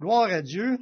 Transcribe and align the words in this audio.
Gloire 0.00 0.30
à 0.32 0.42
Dieu. 0.42 0.78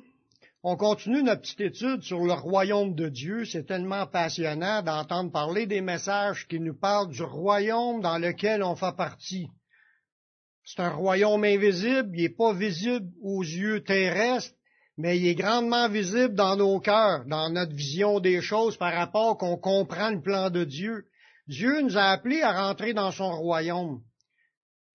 On 0.62 0.76
continue 0.76 1.22
notre 1.22 1.43
petite 1.43 1.61
étude 1.61 2.03
sur 2.03 2.21
le 2.25 2.33
royaume 2.33 2.94
de 2.94 3.10
Dieu. 3.10 3.44
C'est 3.44 3.66
tellement 3.66 4.06
passionnant 4.06 4.82
d'entendre 4.82 5.30
parler 5.30 5.66
des 5.66 5.82
messages 5.82 6.48
qui 6.48 6.58
nous 6.58 6.75
parlent 6.75 7.10
du 7.10 7.22
royaume 7.22 8.01
dans 8.01 8.17
lequel 8.17 8.62
on 8.62 8.75
fait 8.75 8.96
partie. 8.96 9.48
C'est 10.64 10.80
un 10.80 10.90
royaume 10.90 11.45
invisible, 11.45 12.11
il 12.14 12.22
n'est 12.22 12.29
pas 12.30 12.54
visible 12.54 13.11
aux 13.21 13.43
yeux 13.43 13.85
terrestres, 13.85 14.55
mais 14.96 15.19
il 15.19 15.27
est 15.27 15.35
grandement 15.35 15.89
visible 15.89 16.35
dans 16.35 16.57
nos 16.57 16.81
cœurs, 16.81 17.27
dans 17.27 17.51
notre 17.51 17.75
vision 17.75 18.19
des 18.19 18.41
choses 18.41 18.79
par 18.79 18.95
rapport 18.95 19.37
qu'on 19.37 19.59
comprend 19.59 20.11
le 20.11 20.23
plan 20.23 20.49
de 20.49 20.65
Dieu. 20.65 21.05
Dieu 21.49 21.83
nous 21.83 21.99
a 21.99 22.05
appelés 22.05 22.41
à 22.41 22.67
rentrer 22.67 22.95
dans 22.95 23.11
son 23.11 23.31
royaume. 23.33 24.01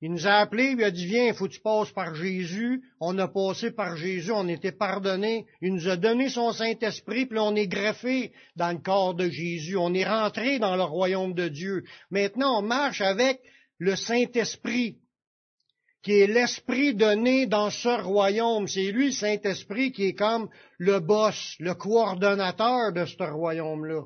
Il 0.01 0.11
nous 0.11 0.27
a 0.27 0.33
appelés, 0.33 0.75
il 0.77 0.83
a 0.83 0.91
dit, 0.91 1.07
viens, 1.07 1.27
il 1.27 1.33
faut 1.33 1.47
que 1.47 1.53
tu 1.53 1.59
passes 1.59 1.91
par 1.91 2.13
Jésus. 2.13 2.83
On 2.99 3.17
a 3.17 3.27
passé 3.27 3.71
par 3.71 3.97
Jésus, 3.97 4.31
on 4.31 4.47
était 4.47 4.71
pardonnés. 4.71 5.47
Il 5.61 5.73
nous 5.73 5.89
a 5.89 5.97
donné 5.97 6.29
son 6.29 6.51
Saint-Esprit, 6.53 7.25
puis 7.25 7.39
on 7.39 7.55
est 7.55 7.67
greffé 7.67 8.31
dans 8.55 8.71
le 8.71 8.77
corps 8.77 9.15
de 9.15 9.27
Jésus. 9.27 9.75
On 9.75 9.95
est 9.95 10.07
rentré 10.07 10.59
dans 10.59 10.75
le 10.75 10.83
royaume 10.83 11.33
de 11.33 11.47
Dieu. 11.47 11.83
Maintenant, 12.11 12.59
on 12.59 12.61
marche 12.61 13.01
avec 13.01 13.41
le 13.79 13.95
Saint-Esprit, 13.95 14.97
qui 16.03 16.19
est 16.19 16.27
l'Esprit 16.27 16.93
donné 16.93 17.47
dans 17.47 17.71
ce 17.71 18.01
royaume. 18.01 18.67
C'est 18.67 18.91
lui, 18.91 19.07
le 19.07 19.11
Saint-Esprit, 19.13 19.91
qui 19.91 20.05
est 20.09 20.13
comme 20.13 20.47
le 20.77 20.99
boss, 20.99 21.55
le 21.59 21.73
coordonnateur 21.73 22.93
de 22.93 23.05
ce 23.05 23.23
royaume-là. 23.23 24.03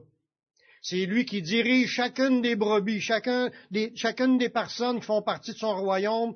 C'est 0.82 1.06
lui 1.06 1.26
qui 1.26 1.44
dirige 1.44 1.90
chacune 1.90 2.42
des 2.42 2.56
brebis, 2.56 3.02
chacun 3.02 3.52
des, 3.70 3.92
chacune 3.96 4.38
des 4.40 4.50
personnes 4.50 5.00
qui 5.00 5.06
font 5.06 5.22
partie 5.22 5.54
de 5.54 5.58
son 5.58 5.76
royaume. 5.76 6.36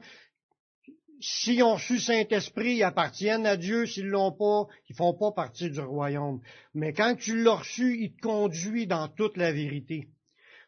S'ils 1.19 1.63
ont 1.63 1.79
su 1.79 1.99
Saint-Esprit, 1.99 2.75
ils 2.75 2.83
appartiennent 2.83 3.47
à 3.47 3.57
Dieu. 3.57 3.87
S'ils 3.87 4.07
l'ont 4.07 4.31
pas, 4.31 4.67
ils 4.89 4.95
font 4.95 5.13
pas 5.13 5.31
partie 5.31 5.71
du 5.71 5.79
royaume. 5.79 6.41
Mais 6.75 6.93
quand 6.93 7.15
tu 7.15 7.41
l'as 7.41 7.55
reçu, 7.55 7.97
il 7.99 8.13
te 8.13 8.21
conduit 8.21 8.85
dans 8.85 9.07
toute 9.07 9.37
la 9.37 9.51
vérité. 9.51 10.09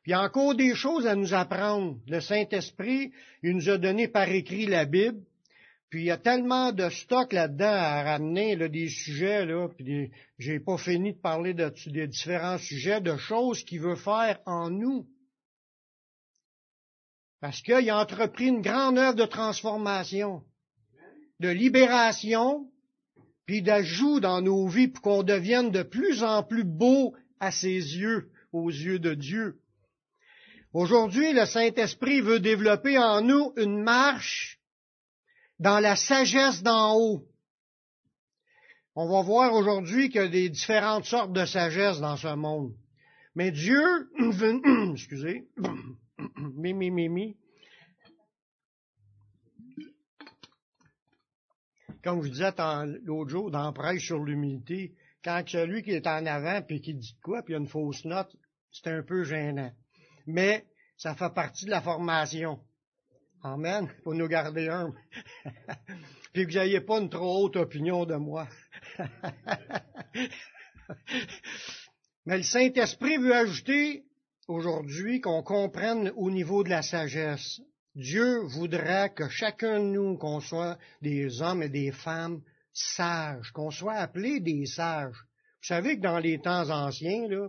Puis 0.01 0.11
il 0.11 0.11
y 0.11 0.13
a 0.15 0.23
encore 0.23 0.55
des 0.55 0.73
choses 0.73 1.05
à 1.05 1.15
nous 1.15 1.35
apprendre. 1.35 1.99
Le 2.07 2.19
Saint-Esprit, 2.19 3.11
il 3.43 3.57
nous 3.57 3.69
a 3.69 3.77
donné 3.77 4.07
par 4.07 4.27
écrit 4.29 4.65
la 4.65 4.85
Bible. 4.85 5.21
Puis 5.89 6.01
il 6.01 6.05
y 6.05 6.11
a 6.11 6.17
tellement 6.17 6.73
de 6.73 6.89
stock 6.89 7.31
là-dedans 7.31 7.65
à 7.65 8.03
ramener, 8.03 8.55
là, 8.57 8.67
des 8.67 8.89
sujets, 8.89 9.45
là, 9.45 9.69
puis 9.69 10.11
j'ai 10.37 10.59
pas 10.59 10.77
fini 10.77 11.13
de 11.13 11.19
parler 11.19 11.53
de, 11.53 11.71
des 11.87 12.07
différents 12.07 12.57
sujets, 12.57 12.99
de 12.99 13.15
choses 13.15 13.63
qu'il 13.63 13.79
veut 13.79 13.95
faire 13.95 14.39
en 14.45 14.69
nous. 14.69 15.07
Parce 17.39 17.61
qu'il 17.61 17.89
a 17.89 17.99
entrepris 17.99 18.47
une 18.47 18.61
grande 18.61 18.97
œuvre 18.97 19.15
de 19.15 19.25
transformation, 19.25 20.43
de 21.39 21.49
libération, 21.49 22.69
puis 23.45 23.61
d'ajout 23.61 24.19
dans 24.19 24.41
nos 24.41 24.67
vies 24.67 24.89
pour 24.89 25.01
qu'on 25.01 25.23
devienne 25.23 25.71
de 25.71 25.83
plus 25.83 26.21
en 26.21 26.43
plus 26.43 26.65
beau 26.65 27.15
à 27.39 27.51
ses 27.51 27.69
yeux, 27.69 28.29
aux 28.51 28.69
yeux 28.69 28.99
de 28.99 29.13
Dieu. 29.13 29.61
Aujourd'hui, 30.73 31.31
le 31.31 31.45
Saint-Esprit 31.45 32.19
veut 32.19 32.41
développer 32.41 32.97
en 32.97 33.21
nous 33.21 33.53
une 33.55 33.81
marche 33.81 34.56
dans 35.59 35.79
la 35.79 35.95
sagesse 35.95 36.61
d'en 36.61 36.95
haut. 36.95 37.23
On 38.95 39.07
va 39.09 39.21
voir 39.21 39.53
aujourd'hui 39.53 40.09
qu'il 40.09 40.21
y 40.21 40.23
a 40.23 40.27
des 40.27 40.49
différentes 40.49 41.05
sortes 41.05 41.33
de 41.33 41.45
sagesse 41.45 41.99
dans 41.99 42.17
ce 42.17 42.33
monde. 42.35 42.73
Mais 43.35 43.51
Dieu 43.51 44.09
excusez, 44.93 45.47
mimi, 46.55 46.89
mimi, 46.89 47.37
comme 52.03 52.23
je 52.23 52.29
disais 52.29 52.53
l'autre 53.03 53.29
jour 53.29 53.51
dans 53.51 53.71
Prêche 53.73 54.05
sur 54.05 54.23
l'humilité, 54.23 54.95
quand 55.23 55.43
celui 55.45 55.83
qui 55.83 55.91
est 55.91 56.07
en 56.07 56.25
avant 56.25 56.61
puis 56.61 56.81
qui 56.81 56.93
dit 56.93 57.17
quoi, 57.21 57.43
puis 57.43 57.53
il 57.53 57.57
y 57.57 57.59
a 57.59 57.59
une 57.59 57.67
fausse 57.67 58.05
note, 58.05 58.35
c'est 58.71 58.87
un 58.87 59.03
peu 59.03 59.23
gênant. 59.23 59.71
Mais 60.25 60.65
ça 60.95 61.15
fait 61.15 61.33
partie 61.33 61.65
de 61.65 61.71
la 61.71 61.81
formation. 61.81 62.59
Amen. 63.43 63.87
Pour 64.03 64.15
nous 64.15 64.27
garder 64.27 64.67
un. 64.67 64.93
Puis 66.33 66.45
que 66.45 66.51
vous 66.51 66.57
n'ayez 66.57 66.81
pas 66.81 66.99
une 66.99 67.09
trop 67.09 67.45
haute 67.45 67.55
opinion 67.55 68.05
de 68.05 68.15
moi. 68.15 68.47
Mais 72.25 72.37
le 72.37 72.43
Saint-Esprit 72.43 73.17
veut 73.17 73.35
ajouter 73.35 74.05
aujourd'hui 74.47 75.21
qu'on 75.21 75.43
comprenne 75.43 76.11
au 76.15 76.31
niveau 76.31 76.63
de 76.63 76.69
la 76.69 76.81
sagesse. 76.81 77.61
Dieu 77.95 78.41
voudrait 78.43 79.13
que 79.13 79.29
chacun 79.29 79.79
de 79.79 79.85
nous, 79.85 80.17
qu'on 80.17 80.39
soit 80.39 80.77
des 81.01 81.41
hommes 81.41 81.63
et 81.63 81.69
des 81.69 81.91
femmes 81.91 82.41
sages, 82.73 83.51
qu'on 83.51 83.71
soit 83.71 83.95
appelés 83.95 84.39
des 84.39 84.65
sages. 84.65 85.15
Vous 85.61 85.67
savez 85.67 85.97
que 85.97 86.01
dans 86.03 86.19
les 86.19 86.39
temps 86.39 86.69
anciens, 86.69 87.27
là, 87.27 87.47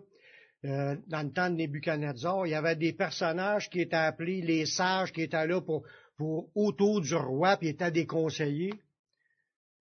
euh, 0.64 0.96
dans 1.06 1.22
le 1.22 1.32
temps 1.32 1.50
de 1.50 1.56
Nebuchadnezzar, 1.56 2.46
il 2.46 2.50
y 2.50 2.54
avait 2.54 2.76
des 2.76 2.92
personnages 2.92 3.70
qui 3.70 3.80
étaient 3.80 3.96
appelés 3.96 4.42
les 4.42 4.66
sages, 4.66 5.12
qui 5.12 5.22
étaient 5.22 5.46
là 5.46 5.60
pour, 5.60 5.84
pour 6.16 6.50
autour 6.56 7.00
du 7.00 7.14
roi, 7.14 7.56
puis 7.56 7.68
étaient 7.68 7.92
des 7.92 8.06
conseillers. 8.06 8.74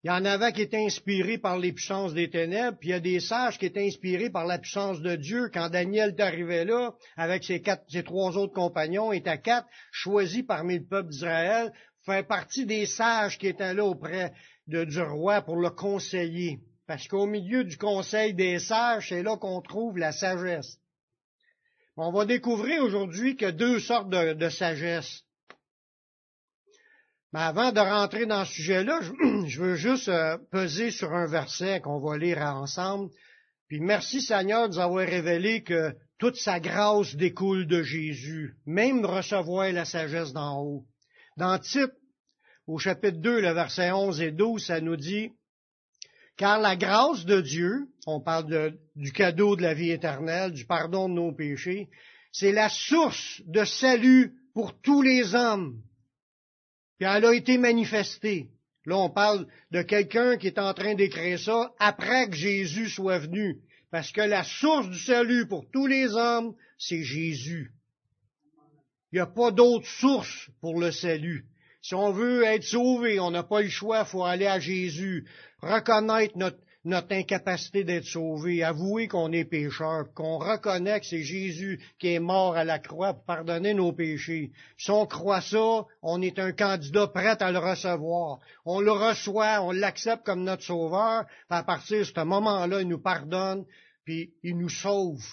Il 0.03 0.07
y 0.07 0.11
en 0.11 0.23
avait 0.23 0.53
qui 0.53 0.61
étaient 0.61 0.85
inspirés 0.85 1.39
par 1.39 1.57
les 1.57 1.73
puissances 1.73 2.13
des 2.13 2.29
ténèbres, 2.29 2.77
puis 2.77 2.89
il 2.89 2.91
y 2.91 2.95
a 2.95 3.01
des 3.01 3.19
sages 3.19 3.57
qui 3.57 3.65
étaient 3.65 3.85
inspirés 3.85 4.29
par 4.29 4.45
la 4.45 4.57
puissance 4.57 5.01
de 5.01 5.15
Dieu. 5.15 5.49
Quand 5.53 5.69
Daniel 5.69 6.15
est 6.17 6.21
arrivé 6.21 6.63
là, 6.63 6.93
avec 7.17 7.43
ses, 7.43 7.61
quatre, 7.61 7.83
ses 7.89 8.03
trois 8.03 8.37
autres 8.37 8.53
compagnons, 8.53 9.11
il 9.11 9.17
était 9.17 9.41
quatre, 9.41 9.67
choisis 9.91 10.43
parmi 10.43 10.77
le 10.77 10.85
peuple 10.85 11.09
d'Israël, 11.09 11.73
fait 12.05 12.25
partie 12.25 12.65
des 12.65 12.85
sages 12.85 13.37
qui 13.37 13.47
étaient 13.47 13.73
là 13.73 13.83
auprès 13.83 14.31
de, 14.67 14.85
du 14.85 15.01
roi 15.01 15.41
pour 15.41 15.57
le 15.57 15.69
conseiller. 15.69 16.59
Parce 16.89 17.07
qu'au 17.07 17.27
milieu 17.27 17.65
du 17.65 17.77
conseil 17.77 18.33
des 18.33 18.57
sages, 18.57 19.09
c'est 19.09 19.21
là 19.21 19.37
qu'on 19.37 19.61
trouve 19.61 19.99
la 19.99 20.11
sagesse. 20.11 20.79
On 21.97 22.11
va 22.11 22.25
découvrir 22.25 22.81
aujourd'hui 22.81 23.35
qu'il 23.35 23.45
y 23.45 23.49
a 23.49 23.51
deux 23.51 23.79
sortes 23.79 24.09
de, 24.09 24.49
sagesse. 24.49 25.21
Mais 27.31 27.41
avant 27.41 27.71
de 27.71 27.79
rentrer 27.79 28.25
dans 28.25 28.43
ce 28.43 28.53
sujet-là, 28.53 29.01
je, 29.45 29.61
veux 29.61 29.75
juste 29.75 30.09
euh, 30.09 30.39
peser 30.51 30.89
sur 30.89 31.13
un 31.13 31.27
verset 31.27 31.79
qu'on 31.79 31.99
va 31.99 32.17
lire 32.17 32.39
ensemble. 32.39 33.11
Puis 33.67 33.81
merci 33.81 34.19
Seigneur 34.19 34.67
de 34.67 34.73
nous 34.73 34.79
avoir 34.79 35.05
révélé 35.05 35.61
que 35.61 35.95
toute 36.17 36.37
sa 36.37 36.59
grâce 36.59 37.15
découle 37.15 37.67
de 37.67 37.83
Jésus, 37.83 38.57
même 38.65 39.05
recevoir 39.05 39.71
la 39.71 39.85
sagesse 39.85 40.33
d'en 40.33 40.59
haut. 40.59 40.87
Dans 41.37 41.59
Tite, 41.59 41.93
au 42.65 42.79
chapitre 42.79 43.19
2, 43.19 43.41
le 43.41 43.51
verset 43.51 43.91
11 43.91 44.21
et 44.21 44.31
12, 44.31 44.65
ça 44.65 44.81
nous 44.81 44.97
dit, 44.97 45.33
car 46.39 46.57
la 46.61 46.77
grâce 46.77 47.25
de 47.25 47.41
Dieu, 47.41 47.89
on 48.07 48.21
parle 48.21 48.73
du 48.95 49.11
cadeau 49.11 49.57
de 49.57 49.61
la 49.61 49.73
vie 49.73 49.91
éternelle, 49.91 50.53
du 50.53 50.65
pardon 50.65 51.09
de 51.09 51.15
nos 51.15 51.33
péchés, 51.33 51.89
c'est 52.31 52.53
la 52.53 52.69
source 52.69 53.41
de 53.45 53.65
salut 53.65 54.33
pour 54.53 54.79
tous 54.81 55.01
les 55.01 55.35
hommes. 55.35 55.81
Puis 56.97 57.09
elle 57.09 57.25
a 57.25 57.33
été 57.33 57.57
manifestée. 57.57 58.47
Là, 58.85 58.97
on 58.97 59.09
parle 59.09 59.47
de 59.71 59.81
quelqu'un 59.81 60.37
qui 60.37 60.47
est 60.47 60.59
en 60.59 60.73
train 60.73 60.95
d'écrire 60.95 61.37
ça 61.37 61.73
après 61.77 62.29
que 62.29 62.37
Jésus 62.37 62.87
soit 62.87 63.19
venu. 63.19 63.57
Parce 63.91 64.13
que 64.13 64.21
la 64.21 64.45
source 64.45 64.87
du 64.87 64.97
salut 64.97 65.45
pour 65.45 65.69
tous 65.69 65.87
les 65.87 66.13
hommes, 66.13 66.55
c'est 66.77 67.03
Jésus. 67.03 67.73
Il 69.11 69.15
n'y 69.15 69.19
a 69.19 69.27
pas 69.27 69.51
d'autre 69.51 69.87
source 69.87 70.49
pour 70.61 70.79
le 70.79 70.91
salut. 70.91 71.45
Si 71.81 71.95
on 71.95 72.11
veut 72.11 72.43
être 72.43 72.63
sauvé, 72.63 73.19
on 73.19 73.31
n'a 73.31 73.43
pas 73.43 73.61
le 73.61 73.69
choix, 73.69 74.01
il 74.05 74.09
faut 74.09 74.23
aller 74.23 74.47
à 74.47 74.59
Jésus, 74.59 75.25
reconnaître 75.61 76.37
notre, 76.37 76.57
incapacité 77.11 77.83
d'être 77.83 78.05
sauvé, 78.05 78.63
avouer 78.63 79.07
qu'on 79.07 79.31
est 79.31 79.45
pécheur, 79.45 80.11
qu'on 80.13 80.37
reconnaît 80.37 80.99
que 80.99 81.05
c'est 81.05 81.23
Jésus 81.23 81.79
qui 81.99 82.13
est 82.13 82.19
mort 82.19 82.55
à 82.55 82.63
la 82.63 82.79
croix 82.79 83.13
pour 83.13 83.25
pardonner 83.25 83.73
nos 83.73 83.91
péchés. 83.91 84.51
Si 84.77 84.89
on 84.89 85.05
croit 85.05 85.41
ça, 85.41 85.85
on 86.01 86.21
est 86.21 86.39
un 86.39 86.51
candidat 86.51 87.07
prêt 87.07 87.41
à 87.41 87.51
le 87.51 87.59
recevoir. 87.59 88.39
On 88.65 88.79
le 88.79 88.91
reçoit, 88.91 89.61
on 89.61 89.71
l'accepte 89.71 90.25
comme 90.25 90.43
notre 90.43 90.63
sauveur, 90.63 91.25
à 91.49 91.63
partir 91.63 91.99
de 91.99 92.03
ce 92.05 92.23
moment-là, 92.23 92.81
il 92.81 92.87
nous 92.87 93.01
pardonne, 93.01 93.65
puis 94.05 94.33
il 94.41 94.57
nous 94.57 94.69
sauve. 94.69 95.23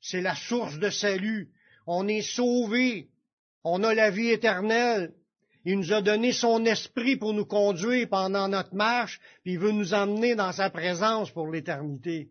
C'est 0.00 0.20
la 0.20 0.34
source 0.34 0.78
de 0.78 0.90
salut. 0.90 1.50
On 1.86 2.06
est 2.08 2.22
sauvé. 2.22 3.08
On 3.64 3.82
a 3.82 3.94
la 3.94 4.10
vie 4.10 4.30
éternelle. 4.30 5.12
Il 5.70 5.80
nous 5.80 5.92
a 5.92 6.00
donné 6.00 6.32
son 6.32 6.64
esprit 6.64 7.16
pour 7.16 7.34
nous 7.34 7.44
conduire 7.44 8.08
pendant 8.08 8.48
notre 8.48 8.74
marche, 8.74 9.20
puis 9.42 9.52
il 9.52 9.58
veut 9.58 9.70
nous 9.70 9.92
emmener 9.92 10.34
dans 10.34 10.50
sa 10.50 10.70
présence 10.70 11.30
pour 11.30 11.46
l'éternité. 11.50 12.30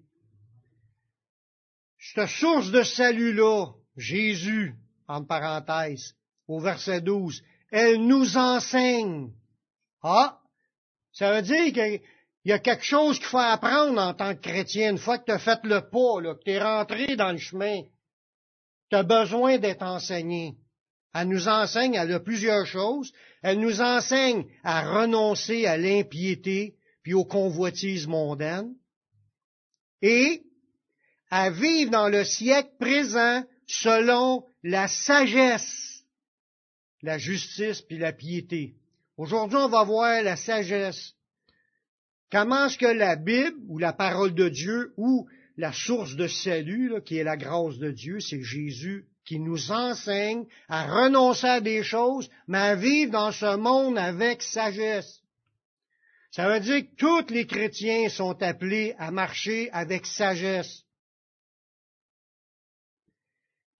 Cette 1.99 2.29
source 2.29 2.71
de 2.71 2.81
salut-là, 2.81 3.73
Jésus, 3.95 4.73
en 5.07 5.23
parenthèse, 5.23 6.15
au 6.47 6.59
verset 6.59 7.01
12, 7.01 7.43
elle 7.69 8.07
nous 8.07 8.37
enseigne. 8.37 9.29
Ah, 10.01 10.39
ça 11.13 11.31
veut 11.31 11.43
dire 11.43 11.73
qu'il 11.73 12.01
y 12.45 12.51
a 12.51 12.57
quelque 12.57 12.85
chose 12.85 13.19
qu'il 13.19 13.27
faut 13.27 13.37
apprendre 13.37 14.01
en 14.01 14.15
tant 14.15 14.33
que 14.33 14.41
chrétien. 14.41 14.93
Une 14.93 14.97
fois 14.97 15.19
que 15.19 15.25
tu 15.25 15.31
as 15.31 15.37
fait 15.37 15.59
le 15.63 15.81
pas, 15.81 16.21
là, 16.21 16.33
que 16.33 16.43
tu 16.43 16.49
es 16.53 16.59
rentré 16.59 17.15
dans 17.15 17.33
le 17.33 17.37
chemin, 17.37 17.83
tu 18.89 18.95
as 18.95 19.03
besoin 19.03 19.59
d'être 19.59 19.83
enseigné. 19.83 20.57
Elle 21.13 21.29
nous 21.29 21.47
enseigne, 21.47 21.95
elle 21.95 22.13
a 22.13 22.19
plusieurs 22.19 22.65
choses. 22.65 23.11
Elle 23.41 23.59
nous 23.59 23.81
enseigne 23.81 24.45
à 24.63 24.99
renoncer 24.99 25.65
à 25.65 25.77
l'impiété, 25.77 26.75
puis 27.03 27.13
aux 27.13 27.25
convoitises 27.25 28.07
mondaines, 28.07 28.73
et 30.01 30.43
à 31.29 31.49
vivre 31.49 31.91
dans 31.91 32.09
le 32.09 32.23
siècle 32.23 32.71
présent 32.79 33.43
selon 33.65 34.45
la 34.63 34.87
sagesse, 34.87 36.03
la 37.01 37.17
justice 37.17 37.81
puis 37.81 37.97
la 37.97 38.13
piété. 38.13 38.75
Aujourd'hui, 39.17 39.57
on 39.57 39.69
va 39.69 39.83
voir 39.83 40.21
la 40.21 40.35
sagesse. 40.35 41.13
Comment 42.31 42.65
est-ce 42.65 42.77
que 42.77 42.85
la 42.85 43.15
Bible 43.15 43.57
ou 43.67 43.77
la 43.77 43.93
parole 43.93 44.33
de 44.33 44.49
Dieu 44.49 44.93
ou 44.97 45.27
la 45.57 45.73
source 45.73 46.15
de 46.15 46.27
salut, 46.27 46.93
qui 47.03 47.17
est 47.17 47.23
la 47.23 47.37
grâce 47.37 47.77
de 47.77 47.91
Dieu, 47.91 48.19
c'est 48.19 48.43
Jésus 48.43 49.07
qui 49.27 49.39
nous 49.39 49.71
enseigne 49.71 50.45
à 50.69 50.87
renoncer 50.87 51.47
à 51.47 51.61
des 51.61 51.83
choses, 51.83 52.29
mais 52.47 52.59
à 52.59 52.75
vivre 52.75 53.11
dans 53.11 53.33
ce 53.33 53.57
monde 53.57 53.97
avec 53.97 54.41
sagesse. 54.41 55.21
Ça 56.31 56.47
veut 56.47 56.61
dire 56.61 56.83
que 56.83 56.95
tous 56.95 57.33
les 57.33 57.45
chrétiens 57.45 58.09
sont 58.09 58.41
appelés 58.41 58.95
à 58.97 59.11
marcher 59.11 59.69
avec 59.71 60.05
sagesse. 60.05 60.83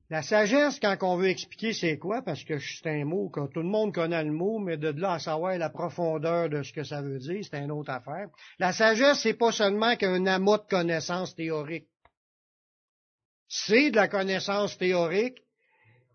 La 0.10 0.22
sagesse, 0.22 0.80
quand 0.80 0.98
on 1.02 1.18
veut 1.18 1.28
expliquer 1.28 1.74
c'est 1.74 1.98
quoi, 1.98 2.22
parce 2.22 2.44
que 2.44 2.60
c'est 2.60 2.90
un 2.90 3.06
mot 3.06 3.30
que 3.30 3.46
tout 3.48 3.62
le 3.62 3.68
monde 3.68 3.94
connaît 3.94 4.24
le 4.24 4.32
mot, 4.32 4.58
mais 4.58 4.78
de 4.78 4.90
là 4.90 5.14
à 5.14 5.20
savoir 5.20 5.58
la 5.58 5.70
profondeur 5.70 6.50
de 6.50 6.64
ce 6.64 6.72
que 6.72 6.84
ça 6.84 7.02
veut 7.02 7.20
dire, 7.20 7.44
c'est 7.44 7.60
une 7.60 7.72
autre 7.72 7.92
affaire. 7.92 8.30
La 8.60 8.72
sagesse, 8.72 9.20
c'est 9.22 9.34
pas 9.34 9.52
seulement 9.52 9.96
qu'un 9.98 10.26
amas 10.26 10.60
de 10.60 10.68
connaissances 10.70 11.36
théoriques. 11.36 11.88
C'est 13.48 13.92
de 13.92 13.96
la 13.96 14.08
connaissance 14.08 14.78
théorique, 14.78 15.38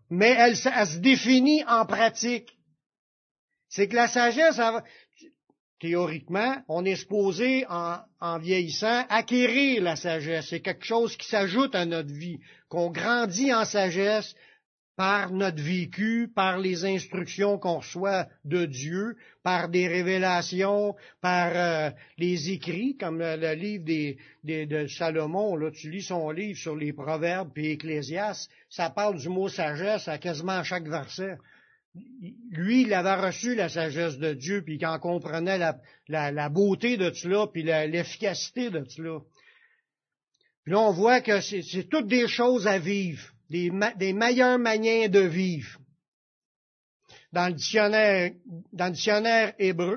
mais 0.09 0.35
elle, 0.37 0.55
se 0.55 0.97
définit 0.99 1.63
en 1.65 1.85
pratique. 1.85 2.57
C'est 3.69 3.87
que 3.87 3.95
la 3.95 4.07
sagesse, 4.07 4.61
théoriquement, 5.79 6.57
on 6.67 6.85
est 6.85 6.95
supposé, 6.95 7.65
en, 7.67 8.39
vieillissant, 8.39 9.05
acquérir 9.09 9.81
la 9.81 9.95
sagesse. 9.95 10.49
C'est 10.49 10.61
quelque 10.61 10.85
chose 10.85 11.17
qui 11.17 11.27
s'ajoute 11.27 11.73
à 11.73 11.85
notre 11.85 12.13
vie, 12.13 12.39
qu'on 12.69 12.91
grandit 12.91 13.53
en 13.53 13.65
sagesse 13.65 14.35
par 14.95 15.31
notre 15.31 15.61
vécu, 15.61 16.29
par 16.33 16.59
les 16.59 16.85
instructions 16.85 17.57
qu'on 17.57 17.79
reçoit 17.79 18.27
de 18.45 18.65
Dieu, 18.65 19.15
par 19.43 19.69
des 19.69 19.87
révélations, 19.87 20.95
par 21.21 21.51
euh, 21.55 21.89
les 22.17 22.51
écrits, 22.51 22.95
comme 22.97 23.19
le, 23.19 23.53
livre 23.55 23.85
des, 23.85 24.17
de 24.43 24.87
Salomon. 24.87 25.55
Là, 25.55 25.71
tu 25.71 25.89
lis 25.89 26.03
son 26.03 26.29
livre 26.29 26.57
sur 26.57 26.75
les 26.75 26.93
proverbes 26.93 27.51
et 27.57 27.71
Ecclésias, 27.71 28.47
ça 28.69 28.89
parle 28.89 29.17
du 29.17 29.29
mot 29.29 29.49
sagesse 29.49 30.07
à 30.07 30.17
quasiment 30.17 30.63
chaque 30.63 30.87
verset 30.87 31.37
lui, 32.51 32.81
il 32.81 32.93
avait 32.93 33.27
reçu 33.27 33.55
la 33.55 33.69
sagesse 33.69 34.17
de 34.17 34.33
Dieu, 34.33 34.63
puis 34.63 34.77
il 34.77 34.85
en 34.85 34.99
comprenait 34.99 35.59
la, 36.07 36.49
beauté 36.49 36.97
de 36.97 37.11
cela, 37.11 37.47
puis 37.47 37.63
l'efficacité 37.63 38.69
de 38.69 38.83
cela. 38.87 39.19
Puis 40.63 40.73
là, 40.73 40.79
on 40.79 40.91
voit 40.91 41.21
que 41.21 41.41
c'est 41.41 41.89
toutes 41.89 42.07
des 42.07 42.27
choses 42.27 42.67
à 42.67 42.79
vivre, 42.79 43.23
des, 43.49 44.13
meilleures 44.13 44.59
manières 44.59 45.09
de 45.09 45.19
vivre. 45.19 45.79
Dans 47.31 47.47
le 47.47 47.53
dictionnaire, 47.53 48.31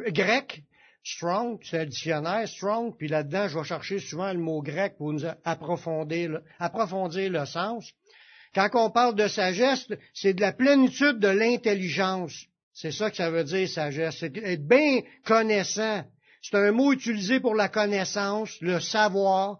grec, 0.08 0.62
strong, 1.04 1.58
c'est 1.62 1.80
le 1.80 1.86
dictionnaire 1.86 2.48
strong, 2.48 2.96
puis 2.96 3.08
là-dedans, 3.08 3.48
je 3.48 3.58
vais 3.58 3.64
chercher 3.64 3.98
souvent 3.98 4.32
le 4.32 4.38
mot 4.38 4.62
grec 4.62 4.96
pour 4.96 5.12
nous 5.12 5.24
approfondir, 5.44 6.40
approfondir 6.58 7.30
le 7.30 7.46
sens. 7.46 7.92
Quand 8.54 8.70
on 8.74 8.90
parle 8.90 9.14
de 9.14 9.28
sagesse, 9.28 9.86
c'est 10.14 10.34
de 10.34 10.40
la 10.40 10.52
plénitude 10.52 11.18
de 11.18 11.28
l'intelligence. 11.28 12.46
C'est 12.72 12.90
ça 12.90 13.10
que 13.10 13.16
ça 13.16 13.30
veut 13.30 13.44
dire, 13.44 13.68
sagesse. 13.68 14.16
C'est 14.20 14.36
être 14.36 14.66
bien 14.66 15.00
connaissant. 15.24 16.04
C'est 16.42 16.56
un 16.56 16.72
mot 16.72 16.92
utilisé 16.92 17.40
pour 17.40 17.54
la 17.54 17.68
connaissance, 17.68 18.50
le 18.60 18.80
savoir, 18.80 19.58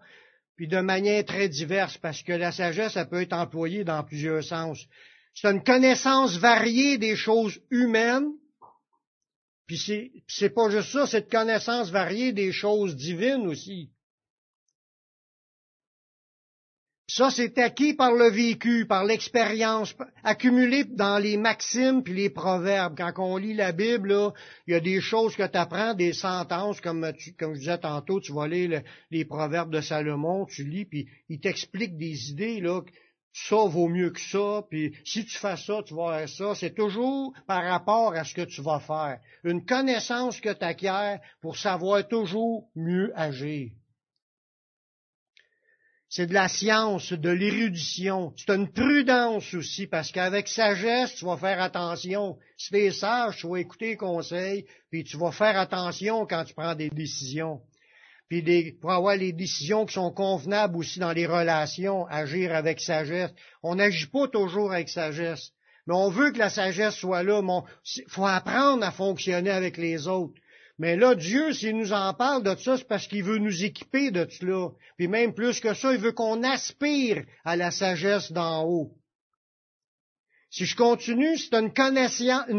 puis 0.57 0.67
de 0.67 0.79
manière 0.79 1.23
très 1.23 1.47
diverse, 1.47 1.97
parce 1.99 2.23
que 2.23 2.33
la 2.33 2.51
sagesse, 2.51 2.93
ça 2.93 3.05
peut 3.05 3.21
être 3.21 3.33
employée 3.33 3.83
dans 3.83 4.03
plusieurs 4.03 4.43
sens. 4.43 4.85
C'est 5.35 5.51
une 5.51 5.63
connaissance 5.63 6.35
variée 6.37 6.97
des 6.97 7.15
choses 7.15 7.61
humaines, 7.69 8.31
puis 9.67 9.77
c'est, 9.77 10.11
c'est 10.27 10.49
pas 10.49 10.69
juste 10.71 10.89
ça, 10.89 11.05
c'est 11.05 11.25
une 11.25 11.29
connaissance 11.29 11.91
variée 11.91 12.33
des 12.33 12.51
choses 12.51 12.95
divines 12.95 13.45
aussi. 13.47 13.91
Ça, 17.09 17.29
c'est 17.31 17.57
acquis 17.57 17.93
par 17.93 18.11
le 18.11 18.29
vécu, 18.29 18.85
par 18.85 19.05
l'expérience, 19.05 19.95
accumulé 20.25 20.83
dans 20.83 21.17
les 21.17 21.37
maximes 21.37 22.03
puis 22.03 22.13
les 22.13 22.29
proverbes. 22.29 22.97
Quand 22.97 23.13
on 23.17 23.37
lit 23.37 23.53
la 23.53 23.71
Bible, 23.71 24.13
il 24.67 24.73
y 24.73 24.75
a 24.75 24.81
des 24.81 24.99
choses 24.99 25.33
que 25.37 25.47
tu 25.47 25.57
apprends, 25.57 25.93
des 25.93 26.11
sentences, 26.11 26.81
comme, 26.81 27.09
comme 27.39 27.53
je 27.53 27.59
disais 27.59 27.77
tantôt, 27.77 28.19
tu 28.19 28.33
vas 28.33 28.49
lire 28.49 28.81
les 29.09 29.23
proverbes 29.23 29.71
de 29.71 29.79
Salomon, 29.79 30.45
tu 30.47 30.65
lis, 30.65 30.83
puis 30.83 31.07
il 31.29 31.39
t'explique 31.39 31.97
des 31.97 32.29
idées, 32.29 32.59
là, 32.59 32.81
ça 33.31 33.55
vaut 33.55 33.87
mieux 33.87 34.09
que 34.09 34.19
ça, 34.19 34.63
puis 34.69 34.93
si 35.05 35.23
tu 35.23 35.37
fais 35.37 35.55
ça, 35.55 35.81
tu 35.85 35.93
vas 35.95 36.17
faire 36.17 36.29
ça. 36.29 36.55
C'est 36.55 36.75
toujours 36.75 37.33
par 37.47 37.63
rapport 37.63 38.15
à 38.15 38.25
ce 38.25 38.33
que 38.33 38.41
tu 38.41 38.61
vas 38.61 38.81
faire. 38.81 39.19
Une 39.45 39.63
connaissance 39.63 40.41
que 40.41 40.51
tu 40.51 40.65
acquiers 40.65 41.17
pour 41.39 41.55
savoir 41.55 42.05
toujours 42.05 42.69
mieux 42.75 43.13
agir. 43.15 43.71
C'est 46.09 46.27
de 46.27 46.33
la 46.33 46.47
science, 46.47 47.11
de 47.11 47.29
l'érudition. 47.29 48.33
C'est 48.37 48.55
une 48.55 48.71
prudence 48.71 49.53
aussi, 49.53 49.87
parce 49.87 50.11
qu'avec 50.11 50.47
sagesse, 50.47 51.15
tu 51.15 51.25
vas 51.25 51.35
faire 51.35 51.61
attention. 51.61 52.37
Si 52.57 52.69
tu 52.69 52.77
es 52.77 52.91
sage, 52.91 53.37
tu 53.37 53.47
vas 53.47 53.57
écouter 53.57 53.89
les 53.89 53.97
conseils, 53.97 54.65
puis 54.89 55.03
tu 55.03 55.17
vas 55.17 55.31
faire 55.31 55.59
attention 55.59 56.25
quand 56.25 56.45
tu 56.45 56.53
prends 56.53 56.75
des 56.75 56.89
décisions. 56.89 57.59
Puis 58.29 58.41
des, 58.41 58.73
pour 58.79 58.91
avoir 58.91 59.15
les 59.15 59.33
décisions 59.33 59.85
qui 59.85 59.93
sont 59.93 60.11
convenables 60.11 60.77
aussi 60.77 60.99
dans 60.99 61.13
les 61.13 61.25
relations, 61.25 62.05
agir 62.07 62.55
avec 62.55 62.79
sagesse. 62.79 63.31
On 63.61 63.75
n'agit 63.75 64.07
pas 64.07 64.27
toujours 64.27 64.71
avec 64.71 64.89
sagesse. 64.89 65.51
Mais 65.87 65.93
on 65.93 66.09
veut 66.09 66.31
que 66.31 66.39
la 66.39 66.49
sagesse 66.49 66.95
soit 66.95 67.23
là. 67.23 67.41
Il 67.95 68.03
faut 68.09 68.25
apprendre 68.25 68.85
à 68.85 68.91
fonctionner 68.91 69.49
avec 69.49 69.77
les 69.77 70.07
autres. 70.07 70.33
Mais 70.79 70.95
là, 70.95 71.15
Dieu, 71.15 71.53
s'il 71.53 71.75
nous 71.75 71.91
en 71.91 72.13
parle 72.13 72.43
de 72.43 72.55
ça, 72.55 72.77
c'est 72.77 72.87
parce 72.87 73.07
qu'il 73.07 73.23
veut 73.23 73.39
nous 73.39 73.63
équiper 73.63 74.11
de 74.11 74.27
cela. 74.29 74.69
Puis 74.97 75.07
même 75.07 75.33
plus 75.33 75.59
que 75.59 75.73
ça, 75.73 75.91
il 75.93 75.99
veut 75.99 76.11
qu'on 76.11 76.43
aspire 76.43 77.25
à 77.43 77.55
la 77.55 77.71
sagesse 77.71 78.31
d'en 78.31 78.63
haut. 78.63 78.91
Si 80.51 80.65
je 80.65 80.75
continue, 80.75 81.37
c'est 81.37 81.55
une 81.55 81.73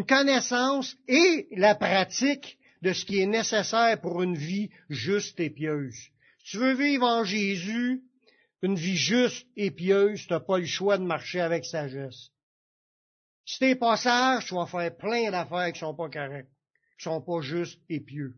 connaissance, 0.05 0.97
et 1.07 1.49
la 1.53 1.75
pratique 1.75 2.59
de 2.83 2.93
ce 2.93 3.05
qui 3.05 3.21
est 3.21 3.27
nécessaire 3.27 4.01
pour 4.01 4.23
une 4.23 4.37
vie 4.37 4.71
juste 4.89 5.39
et 5.41 5.51
pieuse. 5.51 5.97
Si 6.45 6.53
tu 6.53 6.59
veux 6.59 6.75
vivre 6.75 7.07
en 7.07 7.25
Jésus, 7.25 8.03
une 8.63 8.75
vie 8.75 8.97
juste 8.97 9.47
et 9.57 9.71
pieuse, 9.71 10.27
tu 10.27 10.33
n'as 10.33 10.41
pas 10.41 10.59
le 10.59 10.67
choix 10.67 10.99
de 10.99 11.05
marcher 11.05 11.41
avec 11.41 11.65
sagesse. 11.65 12.31
Si 13.47 13.61
t'es 13.61 13.77
pas 13.77 13.97
sage, 13.97 14.47
tu 14.47 14.55
vas 14.55 14.67
faire 14.67 14.97
plein 14.97 15.31
d'affaires 15.31 15.73
qui 15.73 15.79
sont 15.79 15.95
pas 15.95 16.11
correctes 16.11 16.51
sont 17.03 17.21
pas 17.21 17.41
justes 17.41 17.81
et 17.89 18.01
pieux. 18.01 18.35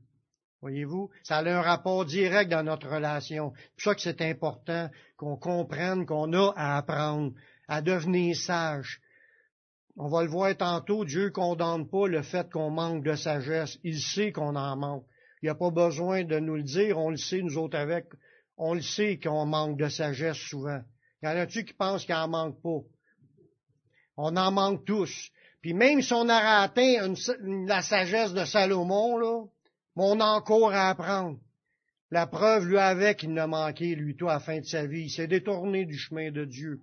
Voyez-vous, 0.60 1.10
ça 1.22 1.38
a 1.38 1.50
un 1.50 1.62
rapport 1.62 2.04
direct 2.04 2.50
dans 2.50 2.62
notre 2.62 2.88
relation. 2.88 3.52
C'est 3.54 3.70
pour 3.72 3.82
ça 3.82 3.94
que 3.94 4.00
c'est 4.02 4.20
important 4.20 4.90
qu'on 5.16 5.36
comprenne 5.36 6.04
qu'on 6.04 6.32
a 6.34 6.52
à 6.54 6.76
apprendre, 6.76 7.32
à 7.66 7.80
devenir 7.80 8.36
sage. 8.36 9.00
On 9.96 10.08
va 10.08 10.22
le 10.22 10.28
voir 10.28 10.54
tantôt, 10.56 11.04
Dieu 11.04 11.30
condamne 11.30 11.88
pas 11.88 12.08
le 12.08 12.22
fait 12.22 12.50
qu'on 12.50 12.70
manque 12.70 13.04
de 13.04 13.14
sagesse. 13.14 13.78
Il 13.84 14.00
sait 14.00 14.32
qu'on 14.32 14.54
en 14.54 14.76
manque. 14.76 15.06
Il 15.42 15.46
n'y 15.46 15.50
a 15.50 15.54
pas 15.54 15.70
besoin 15.70 16.24
de 16.24 16.38
nous 16.38 16.56
le 16.56 16.62
dire, 16.62 16.98
on 16.98 17.10
le 17.10 17.16
sait, 17.16 17.40
nous 17.40 17.56
autres 17.56 17.78
avec. 17.78 18.06
On 18.58 18.74
le 18.74 18.82
sait 18.82 19.18
qu'on 19.18 19.46
manque 19.46 19.78
de 19.78 19.88
sagesse 19.88 20.36
souvent. 20.36 20.82
Y 21.22 21.28
en 21.28 21.36
a-tu 21.36 21.64
qui 21.64 21.72
pensent 21.72 22.04
qu'il 22.04 22.14
n'en 22.14 22.28
manque 22.28 22.60
pas? 22.62 22.80
On 24.18 24.36
en 24.36 24.52
manque 24.52 24.84
tous. 24.84 25.30
Puis 25.60 25.74
même 25.74 26.00
si 26.00 26.12
on 26.12 26.28
a 26.28 26.62
atteint 26.62 27.12
la 27.66 27.82
sagesse 27.82 28.32
de 28.32 28.44
Salomon, 28.44 29.18
là, 29.18 29.44
on 29.96 30.20
a 30.20 30.24
encore 30.24 30.72
à 30.72 30.88
apprendre. 30.88 31.38
La 32.10 32.26
preuve 32.26 32.66
lui 32.66 32.78
avait 32.78 33.14
qu'il 33.14 33.32
n'a 33.32 33.46
manqué, 33.46 33.94
lui, 33.94 34.16
tout, 34.16 34.28
à 34.28 34.34
la 34.34 34.40
fin 34.40 34.58
de 34.58 34.64
sa 34.64 34.86
vie. 34.86 35.04
Il 35.04 35.10
s'est 35.10 35.28
détourné 35.28 35.84
du 35.84 35.96
chemin 35.96 36.30
de 36.30 36.44
Dieu. 36.44 36.80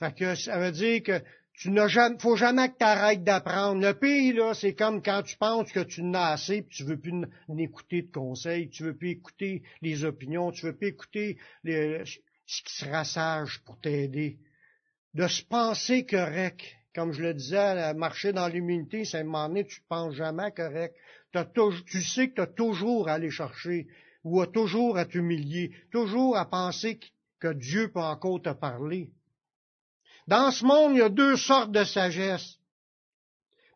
Fait 0.00 0.14
que 0.14 0.34
ça 0.34 0.58
veut 0.58 0.72
dire 0.72 1.02
que 1.02 1.22
tu 1.54 1.70
n'as 1.70 1.88
faut 2.18 2.36
jamais 2.36 2.70
que 2.70 2.78
tu 2.78 2.84
arrêtes 2.84 3.22
d'apprendre. 3.22 3.82
Le 3.82 3.92
pays, 3.92 4.32
là, 4.32 4.54
c'est 4.54 4.74
comme 4.74 5.02
quand 5.02 5.22
tu 5.22 5.36
penses 5.36 5.70
que 5.70 5.80
tu 5.80 6.02
n'as 6.02 6.32
assez, 6.32 6.62
puis 6.62 6.78
tu 6.78 6.84
veux 6.84 6.98
plus 6.98 7.22
écouter 7.58 8.02
de 8.02 8.10
conseils, 8.10 8.70
tu 8.70 8.82
veux 8.82 8.96
plus 8.96 9.10
écouter 9.10 9.62
les 9.82 10.04
opinions, 10.04 10.52
tu 10.52 10.64
veux 10.66 10.74
plus 10.74 10.88
écouter 10.88 11.36
ce 11.64 12.62
qui 12.62 12.74
sera 12.74 13.04
sage 13.04 13.60
pour 13.66 13.78
t'aider. 13.78 14.38
De 15.12 15.28
se 15.28 15.42
penser 15.42 16.06
correct 16.06 16.62
comme 16.94 17.12
je 17.12 17.22
le 17.22 17.34
disais, 17.34 17.94
marcher 17.94 18.32
dans 18.32 18.48
l'immunité, 18.48 19.04
c'est 19.04 19.18
un 19.18 19.24
moment 19.24 19.48
donné, 19.48 19.66
tu 19.66 19.80
ne 19.80 19.86
penses 19.88 20.14
jamais 20.14 20.50
correct. 20.52 20.96
tu 21.86 22.02
sais 22.02 22.30
que 22.30 22.34
tu 22.34 22.40
as 22.40 22.46
toujours 22.46 23.08
à 23.08 23.14
aller 23.14 23.30
chercher, 23.30 23.86
ou 24.24 24.40
à 24.40 24.46
toujours 24.46 24.98
à 24.98 25.04
t'humilier, 25.04 25.72
toujours 25.90 26.36
à 26.36 26.48
penser 26.48 27.00
que 27.38 27.52
Dieu 27.52 27.90
peut 27.90 28.00
encore 28.00 28.42
te 28.42 28.52
parler. 28.52 29.10
Dans 30.26 30.50
ce 30.50 30.64
monde, 30.64 30.92
il 30.92 30.98
y 30.98 31.02
a 31.02 31.08
deux 31.08 31.36
sortes 31.36 31.72
de 31.72 31.84
sagesse. 31.84 32.58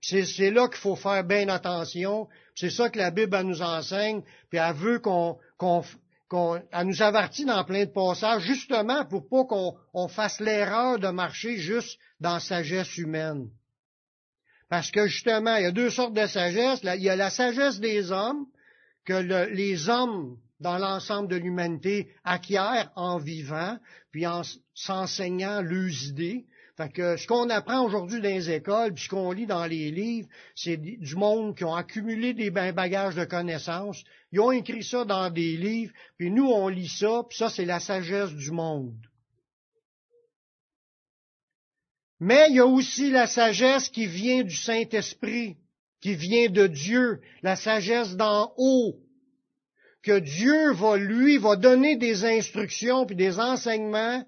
C'est 0.00 0.50
là 0.50 0.68
qu'il 0.68 0.76
faut 0.76 0.96
faire 0.96 1.24
bien 1.24 1.48
attention. 1.48 2.28
C'est 2.54 2.70
ça 2.70 2.90
que 2.90 2.98
la 2.98 3.10
Bible 3.10 3.40
nous 3.40 3.62
enseigne. 3.62 4.22
Puis 4.50 4.58
elle 4.58 4.74
veut 4.74 4.98
qu'on, 4.98 5.38
elle 6.72 6.86
nous 6.86 7.02
avertit 7.02 7.44
dans 7.44 7.64
plein 7.64 7.84
de 7.84 7.90
passages, 7.90 8.42
justement 8.42 9.04
pour 9.04 9.28
pas 9.28 9.44
qu'on 9.44 10.08
fasse 10.08 10.40
l'erreur 10.40 10.98
de 10.98 11.08
marcher 11.08 11.56
juste 11.56 11.98
dans 12.20 12.40
sagesse 12.40 12.96
humaine. 12.96 13.48
Parce 14.68 14.90
que 14.90 15.06
justement, 15.06 15.56
il 15.56 15.62
y 15.62 15.66
a 15.66 15.72
deux 15.72 15.90
sortes 15.90 16.14
de 16.14 16.26
sagesse. 16.26 16.80
Il 16.82 17.02
y 17.02 17.10
a 17.10 17.16
la 17.16 17.30
sagesse 17.30 17.80
des 17.80 18.10
hommes, 18.10 18.46
que 19.04 19.12
les 19.52 19.88
hommes 19.88 20.36
dans 20.60 20.78
l'ensemble 20.78 21.28
de 21.28 21.36
l'humanité 21.36 22.10
acquièrent 22.24 22.90
en 22.96 23.18
vivant, 23.18 23.78
puis 24.10 24.26
en 24.26 24.42
s'enseignant 24.74 25.60
leurs 25.60 26.04
idées. 26.04 26.46
Fait 26.76 26.90
que 26.90 27.16
ce 27.16 27.26
qu'on 27.28 27.50
apprend 27.50 27.84
aujourd'hui 27.84 28.20
dans 28.20 28.28
les 28.28 28.50
écoles, 28.50 28.94
puis 28.94 29.04
ce 29.04 29.08
qu'on 29.08 29.30
lit 29.30 29.46
dans 29.46 29.66
les 29.66 29.92
livres, 29.92 30.28
c'est 30.56 30.76
du 30.76 31.14
monde 31.14 31.56
qui 31.56 31.64
ont 31.64 31.74
accumulé 31.74 32.34
des 32.34 32.50
bagages 32.50 33.14
de 33.14 33.24
connaissances. 33.24 34.02
Ils 34.32 34.40
ont 34.40 34.50
écrit 34.50 34.82
ça 34.82 35.04
dans 35.04 35.30
des 35.30 35.56
livres, 35.56 35.92
puis 36.18 36.32
nous, 36.32 36.46
on 36.46 36.66
lit 36.66 36.88
ça, 36.88 37.22
puis 37.28 37.38
ça, 37.38 37.48
c'est 37.48 37.64
la 37.64 37.78
sagesse 37.78 38.32
du 38.32 38.50
monde. 38.50 38.96
Mais 42.18 42.46
il 42.50 42.56
y 42.56 42.60
a 42.60 42.66
aussi 42.66 43.10
la 43.10 43.28
sagesse 43.28 43.88
qui 43.88 44.06
vient 44.06 44.42
du 44.42 44.56
Saint-Esprit, 44.56 45.56
qui 46.00 46.16
vient 46.16 46.48
de 46.48 46.66
Dieu, 46.66 47.20
la 47.42 47.54
sagesse 47.54 48.16
d'en 48.16 48.52
haut, 48.56 48.96
que 50.02 50.18
Dieu 50.18 50.72
va, 50.72 50.96
lui, 50.96 51.38
va 51.38 51.54
donner 51.54 51.96
des 51.96 52.24
instructions 52.24 53.06
puis 53.06 53.14
des 53.14 53.38
enseignements, 53.38 54.24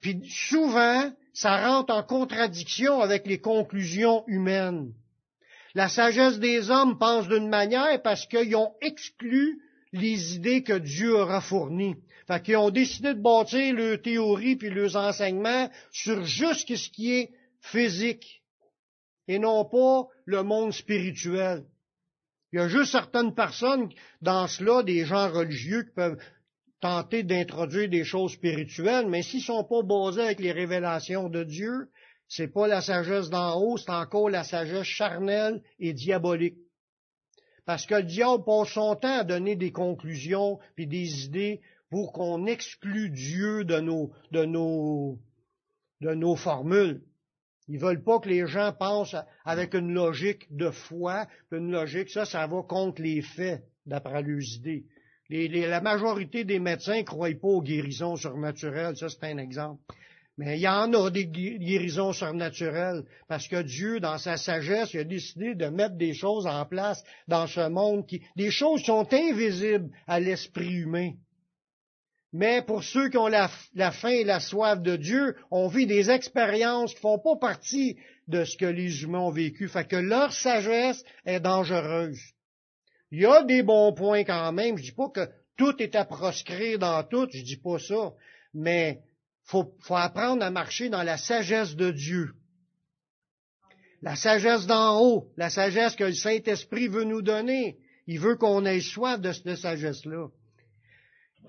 puis 0.00 0.20
souvent, 0.28 1.10
ça 1.36 1.68
rentre 1.68 1.92
en 1.92 2.02
contradiction 2.02 3.02
avec 3.02 3.26
les 3.26 3.38
conclusions 3.38 4.24
humaines. 4.26 4.94
La 5.74 5.90
sagesse 5.90 6.38
des 6.38 6.70
hommes 6.70 6.98
pense 6.98 7.28
d'une 7.28 7.50
manière 7.50 8.00
parce 8.00 8.26
qu'ils 8.26 8.56
ont 8.56 8.72
exclu 8.80 9.60
les 9.92 10.36
idées 10.36 10.62
que 10.62 10.78
Dieu 10.78 11.14
aura 11.14 11.42
fournies. 11.42 11.96
Fait 12.26 12.42
qu'ils 12.42 12.56
ont 12.56 12.70
décidé 12.70 13.12
de 13.12 13.20
bâtir 13.20 13.74
leurs 13.74 14.00
théories 14.00 14.56
puis 14.56 14.70
leurs 14.70 14.96
enseignements 14.96 15.70
sur 15.92 16.24
juste 16.24 16.74
ce 16.74 16.88
qui 16.88 17.12
est 17.12 17.30
physique 17.60 18.42
et 19.28 19.38
non 19.38 19.66
pas 19.66 20.06
le 20.24 20.42
monde 20.42 20.72
spirituel. 20.72 21.66
Il 22.54 22.60
y 22.60 22.62
a 22.62 22.68
juste 22.68 22.92
certaines 22.92 23.34
personnes 23.34 23.90
dans 24.22 24.46
cela, 24.46 24.82
des 24.82 25.04
gens 25.04 25.30
religieux, 25.30 25.82
qui 25.82 25.92
peuvent 25.92 26.18
tenter 26.86 27.24
d'introduire 27.24 27.88
des 27.88 28.04
choses 28.04 28.34
spirituelles, 28.34 29.08
mais 29.08 29.24
s'ils 29.24 29.42
sont 29.42 29.64
pas 29.64 29.82
basés 29.82 30.22
avec 30.22 30.38
les 30.38 30.52
révélations 30.52 31.28
de 31.28 31.42
Dieu, 31.42 31.90
c'est 32.28 32.46
pas 32.46 32.68
la 32.68 32.80
sagesse 32.80 33.28
d'en 33.28 33.60
haut, 33.60 33.76
c'est 33.76 33.90
encore 33.90 34.30
la 34.30 34.44
sagesse 34.44 34.86
charnelle 34.86 35.60
et 35.80 35.92
diabolique. 35.92 36.58
Parce 37.64 37.86
que 37.86 37.96
le 37.96 38.04
diable 38.04 38.44
passe 38.44 38.68
son 38.68 38.94
temps 38.94 39.18
à 39.18 39.24
donner 39.24 39.56
des 39.56 39.72
conclusions 39.72 40.60
puis 40.76 40.86
des 40.86 41.24
idées 41.24 41.60
pour 41.90 42.12
qu'on 42.12 42.46
exclue 42.46 43.10
Dieu 43.10 43.64
de 43.64 43.80
nos 44.44 46.36
formules. 46.36 47.02
Ils 47.66 47.80
veulent 47.80 48.04
pas 48.04 48.20
que 48.20 48.28
les 48.28 48.46
gens 48.46 48.72
pensent 48.72 49.16
avec 49.44 49.74
une 49.74 49.92
logique 49.92 50.46
de 50.54 50.70
foi, 50.70 51.26
une 51.50 51.72
logique, 51.72 52.10
ça, 52.10 52.24
ça 52.24 52.46
va 52.46 52.62
contre 52.62 53.02
les 53.02 53.22
faits, 53.22 53.64
d'après 53.86 54.22
leurs 54.22 54.54
idées 54.54 54.84
la 55.28 55.80
majorité 55.80 56.44
des 56.44 56.58
médecins 56.58 56.98
ne 56.98 57.02
croient 57.02 57.30
pas 57.40 57.48
aux 57.48 57.62
guérisons 57.62 58.16
surnaturelles. 58.16 58.96
Ça, 58.96 59.08
c'est 59.08 59.24
un 59.24 59.38
exemple. 59.38 59.80
Mais 60.38 60.58
il 60.58 60.60
y 60.60 60.68
en 60.68 60.92
a 60.92 61.10
des 61.10 61.26
guérisons 61.26 62.12
surnaturelles 62.12 63.04
parce 63.26 63.48
que 63.48 63.62
Dieu, 63.62 64.00
dans 64.00 64.18
sa 64.18 64.36
sagesse, 64.36 64.94
a 64.94 65.04
décidé 65.04 65.54
de 65.54 65.66
mettre 65.66 65.96
des 65.96 66.12
choses 66.12 66.46
en 66.46 66.66
place 66.66 67.02
dans 67.26 67.46
ce 67.46 67.68
monde 67.68 68.06
qui, 68.06 68.20
des 68.36 68.50
choses 68.50 68.82
sont 68.82 69.08
invisibles 69.12 69.90
à 70.06 70.20
l'esprit 70.20 70.74
humain. 70.74 71.12
Mais 72.34 72.60
pour 72.60 72.84
ceux 72.84 73.08
qui 73.08 73.16
ont 73.16 73.28
la, 73.28 73.48
la, 73.74 73.92
faim 73.92 74.10
et 74.10 74.24
la 74.24 74.40
soif 74.40 74.82
de 74.82 74.96
Dieu, 74.96 75.36
on 75.50 75.68
vit 75.68 75.86
des 75.86 76.10
expériences 76.10 76.92
qui 76.92 77.00
font 77.00 77.18
pas 77.18 77.36
partie 77.36 77.96
de 78.28 78.44
ce 78.44 78.58
que 78.58 78.66
les 78.66 79.04
humains 79.04 79.20
ont 79.20 79.30
vécu. 79.30 79.68
Fait 79.68 79.88
que 79.88 79.96
leur 79.96 80.34
sagesse 80.34 81.02
est 81.24 81.40
dangereuse. 81.40 82.20
Il 83.10 83.20
y 83.20 83.26
a 83.26 83.42
des 83.44 83.62
bons 83.62 83.92
points 83.92 84.24
quand 84.24 84.52
même. 84.52 84.76
Je 84.76 84.82
dis 84.82 84.92
pas 84.92 85.08
que 85.08 85.28
tout 85.56 85.74
est 85.80 85.94
à 85.94 86.04
proscrire 86.04 86.78
dans 86.78 87.02
tout, 87.04 87.28
je 87.32 87.42
dis 87.42 87.56
pas 87.56 87.78
ça. 87.78 88.12
Mais 88.52 89.00
faut, 89.44 89.74
faut 89.80 89.96
apprendre 89.96 90.44
à 90.44 90.50
marcher 90.50 90.88
dans 90.88 91.02
la 91.02 91.16
sagesse 91.16 91.76
de 91.76 91.90
Dieu. 91.90 92.30
La 94.02 94.16
sagesse 94.16 94.66
d'en 94.66 95.00
haut, 95.00 95.32
la 95.36 95.50
sagesse 95.50 95.96
que 95.96 96.04
le 96.04 96.12
Saint-Esprit 96.12 96.88
veut 96.88 97.04
nous 97.04 97.22
donner. 97.22 97.78
Il 98.06 98.20
veut 98.20 98.36
qu'on 98.36 98.64
ait 98.64 98.80
soif 98.80 99.20
de 99.20 99.32
cette 99.32 99.56
sagesse-là. 99.56 100.28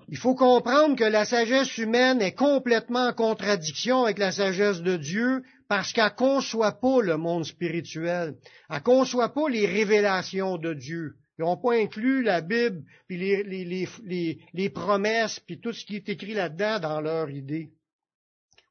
Il 0.08 0.16
faut 0.16 0.34
comprendre 0.34 0.96
que 0.96 1.04
la 1.04 1.26
sagesse 1.26 1.76
humaine 1.76 2.22
est 2.22 2.32
complètement 2.32 3.08
en 3.08 3.12
contradiction 3.12 4.04
avec 4.04 4.18
la 4.18 4.32
sagesse 4.32 4.80
de 4.80 4.96
Dieu 4.96 5.42
parce 5.68 5.92
qu'elle 5.92 6.14
conçoit 6.14 6.80
pas 6.80 7.02
le 7.02 7.18
monde 7.18 7.44
spirituel. 7.44 8.34
Elle 8.70 8.82
conçoit 8.82 9.34
pas 9.34 9.48
les 9.50 9.66
révélations 9.66 10.56
de 10.56 10.72
Dieu. 10.72 11.16
Ils 11.38 11.42
n'ont 11.42 11.56
pas 11.56 11.74
inclus 11.74 12.22
la 12.22 12.40
Bible, 12.40 12.82
puis 13.06 13.16
les, 13.16 14.70
promesses, 14.70 15.40
puis 15.40 15.60
tout 15.60 15.72
ce 15.72 15.84
qui 15.84 15.96
est 15.96 16.08
écrit 16.08 16.34
là-dedans 16.34 16.80
dans 16.80 17.00
leur 17.00 17.30
idée. 17.30 17.70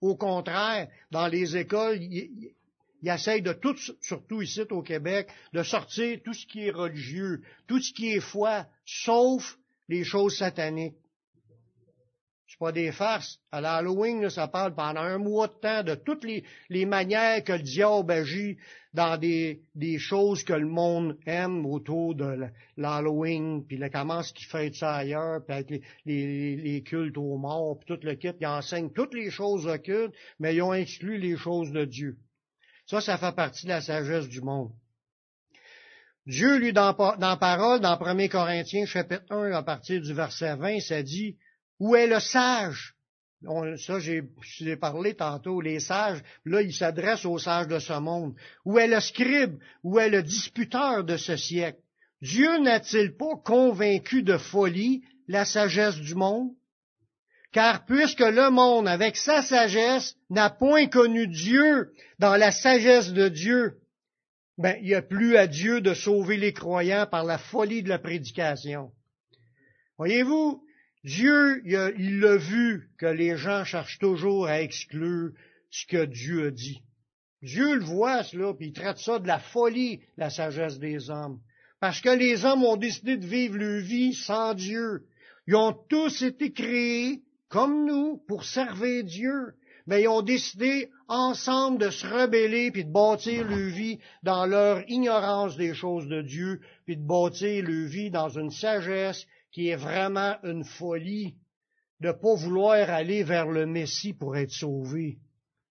Au 0.01 0.15
contraire, 0.15 0.89
dans 1.09 1.27
les 1.27 1.55
écoles, 1.55 2.01
ils, 2.01 2.51
ils 3.01 3.09
essayent 3.09 3.41
de 3.41 3.53
tout, 3.53 3.75
surtout 4.01 4.41
ici 4.41 4.62
au 4.69 4.81
Québec, 4.81 5.29
de 5.53 5.63
sortir 5.63 6.19
tout 6.24 6.33
ce 6.33 6.45
qui 6.45 6.65
est 6.65 6.71
religieux, 6.71 7.41
tout 7.67 7.79
ce 7.79 7.93
qui 7.93 8.09
est 8.09 8.19
foi, 8.19 8.67
sauf 8.86 9.57
les 9.88 10.03
choses 10.03 10.38
sataniques 10.38 10.97
pas 12.59 12.71
des 12.71 12.91
farces. 12.91 13.39
À 13.51 13.61
l'Halloween, 13.61 14.29
ça 14.29 14.47
parle 14.47 14.73
pendant 14.73 15.01
un 15.01 15.17
mois 15.17 15.47
de 15.47 15.53
temps 15.53 15.83
de 15.83 15.95
toutes 15.95 16.23
les, 16.23 16.43
les 16.69 16.85
manières 16.85 17.43
que 17.43 17.53
le 17.53 17.59
diable 17.59 18.11
agit 18.11 18.57
dans 18.93 19.17
des, 19.17 19.61
des, 19.75 19.99
choses 19.99 20.43
que 20.43 20.53
le 20.53 20.67
monde 20.67 21.17
aime 21.25 21.65
autour 21.65 22.15
de 22.15 22.47
l'Halloween, 22.77 23.63
puis 23.65 23.77
le, 23.77 23.89
comment 23.89 24.23
ce 24.23 24.33
qu'il 24.33 24.47
fait 24.47 24.73
ça 24.73 24.95
ailleurs, 24.95 25.45
puis 25.45 25.55
avec 25.55 25.69
les, 25.69 25.81
les, 26.05 26.55
les, 26.55 26.83
cultes 26.83 27.17
aux 27.17 27.37
morts, 27.37 27.77
puis 27.77 27.95
tout 27.95 28.03
le 28.03 28.15
kit, 28.15 28.31
ils 28.39 28.47
enseignent 28.47 28.91
toutes 28.91 29.13
les 29.13 29.29
choses 29.29 29.67
occultes, 29.67 30.15
mais 30.39 30.55
ils 30.55 30.61
ont 30.61 30.73
exclu 30.73 31.19
les 31.19 31.37
choses 31.37 31.71
de 31.71 31.85
Dieu. 31.85 32.17
Ça, 32.87 33.01
ça 33.01 33.17
fait 33.17 33.35
partie 33.35 33.65
de 33.65 33.71
la 33.71 33.81
sagesse 33.81 34.29
du 34.29 34.41
monde. 34.41 34.71
Dieu, 36.25 36.57
lui, 36.57 36.73
dans, 36.73 36.93
dans 36.93 37.37
parole, 37.37 37.79
dans 37.79 37.97
1 38.01 38.27
Corinthiens, 38.27 38.85
chapitre 38.85 39.23
1, 39.29 39.51
à 39.51 39.63
partir 39.63 40.01
du 40.01 40.13
verset 40.13 40.55
20, 40.55 40.79
ça 40.79 41.03
dit, 41.03 41.37
où 41.79 41.96
est 41.96 42.07
le 42.07 42.19
sage? 42.19 42.96
ça, 43.77 44.00
j'ai 44.00 44.75
parlé 44.75 45.13
tantôt, 45.13 45.62
les 45.62 45.79
sages, 45.79 46.24
là, 46.46 46.62
ils 46.62 46.74
s'adressent 46.74 47.25
aux 47.25 47.38
sages 47.38 47.67
de 47.67 47.79
ce 47.79 47.93
monde. 47.93 48.36
Où 48.65 48.79
est 48.79 48.88
le 48.88 49.00
scribe? 49.00 49.60
Où 49.84 50.00
est 50.00 50.10
le 50.10 50.24
disputeur 50.24 51.03
de 51.03 51.17
ce 51.17 51.38
siècle? 51.38 51.79
Dieu 52.22 52.57
n'a-t-il 52.60 53.15
pas 53.15 53.36
convaincu 53.43 54.24
de 54.24 54.38
folie 54.38 55.03
la 55.27 55.46
sagesse 55.46 55.98
du 55.98 56.15
monde? 56.15 56.50
Car 57.51 57.86
puisque 57.86 58.19
le 58.19 58.50
monde, 58.50 58.88
avec 58.88 59.15
sa 59.15 59.41
sagesse, 59.41 60.15
n'a 60.29 60.50
point 60.50 60.88
connu 60.88 61.27
Dieu 61.27 61.93
dans 62.19 62.36
la 62.36 62.51
sagesse 62.51 63.13
de 63.13 63.29
Dieu, 63.29 63.77
ben, 64.57 64.75
il 64.81 64.88
n'y 64.88 64.96
a 64.96 65.03
plus 65.03 65.38
à 65.38 65.46
Dieu 65.46 65.81
de 65.81 65.93
sauver 65.93 66.38
les 66.38 66.53
croyants 66.53 67.05
par 67.05 67.24
la 67.24 67.38
folie 67.38 67.84
de 67.84 67.89
la 67.89 68.00
prédication. 68.00 68.91
Voyez-vous, 69.98 70.63
Dieu, 71.07 71.61
il 71.65 72.19
l'a 72.19 72.35
vu 72.35 72.89
que 72.97 73.05
les 73.05 73.37
gens 73.37 73.63
cherchent 73.63 73.97
toujours 73.97 74.47
à 74.47 74.61
exclure 74.61 75.31
ce 75.71 75.85
que 75.85 76.03
Dieu 76.03 76.47
a 76.47 76.51
dit. 76.51 76.81
Dieu 77.41 77.75
le 77.75 77.85
voit, 77.85 78.25
cela, 78.25 78.53
puis 78.53 78.67
il 78.67 78.73
traite 78.73 78.97
ça 78.97 79.17
de 79.17 79.25
la 79.25 79.39
folie, 79.39 80.01
la 80.17 80.29
sagesse 80.29 80.79
des 80.79 81.09
hommes. 81.09 81.39
Parce 81.79 82.01
que 82.01 82.09
les 82.09 82.43
hommes 82.43 82.65
ont 82.65 82.75
décidé 82.75 83.15
de 83.15 83.25
vivre 83.25 83.55
leur 83.55 83.81
vie 83.81 84.13
sans 84.13 84.53
Dieu. 84.53 85.05
Ils 85.47 85.55
ont 85.55 85.71
tous 85.87 86.23
été 86.23 86.51
créés, 86.51 87.21
comme 87.47 87.85
nous, 87.85 88.17
pour 88.27 88.43
servir 88.43 89.05
Dieu. 89.05 89.53
Mais 89.85 90.01
ils 90.01 90.09
ont 90.09 90.21
décidé 90.21 90.89
ensemble 91.07 91.77
de 91.77 91.89
se 91.89 92.05
rebeller 92.05 92.69
puis 92.69 92.83
de 92.83 92.91
bâtir 92.91 93.47
leur 93.47 93.69
vie 93.69 93.99
dans 94.23 94.45
leur 94.45 94.83
ignorance 94.89 95.55
des 95.55 95.73
choses 95.73 96.07
de 96.07 96.21
Dieu, 96.21 96.59
puis 96.83 96.97
de 96.97 97.07
bâtir 97.07 97.63
leur 97.63 97.87
vie 97.87 98.11
dans 98.11 98.27
une 98.27 98.51
sagesse 98.51 99.25
qui 99.51 99.69
est 99.69 99.75
vraiment 99.75 100.35
une 100.43 100.63
folie 100.63 101.35
de 101.99 102.09
ne 102.09 102.13
pas 102.13 102.35
vouloir 102.35 102.89
aller 102.89 103.23
vers 103.23 103.47
le 103.47 103.65
Messie 103.65 104.13
pour 104.13 104.37
être 104.37 104.51
sauvé. 104.51 105.17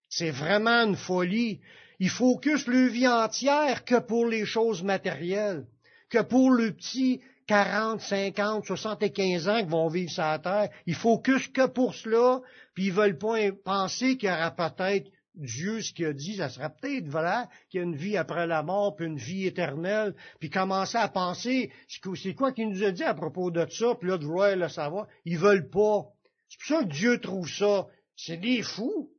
C'est 0.08 0.30
vraiment 0.30 0.84
une 0.84 0.96
folie. 0.96 1.60
Il 1.98 2.10
focus 2.10 2.66
le 2.66 2.86
vie 2.86 3.08
entière 3.08 3.84
que 3.84 3.98
pour 4.00 4.26
les 4.26 4.44
choses 4.44 4.82
matérielles, 4.82 5.66
que 6.10 6.22
pour 6.22 6.50
le 6.50 6.72
petit 6.72 7.20
40, 7.46 8.00
50, 8.00 8.64
75 8.64 9.48
ans 9.48 9.60
qui 9.62 9.70
vont 9.70 9.88
vivre 9.88 10.10
sur 10.10 10.22
la 10.22 10.38
terre. 10.38 10.70
Il 10.86 10.94
focus 10.94 11.48
que 11.48 11.66
pour 11.66 11.94
cela, 11.94 12.40
puis 12.74 12.86
ils 12.86 12.92
veulent 12.92 13.18
pas 13.18 13.36
penser 13.64 14.16
qu'il 14.16 14.28
y 14.28 14.32
aura 14.32 14.50
peut-être 14.50 15.08
Dieu 15.36 15.82
ce 15.82 15.92
qu'il 15.92 16.06
a 16.06 16.12
dit, 16.12 16.36
ça 16.36 16.48
serait 16.48 16.70
peut-être 16.80 17.08
vrai 17.08 17.44
qu'il 17.68 17.78
y 17.78 17.82
a 17.82 17.86
une 17.86 17.96
vie 17.96 18.16
après 18.16 18.46
la 18.46 18.62
mort, 18.62 18.96
puis 18.96 19.06
une 19.06 19.18
vie 19.18 19.46
éternelle, 19.46 20.14
puis 20.40 20.50
commencer 20.50 20.96
à 20.96 21.08
penser, 21.08 21.70
c'est 21.88 22.34
quoi 22.34 22.52
qu'il 22.52 22.70
nous 22.70 22.82
a 22.82 22.90
dit 22.90 23.04
à 23.04 23.14
propos 23.14 23.50
de 23.50 23.66
ça, 23.70 23.94
puis 23.94 24.08
là, 24.08 24.18
de 24.18 24.24
vouloir 24.24 24.56
le 24.56 24.68
savoir. 24.68 25.06
Ils 25.24 25.38
veulent 25.38 25.68
pas. 25.68 26.06
C'est 26.48 26.58
pour 26.58 26.78
ça 26.78 26.84
que 26.84 26.92
Dieu 26.92 27.20
trouve 27.20 27.48
ça. 27.48 27.86
C'est 28.16 28.38
des 28.38 28.62
fous. 28.62 29.10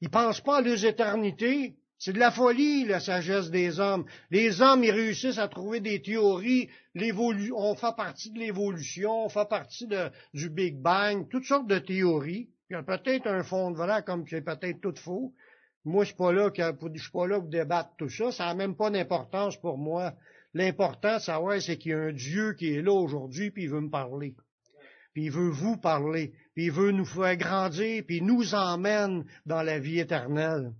Ils 0.00 0.10
pensent 0.10 0.42
pas 0.42 0.58
à 0.58 0.60
leurs 0.60 0.84
éternités. 0.84 1.76
C'est 1.98 2.12
de 2.12 2.18
la 2.18 2.30
folie, 2.30 2.84
la 2.84 3.00
sagesse 3.00 3.50
des 3.50 3.80
hommes. 3.80 4.04
Les 4.30 4.62
hommes, 4.62 4.84
ils 4.84 4.92
réussissent 4.92 5.38
à 5.38 5.48
trouver 5.48 5.80
des 5.80 6.00
théories. 6.00 6.68
On 6.94 7.74
fait 7.74 7.96
partie 7.96 8.30
de 8.30 8.38
l'évolution, 8.38 9.24
on 9.24 9.28
fait 9.28 9.48
partie 9.48 9.88
du 10.34 10.50
Big 10.50 10.76
Bang, 10.76 11.28
toutes 11.28 11.44
sortes 11.44 11.66
de 11.66 11.78
théories. 11.78 12.50
Il 12.70 12.74
y 12.74 12.76
a 12.76 12.82
peut-être 12.82 13.26
un 13.26 13.42
fond 13.42 13.70
de 13.70 13.76
vrai, 13.76 14.02
comme 14.02 14.26
c'est 14.28 14.42
peut-être 14.42 14.80
tout 14.80 14.94
faux. 14.96 15.32
Moi, 15.84 16.04
je 16.04 16.08
suis 16.08 16.16
pas 16.16 16.32
là, 16.32 16.50
je 16.54 17.00
suis 17.00 17.10
pas 17.10 17.26
là 17.26 17.40
pour 17.40 17.48
débattre 17.48 17.90
tout 17.96 18.10
ça. 18.10 18.30
Ça 18.30 18.44
n'a 18.46 18.54
même 18.54 18.76
pas 18.76 18.90
d'importance 18.90 19.56
pour 19.58 19.78
moi. 19.78 20.12
L'important, 20.52 21.18
c'est 21.18 21.78
qu'il 21.78 21.92
y 21.92 21.94
a 21.94 21.98
un 21.98 22.12
Dieu 22.12 22.52
qui 22.54 22.74
est 22.74 22.82
là 22.82 22.92
aujourd'hui, 22.92 23.50
puis 23.50 23.64
il 23.64 23.70
veut 23.70 23.80
me 23.80 23.90
parler. 23.90 24.34
Puis 25.14 25.24
il 25.24 25.30
veut 25.30 25.48
vous 25.48 25.78
parler. 25.78 26.34
Puis 26.54 26.66
il 26.66 26.72
veut 26.72 26.90
nous 26.90 27.06
faire 27.06 27.36
grandir, 27.36 28.04
puis 28.06 28.20
nous 28.20 28.54
emmène 28.54 29.24
dans 29.46 29.62
la 29.62 29.78
vie 29.78 30.00
éternelle. 30.00 30.72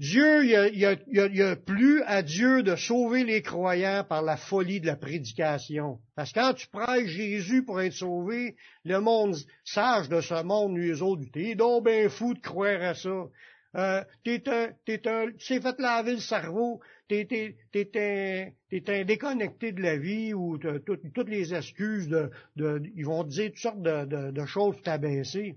Dieu, 0.00 0.44
il 0.44 0.76
y, 0.76 1.42
a, 1.42 1.56
plus 1.56 2.02
à 2.02 2.22
Dieu 2.22 2.64
de 2.64 2.74
sauver 2.74 3.22
les 3.22 3.42
croyants 3.42 4.02
par 4.02 4.22
la 4.22 4.36
folie 4.36 4.80
de 4.80 4.86
la 4.86 4.96
prédication. 4.96 6.00
Parce 6.16 6.32
que 6.32 6.40
quand 6.40 6.54
tu 6.54 6.66
prêches 6.66 7.10
Jésus 7.10 7.64
pour 7.64 7.80
être 7.80 7.92
sauvé, 7.92 8.56
le 8.84 8.98
monde 8.98 9.36
sage 9.64 10.08
de 10.08 10.20
ce 10.20 10.42
monde, 10.42 10.76
les 10.76 11.00
autres, 11.00 11.22
t'es 11.32 11.54
donc 11.54 11.84
bien 11.84 12.08
fou 12.08 12.34
de 12.34 12.40
croire 12.40 12.82
à 12.82 12.94
ça. 12.94 13.28
Euh, 13.76 14.02
t'es 14.24 14.48
un, 14.48 14.70
t'es 14.84 15.06
un, 15.08 15.30
t'es 15.30 15.60
fait 15.60 15.78
laver 15.78 16.12
le 16.12 16.18
cerveau, 16.18 16.80
t'es, 17.08 17.26
t'es, 17.26 17.56
t'es, 17.70 18.52
un, 18.72 18.92
un 18.92 19.04
déconnecté 19.04 19.70
de 19.70 19.80
la 19.80 19.96
vie 19.96 20.34
ou 20.34 20.58
toutes 20.58 21.28
les 21.28 21.54
excuses 21.54 22.08
de, 22.08 22.30
de, 22.56 22.82
ils 22.96 23.04
vont 23.06 23.22
te 23.22 23.30
dire 23.30 23.50
toutes 23.50 23.58
sortes 23.58 23.82
de, 23.82 24.04
de, 24.06 24.30
de 24.32 24.46
choses 24.46 24.80
t'abaisser. 24.82 25.56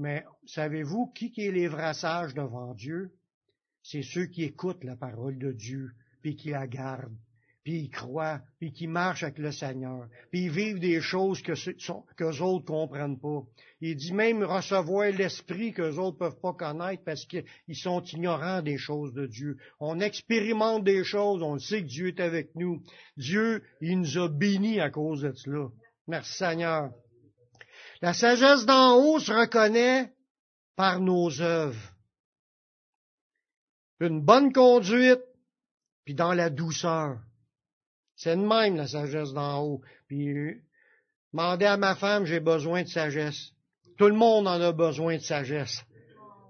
Mais 0.00 0.24
savez-vous 0.46 1.08
qui, 1.08 1.30
est 1.36 1.52
les 1.52 1.68
vrais 1.68 1.92
sages 1.92 2.32
devant 2.32 2.72
Dieu? 2.72 3.10
C'est 3.82 4.02
ceux 4.02 4.24
qui 4.24 4.44
écoutent 4.44 4.82
la 4.82 4.96
parole 4.96 5.38
de 5.38 5.52
Dieu, 5.52 5.90
puis 6.22 6.36
qui 6.36 6.50
la 6.50 6.66
gardent, 6.66 7.18
puis 7.64 7.80
ils 7.80 7.90
croient, 7.90 8.40
puis 8.58 8.72
qui 8.72 8.86
marchent 8.86 9.24
avec 9.24 9.36
le 9.36 9.52
Seigneur, 9.52 10.08
puis 10.30 10.44
ils 10.44 10.50
vivent 10.50 10.78
des 10.78 11.02
choses 11.02 11.42
que 11.42 11.52
qu'eux 12.14 12.40
autres 12.40 12.64
comprennent 12.64 13.20
pas. 13.20 13.42
Il 13.82 13.94
dit 13.94 14.14
même 14.14 14.42
recevoir 14.42 15.12
l'esprit 15.12 15.74
qu'eux 15.74 15.98
autres 15.98 16.16
peuvent 16.16 16.40
pas 16.40 16.54
connaître 16.54 17.04
parce 17.04 17.26
qu'ils 17.26 17.44
sont 17.74 18.02
ignorants 18.02 18.62
des 18.62 18.78
choses 18.78 19.12
de 19.12 19.26
Dieu. 19.26 19.58
On 19.80 20.00
expérimente 20.00 20.82
des 20.82 21.04
choses, 21.04 21.42
on 21.42 21.58
sait 21.58 21.82
que 21.82 21.88
Dieu 21.88 22.08
est 22.08 22.20
avec 22.20 22.54
nous. 22.54 22.82
Dieu, 23.18 23.62
il 23.82 24.00
nous 24.00 24.16
a 24.16 24.30
bénis 24.30 24.80
à 24.80 24.88
cause 24.88 25.20
de 25.20 25.32
cela. 25.32 25.68
Merci 26.06 26.38
Seigneur. 26.38 26.90
La 28.02 28.14
sagesse 28.14 28.64
d'en 28.64 28.96
haut 28.96 29.18
se 29.18 29.32
reconnaît 29.32 30.12
par 30.74 31.00
nos 31.00 31.40
œuvres. 31.40 31.94
Une 34.00 34.22
bonne 34.22 34.52
conduite, 34.52 35.20
puis 36.04 36.14
dans 36.14 36.32
la 36.32 36.48
douceur. 36.48 37.18
C'est 38.16 38.36
de 38.36 38.42
même 38.42 38.76
la 38.76 38.86
sagesse 38.86 39.32
d'en 39.32 39.62
haut. 39.62 39.82
Puis 40.06 40.34
demander 41.32 41.66
à 41.66 41.76
ma 41.76 41.94
femme, 41.94 42.24
j'ai 42.24 42.40
besoin 42.40 42.82
de 42.82 42.88
sagesse. 42.88 43.52
Tout 43.98 44.06
le 44.06 44.14
monde 44.14 44.48
en 44.48 44.60
a 44.60 44.72
besoin 44.72 45.16
de 45.16 45.22
sagesse. 45.22 45.82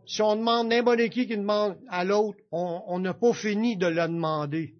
Si 0.06 0.22
on 0.22 0.36
demande 0.36 0.68
n'importe 0.68 1.08
qui 1.10 1.26
qui 1.26 1.36
demande 1.36 1.78
à 1.88 2.04
l'autre, 2.04 2.38
on 2.52 2.98
n'a 3.00 3.14
pas 3.14 3.32
fini 3.32 3.76
de 3.76 3.86
le 3.86 4.02
demander. 4.02 4.79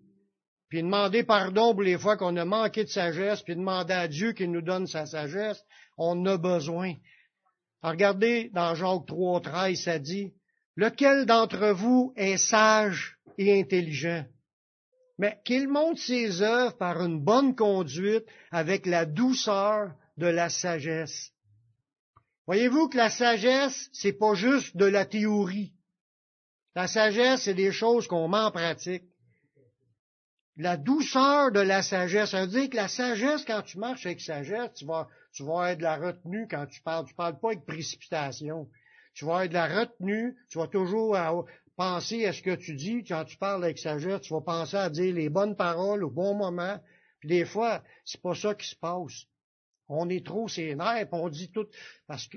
Puis 0.71 0.83
demander 0.83 1.25
pardon 1.25 1.73
pour 1.73 1.83
les 1.83 1.99
fois 1.99 2.17
qu'on 2.17 2.37
a 2.37 2.45
manqué 2.45 2.85
de 2.85 2.89
sagesse, 2.89 3.43
puis 3.43 3.57
demander 3.57 3.93
à 3.93 4.07
Dieu 4.07 4.33
qu'il 4.33 4.53
nous 4.53 4.63
donne 4.63 4.87
sa 4.87 5.05
sagesse, 5.05 5.63
on 5.99 6.25
a 6.27 6.39
besoin. 6.39 6.95
regardez, 7.83 8.51
dans 8.55 8.77
Jacques 8.77 9.07
3, 9.07 9.41
13, 9.41 9.83
ça 9.83 9.99
dit, 9.99 10.33
lequel 10.77 11.27
d'entre 11.27 11.71
vous 11.73 12.15
est 12.17 12.37
sage 12.37 13.19
et 13.37 13.61
intelligent? 13.61 14.25
Mais 15.19 15.39
qu'il 15.45 15.69
montre 15.69 16.01
ses 16.01 16.41
œuvres 16.41 16.77
par 16.79 17.05
une 17.05 17.23
bonne 17.23 17.57
conduite 17.57 18.25
avec 18.53 18.87
la 18.87 19.05
douceur 19.05 19.93
de 20.17 20.27
la 20.27 20.49
sagesse. 20.49 21.33
Voyez-vous 22.47 22.89
que 22.89 22.97
la 22.97 23.11
sagesse, 23.11 23.91
c'est 23.93 24.13
pas 24.13 24.35
juste 24.35 24.77
de 24.77 24.87
la 24.87 25.05
théorie. 25.05 25.75
La 26.77 26.87
sagesse, 26.87 27.43
c'est 27.43 27.55
des 27.55 27.73
choses 27.73 28.07
qu'on 28.07 28.29
met 28.29 28.39
en 28.39 28.53
pratique. 28.53 29.10
La 30.61 30.77
douceur 30.77 31.53
de 31.53 31.61
la 31.61 31.81
sagesse, 31.81 32.33
ça 32.33 32.43
veut 32.43 32.49
dire 32.49 32.69
que 32.69 32.77
la 32.77 32.89
sagesse, 32.89 33.47
quand 33.47 33.63
tu 33.63 33.79
marches 33.79 34.05
avec 34.05 34.21
sagesse, 34.21 34.75
tu 34.75 34.85
vas, 34.85 35.09
tu 35.33 35.43
vas 35.43 35.53
avoir 35.53 35.77
de 35.79 35.83
la 35.83 35.97
retenue 35.97 36.47
quand 36.51 36.67
tu 36.67 36.83
parles. 36.83 37.07
Tu 37.07 37.15
parles 37.15 37.41
pas 37.41 37.53
avec 37.53 37.65
précipitation. 37.65 38.69
Tu 39.15 39.25
vas 39.25 39.37
avoir 39.37 39.49
de 39.49 39.55
la 39.55 39.81
retenue. 39.81 40.37
Tu 40.51 40.59
vas 40.59 40.67
toujours 40.67 41.17
penser 41.77 42.27
à 42.27 42.35
ce 42.35 42.43
que 42.43 42.55
tu 42.55 42.75
dis. 42.75 43.03
Quand 43.05 43.25
tu 43.25 43.39
parles 43.39 43.65
avec 43.65 43.79
sagesse, 43.79 44.21
tu 44.21 44.35
vas 44.35 44.43
penser 44.43 44.77
à 44.77 44.91
dire 44.91 45.15
les 45.15 45.31
bonnes 45.31 45.57
paroles 45.57 46.05
au 46.05 46.11
bon 46.11 46.35
moment. 46.35 46.79
Puis 47.21 47.31
des 47.31 47.47
fois, 47.47 47.83
c'est 48.05 48.21
pas 48.21 48.35
ça 48.35 48.55
qui 48.55 48.69
se 48.69 48.77
passe. 48.77 49.25
On 49.89 50.11
est 50.11 50.27
trop 50.27 50.47
sénère, 50.47 51.09
on 51.13 51.31
dit 51.31 51.51
tout. 51.51 51.69
Parce 52.07 52.29
que 52.29 52.37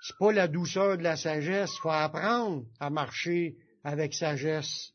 c'est 0.00 0.16
pas 0.16 0.30
la 0.30 0.46
douceur 0.46 0.96
de 0.96 1.02
la 1.02 1.16
sagesse. 1.16 1.72
Il 1.74 1.80
faut 1.80 1.90
apprendre 1.90 2.66
à 2.78 2.88
marcher 2.88 3.56
avec 3.82 4.14
sagesse. 4.14 4.91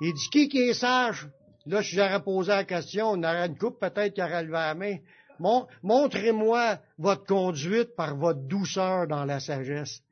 Il 0.00 0.14
dit 0.14 0.30
qui 0.30 0.48
qui 0.48 0.58
est 0.58 0.74
sage? 0.74 1.28
Là, 1.66 1.82
si 1.82 1.94
j'aurais 1.94 2.22
posé 2.22 2.48
la 2.50 2.64
question, 2.64 3.10
on 3.10 3.22
aurait 3.22 3.46
une 3.46 3.58
coupe 3.58 3.78
peut-être 3.78 4.14
qui 4.14 4.22
aurait 4.22 4.42
levé 4.42 4.52
la 4.52 4.74
main. 4.74 4.96
Montrez-moi 5.82 6.78
votre 6.98 7.24
conduite 7.26 7.94
par 7.96 8.16
votre 8.16 8.40
douceur 8.40 9.06
dans 9.06 9.24
la 9.24 9.40
sagesse. 9.40 10.02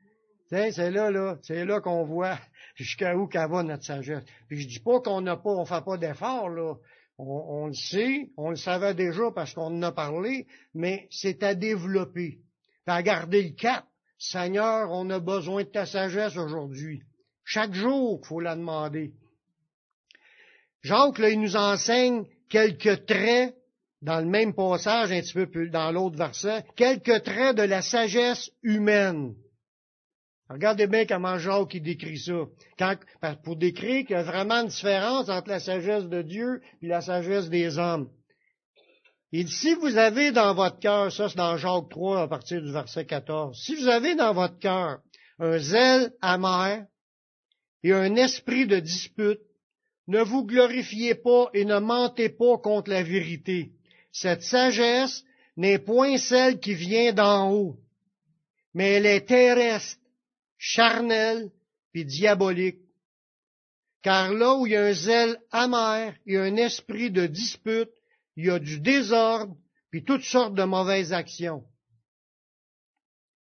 C'est 0.49 0.91
là, 0.91 1.11
là, 1.11 1.37
c'est 1.43 1.65
là 1.65 1.79
qu'on 1.81 2.03
voit 2.03 2.37
jusqu'à 2.75 3.15
où 3.15 3.27
qu'elle 3.27 3.49
va 3.49 3.63
notre 3.63 3.83
sagesse. 3.83 4.23
Puis 4.47 4.61
je 4.61 4.67
dis 4.67 4.79
pas 4.79 4.99
qu'on 4.99 5.21
n'a 5.21 5.37
pas, 5.37 5.51
on 5.51 5.65
fait 5.65 5.83
pas 5.83 5.97
d'effort, 5.97 6.49
là. 6.49 6.75
On, 7.21 7.67
le 7.67 7.73
sait, 7.73 8.29
on 8.37 8.49
le 8.49 8.55
savait 8.55 8.93
déjà 8.93 9.29
parce 9.35 9.53
qu'on 9.53 9.65
en 9.65 9.81
a 9.81 9.91
parlé, 9.91 10.47
mais 10.73 11.05
c'est 11.11 11.43
à 11.43 11.53
développer. 11.53 12.39
à 12.87 13.03
garder 13.03 13.43
le 13.43 13.55
cap. 13.55 13.85
Seigneur, 14.17 14.89
on 14.91 15.09
a 15.09 15.19
besoin 15.19 15.63
de 15.63 15.69
ta 15.69 15.85
sagesse 15.85 16.37
aujourd'hui. 16.37 17.03
Chaque 17.43 17.73
jour, 17.73 18.21
il 18.23 18.25
faut 18.27 18.39
la 18.39 18.55
demander. 18.55 19.11
Jacques, 20.81 21.17
là, 21.19 21.29
il 21.29 21.41
nous 21.41 21.55
enseigne 21.55 22.25
quelques 22.49 23.05
traits 23.05 23.55
dans 24.01 24.19
le 24.19 24.25
même 24.25 24.53
passage, 24.53 25.11
un 25.11 25.21
petit 25.21 25.33
peu 25.33 25.47
plus 25.47 25.69
dans 25.69 25.91
l'autre 25.91 26.17
verset, 26.17 26.63
quelques 26.75 27.23
traits 27.23 27.57
de 27.57 27.63
la 27.63 27.81
sagesse 27.81 28.49
humaine. 28.63 29.35
Regardez 30.49 30.87
bien 30.87 31.05
comment 31.05 31.37
Jacques 31.37 31.75
il 31.75 31.83
décrit 31.83 32.17
ça. 32.17 32.95
pour 33.43 33.55
décrire 33.55 34.05
qu'il 34.05 34.15
y 34.15 34.19
a 34.19 34.23
vraiment 34.23 34.61
une 34.61 34.69
différence 34.69 35.29
entre 35.29 35.49
la 35.49 35.59
sagesse 35.59 36.05
de 36.05 36.21
Dieu 36.21 36.61
et 36.81 36.87
la 36.87 37.01
sagesse 37.01 37.49
des 37.49 37.77
hommes. 37.77 38.09
Il 39.31 39.45
dit, 39.45 39.53
si 39.53 39.75
vous 39.75 39.95
avez 39.97 40.31
dans 40.31 40.55
votre 40.55 40.79
cœur, 40.79 41.11
ça 41.11 41.29
c'est 41.29 41.37
dans 41.37 41.57
Jacques 41.57 41.89
3 41.91 42.21
à 42.21 42.27
partir 42.27 42.61
du 42.63 42.71
verset 42.71 43.05
14, 43.05 43.55
si 43.61 43.75
vous 43.75 43.87
avez 43.87 44.15
dans 44.15 44.33
votre 44.33 44.57
cœur 44.57 45.01
un 45.37 45.59
zèle 45.59 46.13
amer 46.21 46.85
et 47.83 47.93
un 47.93 48.15
esprit 48.15 48.65
de 48.65 48.79
dispute, 48.79 49.39
ne 50.09 50.23
vous 50.23 50.43
glorifiez 50.43 51.13
pas 51.13 51.51
et 51.53 51.65
ne 51.65 51.77
mentez 51.77 52.29
pas 52.29 52.57
contre 52.57 52.89
la 52.89 53.03
vérité. 53.03 53.71
Cette 54.11 54.41
sagesse 54.41 55.23
n'est 55.55 55.77
point 55.77 56.17
celle 56.17 56.59
qui 56.59 56.73
vient 56.73 57.13
d'en 57.13 57.51
haut, 57.51 57.79
mais 58.73 58.93
elle 58.93 59.05
est 59.05 59.27
terrestre, 59.27 60.01
charnelle 60.57 61.51
et 61.93 62.03
diabolique. 62.05 62.81
Car 64.01 64.33
là 64.33 64.55
où 64.55 64.65
il 64.65 64.71
y 64.71 64.75
a 64.75 64.85
un 64.85 64.93
zèle 64.93 65.37
amer 65.51 66.15
et 66.25 66.37
un 66.37 66.55
esprit 66.55 67.11
de 67.11 67.27
dispute, 67.27 67.91
il 68.35 68.45
y 68.45 68.49
a 68.49 68.57
du 68.57 68.79
désordre 68.79 69.55
puis 69.91 70.03
toutes 70.03 70.23
sortes 70.23 70.55
de 70.55 70.63
mauvaises 70.63 71.13
actions. 71.13 71.63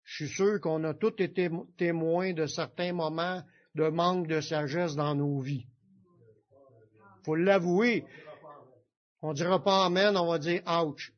Je 0.04 0.26
suis 0.26 0.34
sûr 0.36 0.60
qu'on 0.60 0.84
a 0.84 0.94
tous 0.94 1.20
été 1.20 1.50
témoins 1.76 2.32
de 2.32 2.46
certains 2.46 2.92
moments 2.92 3.42
de 3.74 3.88
manque 3.88 4.28
de 4.28 4.40
sagesse 4.40 4.94
dans 4.94 5.16
nos 5.16 5.40
vies. 5.40 5.66
Faut 7.24 7.34
l'avouer. 7.34 8.04
On 9.22 9.32
dira 9.32 9.62
pas 9.62 9.86
Amen, 9.86 10.16
on 10.16 10.26
va 10.26 10.38
dire 10.38 10.62
ouch. 10.66 11.12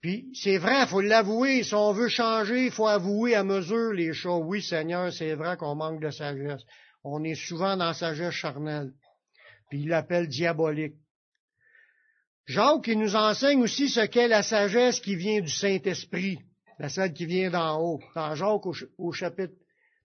Puis 0.00 0.30
c'est 0.34 0.58
vrai, 0.58 0.86
faut 0.86 1.00
l'avouer. 1.00 1.62
Si 1.62 1.74
on 1.74 1.92
veut 1.92 2.08
changer, 2.08 2.66
il 2.66 2.70
faut 2.70 2.86
avouer 2.86 3.34
à 3.34 3.42
mesure 3.42 3.92
les 3.92 4.12
choses. 4.12 4.44
Oui, 4.46 4.62
Seigneur, 4.62 5.12
c'est 5.12 5.34
vrai 5.34 5.56
qu'on 5.56 5.74
manque 5.74 6.00
de 6.00 6.10
sagesse. 6.10 6.62
On 7.02 7.24
est 7.24 7.34
souvent 7.34 7.76
dans 7.76 7.86
la 7.86 7.94
sagesse 7.94 8.34
charnelle. 8.34 8.92
Puis 9.70 9.80
il 9.80 9.88
l'appelle 9.88 10.28
diabolique. 10.28 10.94
Jacques, 12.46 12.86
il 12.86 12.98
nous 12.98 13.16
enseigne 13.16 13.60
aussi 13.60 13.88
ce 13.88 14.00
qu'est 14.06 14.28
la 14.28 14.42
sagesse 14.42 15.00
qui 15.00 15.16
vient 15.16 15.40
du 15.40 15.50
Saint-Esprit, 15.50 16.38
la 16.78 16.88
celle 16.88 17.12
qui 17.12 17.26
vient 17.26 17.50
d'en 17.50 17.78
haut. 17.80 18.00
Dans 18.14 18.34
Jacques 18.34 18.66
au, 18.96 19.12
chapitre 19.12 19.54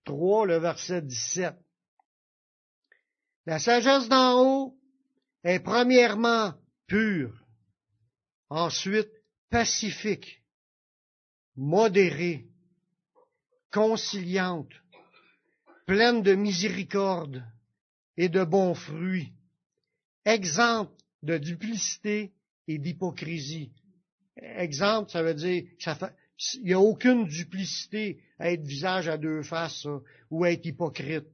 3, 0.06 0.48
le 0.48 0.58
verset 0.58 1.02
17. 1.02 1.56
La 3.46 3.60
sagesse 3.60 4.08
d'en 4.08 4.42
haut 4.42 4.78
est 5.44 5.60
premièrement 5.60 6.54
pure, 6.88 7.46
ensuite 8.50 9.12
pacifique, 9.50 10.42
modérée, 11.56 12.48
conciliante, 13.72 14.72
pleine 15.86 16.22
de 16.22 16.36
miséricorde 16.36 17.44
et 18.16 18.30
de 18.30 18.44
bons 18.46 18.76
fruits, 18.76 19.34
exempte 20.24 20.98
de 21.22 21.38
duplicité 21.38 22.34
et 22.68 22.78
d'hypocrisie. 22.78 23.74
Exemple, 24.38 25.12
ça 25.12 25.22
veut 25.22 25.34
dire, 25.34 25.64
il 26.56 26.64
n'y 26.64 26.74
a 26.74 26.80
aucune 26.80 27.28
duplicité 27.28 28.24
à 28.40 28.52
être 28.52 28.64
visage 28.64 29.10
à 29.10 29.18
deux 29.18 29.44
faces 29.44 29.88
ou 30.30 30.46
à 30.46 30.52
être 30.52 30.66
hypocrite. 30.66 31.28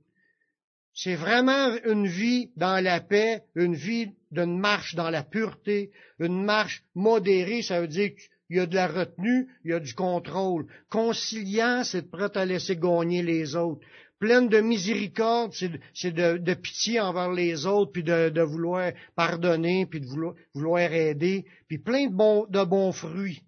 C'est 1.02 1.16
vraiment 1.16 1.78
une 1.86 2.08
vie 2.08 2.52
dans 2.58 2.84
la 2.84 3.00
paix, 3.00 3.44
une 3.56 3.74
vie 3.74 4.12
d'une 4.32 4.60
marche 4.60 4.96
dans 4.96 5.10
la 5.10 5.24
pureté, 5.24 5.92
une 6.20 6.44
marche 6.44 6.84
modérée, 6.94 7.62
ça 7.62 7.80
veut 7.80 7.88
dire 7.88 8.10
qu'il 8.10 8.58
y 8.58 8.60
a 8.60 8.66
de 8.66 8.76
la 8.76 8.88
retenue, 8.88 9.48
il 9.64 9.72
y 9.72 9.74
a 9.74 9.80
du 9.80 9.94
contrôle. 9.94 10.68
Conciliant, 10.90 11.86
c'est 11.86 12.12
prêt 12.12 12.36
à 12.36 12.44
laisser 12.44 12.76
gagner 12.76 13.24
les 13.24 13.56
autres. 13.56 13.80
Pleine 14.20 14.50
de 14.50 14.60
miséricorde, 14.60 15.54
c'est 15.94 16.12
de, 16.12 16.54
pitié 16.56 17.00
envers 17.00 17.32
les 17.32 17.66
autres, 17.66 17.94
puis 17.94 18.04
de, 18.04 18.42
vouloir 18.42 18.92
pardonner, 19.16 19.86
puis 19.86 20.02
de 20.02 20.34
vouloir, 20.54 20.92
aider, 20.92 21.46
puis 21.70 21.78
plein 21.78 22.08
de 22.08 22.14
bons, 22.14 22.46
de 22.50 22.66
bons 22.66 22.92
fruits. 22.92 23.42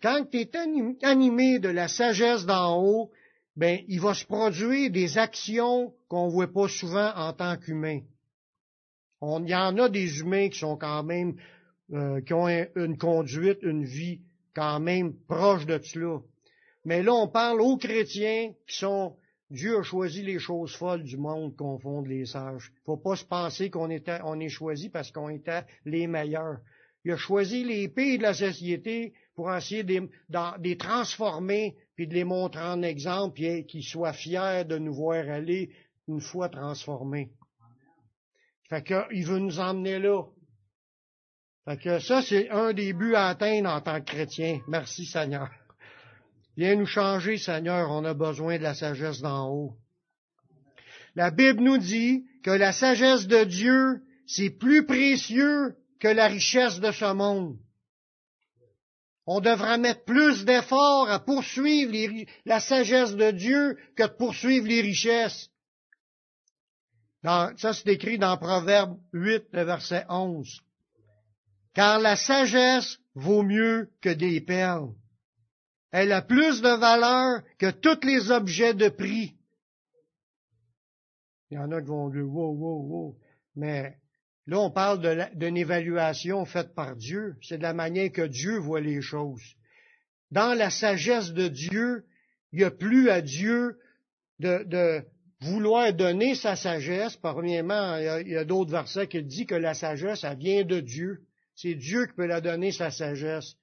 Quand 0.00 0.24
tu 0.30 0.38
es 0.38 0.50
animé 1.02 1.58
de 1.58 1.68
la 1.68 1.88
sagesse 1.88 2.46
d'en 2.46 2.80
haut, 2.80 3.10
ben, 3.56 3.80
il 3.88 4.00
va 4.00 4.14
se 4.14 4.24
produire 4.24 4.90
des 4.90 5.18
actions 5.18 5.94
qu'on 6.08 6.26
ne 6.26 6.32
voit 6.32 6.52
pas 6.52 6.68
souvent 6.68 7.12
en 7.14 7.32
tant 7.32 7.56
qu'humain. 7.56 8.00
Il 9.22 9.48
y 9.48 9.54
en 9.54 9.76
a 9.76 9.88
des 9.88 10.20
humains 10.20 10.48
qui 10.48 10.58
sont 10.58 10.76
quand 10.76 11.02
même, 11.02 11.36
euh, 11.92 12.20
qui 12.22 12.32
ont 12.32 12.48
une 12.48 12.96
conduite, 12.96 13.58
une 13.62 13.84
vie 13.84 14.20
quand 14.54 14.80
même 14.80 15.14
proche 15.26 15.66
de 15.66 15.78
cela. 15.82 16.20
Mais 16.84 17.02
là, 17.02 17.12
on 17.12 17.28
parle 17.28 17.60
aux 17.60 17.76
chrétiens 17.76 18.52
qui 18.66 18.76
sont 18.76 19.16
Dieu 19.50 19.78
a 19.78 19.82
choisi 19.82 20.22
les 20.22 20.38
choses 20.38 20.76
folles 20.76 21.02
du 21.02 21.16
monde, 21.16 21.56
confondre 21.56 22.06
les 22.06 22.24
sages. 22.24 22.70
Il 22.70 22.80
ne 22.80 22.84
faut 22.84 22.96
pas 22.96 23.16
se 23.16 23.24
penser 23.24 23.68
qu'on 23.68 23.88
on 24.24 24.40
est 24.40 24.48
choisi 24.48 24.88
parce 24.88 25.10
qu'on 25.10 25.28
était 25.28 25.64
les 25.84 26.06
meilleurs. 26.06 26.60
Il 27.04 27.12
a 27.12 27.16
choisi 27.16 27.64
les 27.64 27.88
pays 27.88 28.18
de 28.18 28.22
la 28.22 28.34
société 28.34 29.12
pour 29.34 29.52
essayer 29.52 29.82
de, 29.82 30.08
les 30.62 30.76
transformer, 30.76 31.74
puis 32.00 32.08
de 32.08 32.14
les 32.14 32.24
montrer 32.24 32.62
en 32.62 32.80
exemple, 32.80 33.42
et 33.42 33.66
qu'ils 33.66 33.84
soient 33.84 34.14
fiers 34.14 34.64
de 34.66 34.78
nous 34.78 34.94
voir 34.94 35.28
aller 35.28 35.68
une 36.08 36.22
fois 36.22 36.48
transformés. 36.48 37.30
Fait 38.70 38.82
qu'il 38.82 39.26
veut 39.26 39.38
nous 39.38 39.60
emmener 39.60 39.98
là. 39.98 40.22
Fait 41.66 41.76
que 41.76 41.98
ça, 41.98 42.22
c'est 42.22 42.48
un 42.48 42.72
des 42.72 42.94
buts 42.94 43.14
à 43.14 43.28
atteindre 43.28 43.68
en 43.68 43.82
tant 43.82 44.00
que 44.00 44.06
chrétien. 44.06 44.60
Merci 44.66 45.04
Seigneur. 45.04 45.50
Viens 46.56 46.74
nous 46.74 46.86
changer, 46.86 47.36
Seigneur, 47.36 47.90
on 47.90 48.06
a 48.06 48.14
besoin 48.14 48.56
de 48.56 48.62
la 48.62 48.72
sagesse 48.72 49.20
d'en 49.20 49.50
haut. 49.50 49.76
La 51.16 51.30
Bible 51.30 51.60
nous 51.60 51.76
dit 51.76 52.24
que 52.42 52.50
la 52.50 52.72
sagesse 52.72 53.26
de 53.26 53.44
Dieu, 53.44 54.00
c'est 54.26 54.48
plus 54.48 54.86
précieux 54.86 55.76
que 55.98 56.08
la 56.08 56.28
richesse 56.28 56.80
de 56.80 56.92
ce 56.92 57.12
monde. 57.12 57.58
On 59.32 59.40
devra 59.40 59.78
mettre 59.78 60.02
plus 60.02 60.44
d'efforts 60.44 61.08
à 61.08 61.20
poursuivre 61.20 62.26
la 62.46 62.58
sagesse 62.58 63.14
de 63.14 63.30
Dieu 63.30 63.78
que 63.94 64.02
de 64.02 64.12
poursuivre 64.12 64.66
les 64.66 64.80
richesses. 64.80 65.48
ça, 67.22 67.72
c'est 67.72 67.86
écrit 67.86 68.18
dans 68.18 68.36
Proverbe 68.36 68.98
8, 69.12 69.52
verset 69.52 70.04
11. 70.08 70.60
Car 71.74 72.00
la 72.00 72.16
sagesse 72.16 72.98
vaut 73.14 73.44
mieux 73.44 73.92
que 74.00 74.08
des 74.08 74.40
perles. 74.40 74.96
Elle 75.92 76.10
a 76.10 76.22
plus 76.22 76.60
de 76.60 76.76
valeur 76.80 77.44
que 77.56 77.70
tous 77.70 78.04
les 78.04 78.32
objets 78.32 78.74
de 78.74 78.88
prix. 78.88 79.36
Il 81.50 81.54
y 81.54 81.58
en 81.58 81.70
a 81.70 81.80
qui 81.80 81.86
vont 81.86 82.08
dire, 82.08 82.26
wow, 82.26 82.52
wow, 82.52 82.82
wow. 82.82 83.18
Mais 83.54 83.99
là, 84.46 84.58
on 84.58 84.70
parle 84.70 85.28
d'une 85.34 85.56
évaluation 85.56 86.44
faite 86.44 86.74
par 86.74 86.96
Dieu. 86.96 87.36
C'est 87.42 87.58
de 87.58 87.62
la 87.62 87.72
manière 87.72 88.10
que 88.10 88.22
Dieu 88.22 88.58
voit 88.58 88.80
les 88.80 89.00
choses. 89.00 89.42
Dans 90.30 90.54
la 90.54 90.70
sagesse 90.70 91.32
de 91.32 91.48
Dieu, 91.48 92.04
il 92.52 92.58
n'y 92.58 92.64
a 92.64 92.70
plus 92.70 93.10
à 93.10 93.20
Dieu 93.20 93.78
de, 94.38 95.02
vouloir 95.42 95.92
donner 95.94 96.34
sa 96.34 96.54
sagesse. 96.54 97.16
Premièrement, 97.16 97.96
il 97.96 98.28
y 98.28 98.36
a, 98.36 98.40
a 98.40 98.44
d'autres 98.44 98.70
versets 98.70 99.06
qui 99.06 99.22
disent 99.22 99.46
que 99.46 99.54
la 99.54 99.74
sagesse, 99.74 100.24
elle 100.24 100.36
vient 100.36 100.64
de 100.64 100.80
Dieu. 100.80 101.22
C'est 101.56 101.74
Dieu 101.74 102.06
qui 102.06 102.12
peut 102.14 102.26
la 102.26 102.40
donner, 102.40 102.72
sa 102.72 102.90
sagesse 102.90 103.56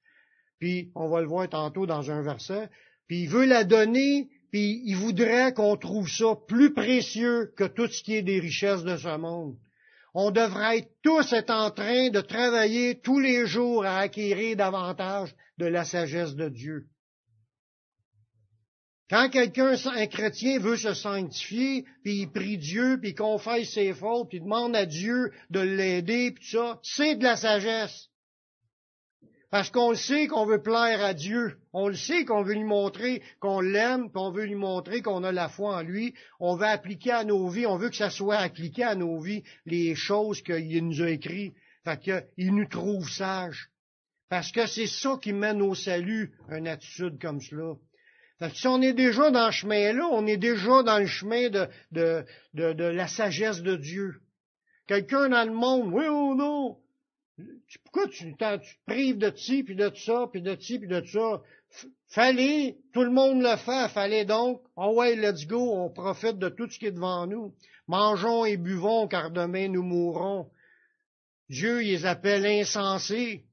puis 0.60 0.92
on 0.96 1.10
va 1.10 1.22
le 1.22 1.28
voir 1.28 1.50
tantôt 1.50 1.86
dans 1.86 2.12
un 2.12 2.22
verset, 2.22 2.70
puis 3.08 3.24
il 3.24 3.30
veut 3.30 3.46
la 3.46 3.64
donner, 3.64 4.30
puis 4.52 4.82
il 4.86 4.96
voudrait 4.96 5.54
qu'on 5.54 5.78
trouve 5.78 6.10
ça 6.10 6.36
plus 6.48 6.74
précieux 6.74 7.54
que 7.56 7.66
tout 7.66 7.88
ce 7.88 8.04
qui 8.04 8.16
est 8.16 8.24
des 8.24 8.40
richesses 8.40 8.84
de 8.84 8.98
ce 8.98 9.18
monde. 9.18 9.56
On 10.14 10.32
devrait 10.32 10.88
tous 11.04 11.32
être 11.34 11.52
en 11.52 11.72
train 11.72 12.10
de 12.10 12.22
travailler 12.22 13.00
tous 13.00 13.20
les 13.20 13.46
jours 13.46 13.86
à 13.86 14.00
acquérir 14.00 14.58
davantage 14.58 15.36
de 15.58 15.66
la 15.66 15.84
sagesse 15.84 16.36
de 16.36 16.50
Dieu. 16.50 16.88
Quand 19.10 19.30
quelqu'un, 19.30 19.76
un 19.86 20.08
chrétien, 20.08 20.60
veut 20.60 20.76
se 20.76 20.94
sanctifier, 20.94 21.86
puis 22.04 22.22
il 22.22 22.32
prie 22.32 22.58
Dieu, 22.58 22.98
puis 23.00 23.12
il 23.12 23.16
confesse 23.16 23.72
ses 23.72 23.94
fautes, 23.94 24.28
puis 24.30 24.40
il 24.40 24.44
demande 24.44 24.76
à 24.76 24.86
Dieu 24.86 25.32
de 25.50 25.62
l'aider, 25.62 26.32
puis 26.32 26.44
tout 26.44 26.58
ça, 26.58 26.80
c'est 26.84 27.16
de 27.16 27.24
la 27.24 27.38
sagesse. 27.38 28.10
Parce 29.50 29.70
qu'on 29.70 29.92
le 29.92 29.96
sait 29.96 30.28
qu'on 30.28 30.46
veut 30.46 30.62
plaire 30.62 31.04
à 31.04 31.14
Dieu. 31.14 31.58
On 31.72 31.88
le 31.88 31.96
sait 31.96 32.26
qu'on 32.26 32.44
veut 32.44 32.54
lui 32.54 32.66
montrer 32.66 33.22
qu'on 33.40 33.62
l'aime, 33.62 34.12
qu'on 34.12 34.32
veut 34.32 34.46
lui 34.46 34.56
montrer 34.56 35.02
qu'on 35.02 35.24
a 35.24 35.32
la 35.32 35.48
foi 35.48 35.78
en 35.78 35.82
lui. 35.82 36.14
On 36.40 36.58
veut 36.58 36.66
appliquer 36.66 37.12
à 37.12 37.24
nos 37.24 37.48
vies, 37.48 37.66
on 37.66 37.78
veut 37.78 37.90
que 37.90 37.96
ça 37.96 38.10
soit 38.10 38.38
appliqué 38.38 38.84
à 38.84 38.96
nos 38.96 39.20
vies 39.20 39.44
les 39.66 39.96
choses 39.96 40.42
qu'il 40.42 40.86
nous 40.86 41.02
a 41.02 41.10
écrites. 41.10 41.56
Fait 41.86 42.00
qu'il 42.00 42.54
nous 42.54 42.68
trouve 42.68 43.10
sages. 43.10 43.70
Parce 44.30 44.52
que 44.52 44.68
c'est 44.68 44.88
ça 44.88 45.18
qui 45.22 45.32
mène 45.32 45.62
au 45.62 45.74
salut, 45.74 46.34
une 46.50 46.68
attitude 46.68 47.18
comme 47.22 47.40
cela. 47.40 47.76
Fait 48.40 48.50
que 48.50 48.58
si 48.58 48.68
on 48.68 48.82
est 48.82 48.94
déjà 48.94 49.32
dans 49.32 49.50
ce 49.50 49.60
chemin-là, 49.60 50.06
on 50.12 50.28
est 50.28 50.38
déjà 50.38 50.84
dans 50.84 51.00
le 51.00 51.08
chemin 51.08 51.50
de, 51.50 51.68
de, 51.92 52.26
de, 52.54 52.74
de 52.74 52.84
la 52.84 53.08
sagesse 53.08 53.62
de 53.62 53.78
Dieu. 53.78 54.16
Quelqu'un 54.88 55.30
dans 55.30 55.46
le 55.46 55.54
monde, 55.54 55.94
oui 55.94 56.08
ou 56.08 56.36
non, 56.36 56.78
pourquoi 57.84 58.08
tu, 58.08 58.36
te 58.36 58.60
prives 58.86 59.18
de 59.18 59.32
ci, 59.36 59.64
puis 59.64 59.76
de 59.76 59.92
ça, 59.96 60.28
puis 60.32 60.42
de 60.42 60.56
ci, 60.60 60.80
puis 60.80 60.88
de 60.88 61.04
ça? 61.06 61.42
Fallait, 62.08 62.78
tout 62.94 63.04
le 63.04 63.12
monde 63.12 63.42
le 63.42 63.56
fait, 63.58 63.90
fallait 63.90 64.26
donc, 64.26 64.62
oh 64.76 64.94
ouais, 64.96 65.16
let's 65.16 65.46
go, 65.46 65.74
on 65.74 65.90
profite 65.90 66.40
de 66.40 66.50
tout 66.50 66.70
ce 66.70 66.80
qui 66.80 66.88
est 66.88 66.92
devant 66.92 67.28
nous. 67.28 67.54
Mangeons 67.88 68.46
et 68.46 68.58
buvons, 68.58 69.08
car 69.08 69.32
demain 69.32 69.68
nous 69.68 69.84
mourrons. 69.84 70.50
Dieu 71.50 71.80
les 71.80 72.06
appelle 72.06 72.46
insensés, 72.46 73.46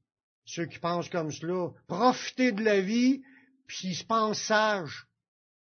ceux 0.44 0.66
qui 0.66 0.78
pensent 0.78 1.08
comme 1.08 1.30
cela. 1.30 1.70
Profitez 1.86 2.52
de 2.52 2.62
la 2.62 2.80
vie, 2.80 3.22
puis 3.66 3.88
ils 3.88 3.94
se 3.94 4.04
pensent 4.04 4.40
sages. 4.40 5.06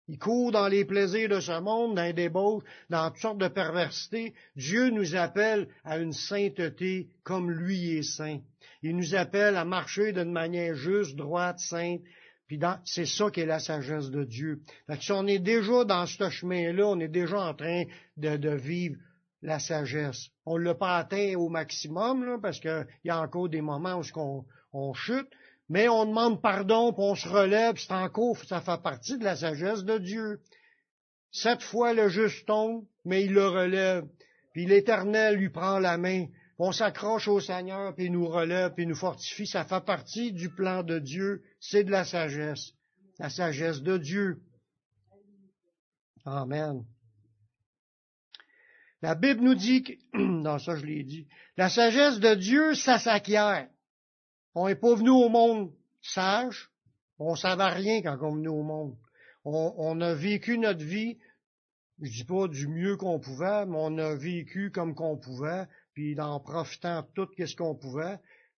Il 0.09 0.19
court 0.19 0.51
dans 0.51 0.67
les 0.67 0.83
plaisirs 0.83 1.29
de 1.29 1.39
ce 1.39 1.59
monde, 1.61 1.95
dans 1.95 2.03
les 2.03 2.13
débauches, 2.13 2.63
dans 2.89 3.09
toutes 3.09 3.21
sortes 3.21 3.37
de 3.37 3.47
perversités. 3.47 4.33
Dieu 4.55 4.89
nous 4.89 5.15
appelle 5.15 5.69
à 5.85 5.97
une 5.97 6.11
sainteté 6.11 7.07
comme 7.23 7.49
lui 7.49 7.97
est 7.97 8.03
saint. 8.03 8.39
Il 8.81 8.97
nous 8.97 9.15
appelle 9.15 9.55
à 9.55 9.63
marcher 9.63 10.11
d'une 10.11 10.31
manière 10.31 10.75
juste, 10.75 11.15
droite, 11.15 11.59
sainte. 11.59 12.01
Puis 12.47 12.59
c'est 12.83 13.05
ça 13.05 13.31
qui 13.31 13.39
est 13.39 13.45
la 13.45 13.59
sagesse 13.59 14.09
de 14.09 14.25
Dieu. 14.25 14.61
si 14.99 15.11
on 15.13 15.25
est 15.25 15.39
déjà 15.39 15.85
dans 15.85 16.05
ce 16.05 16.29
chemin-là, 16.29 16.85
on 16.85 16.99
est 16.99 17.07
déjà 17.07 17.39
en 17.39 17.53
train 17.53 17.83
de, 18.17 18.55
vivre 18.55 18.97
la 19.41 19.59
sagesse. 19.59 20.27
On 20.45 20.59
ne 20.59 20.65
l'a 20.65 20.75
pas 20.75 20.97
atteint 20.97 21.35
au 21.37 21.47
maximum, 21.47 22.25
là, 22.25 22.37
parce 22.41 22.59
qu'il 22.59 22.85
y 23.05 23.09
a 23.09 23.21
encore 23.21 23.47
des 23.47 23.61
moments 23.61 24.01
où 24.01 24.45
on 24.73 24.93
chute, 24.93 25.29
mais 25.69 25.87
on 25.87 26.05
demande 26.05 26.41
pardon, 26.41 26.91
puis 26.93 27.03
on 27.03 27.15
se 27.15 27.27
relève, 27.27 27.77
c'est 27.77 27.93
encore, 27.93 28.37
ça 28.45 28.61
fait 28.61 28.81
partie 28.81 29.17
de 29.17 29.23
la 29.23 29.35
sagesse 29.35 29.83
de 29.83 29.97
Dieu. 29.97 30.41
Cette 31.31 31.63
fois, 31.63 31.93
le 31.93 32.09
juste 32.09 32.45
tombe, 32.45 32.85
mais 33.05 33.23
il 33.23 33.33
le 33.33 33.47
relève. 33.47 34.05
Puis 34.53 34.65
l'Éternel 34.65 35.35
lui 35.35 35.49
prend 35.49 35.79
la 35.79 35.97
main. 35.97 36.27
On 36.59 36.71
s'accroche 36.71 37.27
au 37.27 37.39
Seigneur, 37.39 37.95
puis 37.95 38.05
il 38.05 38.11
nous 38.11 38.27
relève, 38.27 38.73
puis 38.73 38.83
il 38.83 38.89
nous 38.89 38.95
fortifie. 38.95 39.47
Ça 39.47 39.65
fait 39.65 39.83
partie 39.83 40.31
du 40.31 40.49
plan 40.49 40.83
de 40.83 40.99
Dieu. 40.99 41.41
C'est 41.59 41.83
de 41.83 41.91
la 41.91 42.05
sagesse. 42.05 42.73
La 43.17 43.29
sagesse 43.29 43.81
de 43.81 43.97
Dieu. 43.97 44.41
Amen. 46.25 46.85
La 49.01 49.15
Bible 49.15 49.41
nous 49.41 49.55
dit 49.55 49.83
que, 49.83 49.93
non, 50.17 50.59
ça 50.59 50.75
je 50.75 50.85
l'ai 50.85 51.03
dit, 51.03 51.27
la 51.57 51.69
sagesse 51.69 52.19
de 52.19 52.35
Dieu, 52.35 52.73
ça 52.75 52.99
s'acquiert. 52.99 53.67
On 54.55 54.67
n'est 54.67 54.75
pas 54.75 54.95
venu 54.95 55.09
au 55.09 55.29
monde 55.29 55.71
sage. 56.01 56.69
On 57.19 57.31
ne 57.31 57.37
savait 57.37 57.69
rien 57.69 58.01
quand 58.01 58.17
on 58.21 58.33
est 58.33 58.37
venu 58.37 58.49
au 58.49 58.63
monde. 58.63 58.95
on, 59.45 60.01
a 60.01 60.13
vécu 60.13 60.57
notre 60.57 60.83
vie, 60.83 61.17
je 62.01 62.11
dis 62.11 62.23
pas 62.23 62.47
du 62.47 62.67
mieux 62.67 62.97
qu'on 62.97 63.19
pouvait, 63.19 63.65
mais 63.65 63.77
on 63.77 63.97
a 63.97 64.15
vécu 64.15 64.71
comme 64.71 64.95
qu'on 64.95 65.17
pouvait, 65.17 65.65
puis 65.93 66.19
en 66.19 66.39
profitant 66.39 67.03
tout 67.15 67.27
ce 67.37 67.55
qu'on 67.55 67.75
pouvait. 67.75 68.19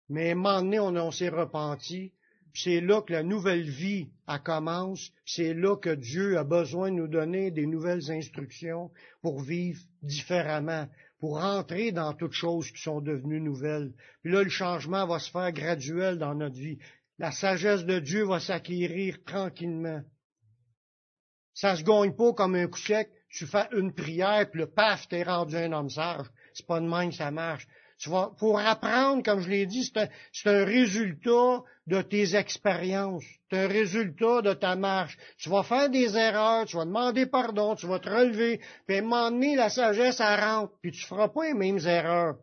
Mais 0.10 0.30
à 0.30 0.32
un 0.34 0.36
moment 0.36 0.62
donné, 0.62 0.80
on, 0.80 1.12
s'est 1.12 1.30
repenti, 1.30 2.14
c'est 2.54 2.82
là 2.82 3.02
que 3.02 3.14
la 3.14 3.24
nouvelle 3.24 3.70
vie 3.70 4.10
a 4.28 4.40
commence, 4.40 5.12
c'est 5.26 5.54
là 5.54 5.76
que 5.76 5.90
Dieu 5.90 6.38
a 6.38 6.44
besoin 6.44 6.92
de 6.92 6.96
nous 6.96 7.08
donner 7.08 7.52
des 7.52 7.66
nouvelles 7.66 8.12
instructions 8.12 8.92
pour 9.22 9.42
vivre 9.42 9.82
différemment, 10.02 10.88
pour 11.24 11.38
entrer 11.38 11.94
dans 11.94 12.14
toutes 12.14 12.34
choses 12.34 12.70
qui 12.70 12.82
sont 12.82 13.00
devenues 13.00 13.40
nouvelles. 13.40 13.94
Puis 14.22 14.34
là, 14.34 14.44
le 14.44 14.50
changement 14.50 15.08
va 15.08 15.20
se 15.20 15.32
faire 15.32 15.54
graduel 15.54 16.18
dans 16.18 16.36
notre 16.36 16.58
vie. 16.58 16.80
La 17.18 17.32
sagesse 17.32 17.86
de 17.86 18.00
Dieu 18.00 18.26
va 18.26 18.42
s'acquérir 18.42 19.24
tranquillement. 19.24 20.02
Ça 21.54 21.78
se 21.78 21.84
gagne 21.84 22.14
pas 22.14 22.34
comme 22.34 22.56
un 22.56 22.68
coup 22.68 22.78
sec. 22.78 23.10
Tu 23.30 23.48
fais 23.48 23.70
une 23.72 23.94
prière, 23.94 24.52
puis 24.52 24.60
le 24.60 24.68
paf, 24.68 25.08
t'es 25.08 25.24
rendu 25.24 25.56
un 25.56 25.72
homme 25.72 25.90
sage. 25.90 26.28
C'est 26.54 26.68
pas 26.68 26.82
de 26.82 26.90
même 26.90 27.12
que 27.12 27.16
ça 27.16 27.32
marche. 27.32 27.70
Tu 27.98 28.10
vas, 28.10 28.32
pour 28.38 28.60
apprendre, 28.60 29.24
comme 29.24 29.42
je 29.42 29.50
l'ai 29.50 29.66
dit, 29.66 29.84
c'est 29.84 30.50
un, 30.50 30.66
résultat 30.66 31.64
de 31.88 32.02
tes 32.02 32.36
expériences. 32.36 33.24
C'est 33.50 33.60
un 33.60 33.68
résultat 33.68 34.42
de 34.42 34.54
ta 34.54 34.76
marche. 34.76 35.18
Tu 35.38 35.50
vas 35.50 35.64
faire 35.64 35.90
des 35.90 36.18
erreurs, 36.18 36.66
tu 36.66 36.78
vas 36.78 36.86
demander 36.86 37.26
pardon, 37.26 37.76
tu 37.76 37.88
vas 37.88 38.00
te 38.00 38.10
relever, 38.10 38.60
puis 38.88 38.98
à 38.98 39.00
un 39.00 39.04
moment 39.04 39.56
la 39.56 39.70
sagesse, 39.70 40.20
elle 40.20 40.40
rentre, 40.40 40.74
puis 40.82 40.92
tu 40.92 41.06
feras 41.06 41.30
pas 41.30 41.46
les 41.46 41.54
mêmes 41.54 41.80
erreurs. 41.86 42.36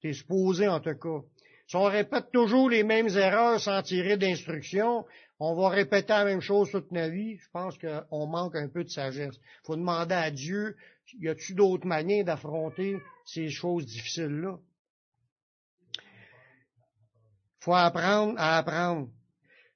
T'es 0.00 0.12
supposé, 0.12 0.66
en 0.66 0.80
tout 0.80 0.96
cas. 0.96 1.20
Si 1.68 1.76
on 1.76 1.84
répète 1.84 2.30
toujours 2.32 2.68
les 2.68 2.82
mêmes 2.82 3.08
erreurs 3.08 3.60
sans 3.60 3.80
tirer 3.82 4.16
d'instructions, 4.16 5.06
on 5.38 5.54
va 5.54 5.70
répéter 5.70 6.12
la 6.12 6.24
même 6.24 6.40
chose 6.40 6.70
toute 6.70 6.92
notre 6.92 7.12
vie. 7.12 7.36
Je 7.36 7.48
pense 7.52 7.76
qu'on 7.78 8.26
manque 8.26 8.54
un 8.54 8.68
peu 8.68 8.84
de 8.84 8.88
sagesse. 8.88 9.34
Il 9.34 9.66
faut 9.66 9.76
demander 9.76 10.14
à 10.14 10.30
Dieu, 10.30 10.76
y 11.18 11.28
a-t-il 11.28 11.56
d'autres 11.56 11.86
manières 11.86 12.24
d'affronter 12.24 12.96
ces 13.24 13.48
choses 13.50 13.86
difficiles-là? 13.86 14.58
Il 15.94 17.64
faut 17.64 17.74
apprendre 17.74 18.34
à 18.38 18.58
apprendre. 18.58 19.08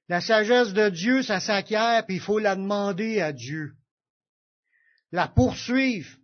La 0.09 0.21
sagesse 0.21 0.73
de 0.73 0.89
Dieu, 0.89 1.21
ça 1.21 1.39
s'acquiert, 1.39 2.05
puis 2.05 2.15
il 2.15 2.21
faut 2.21 2.39
la 2.39 2.55
demander 2.55 3.21
à 3.21 3.33
Dieu. 3.33 3.73
La 5.11 5.27
poursuivre. 5.27 6.17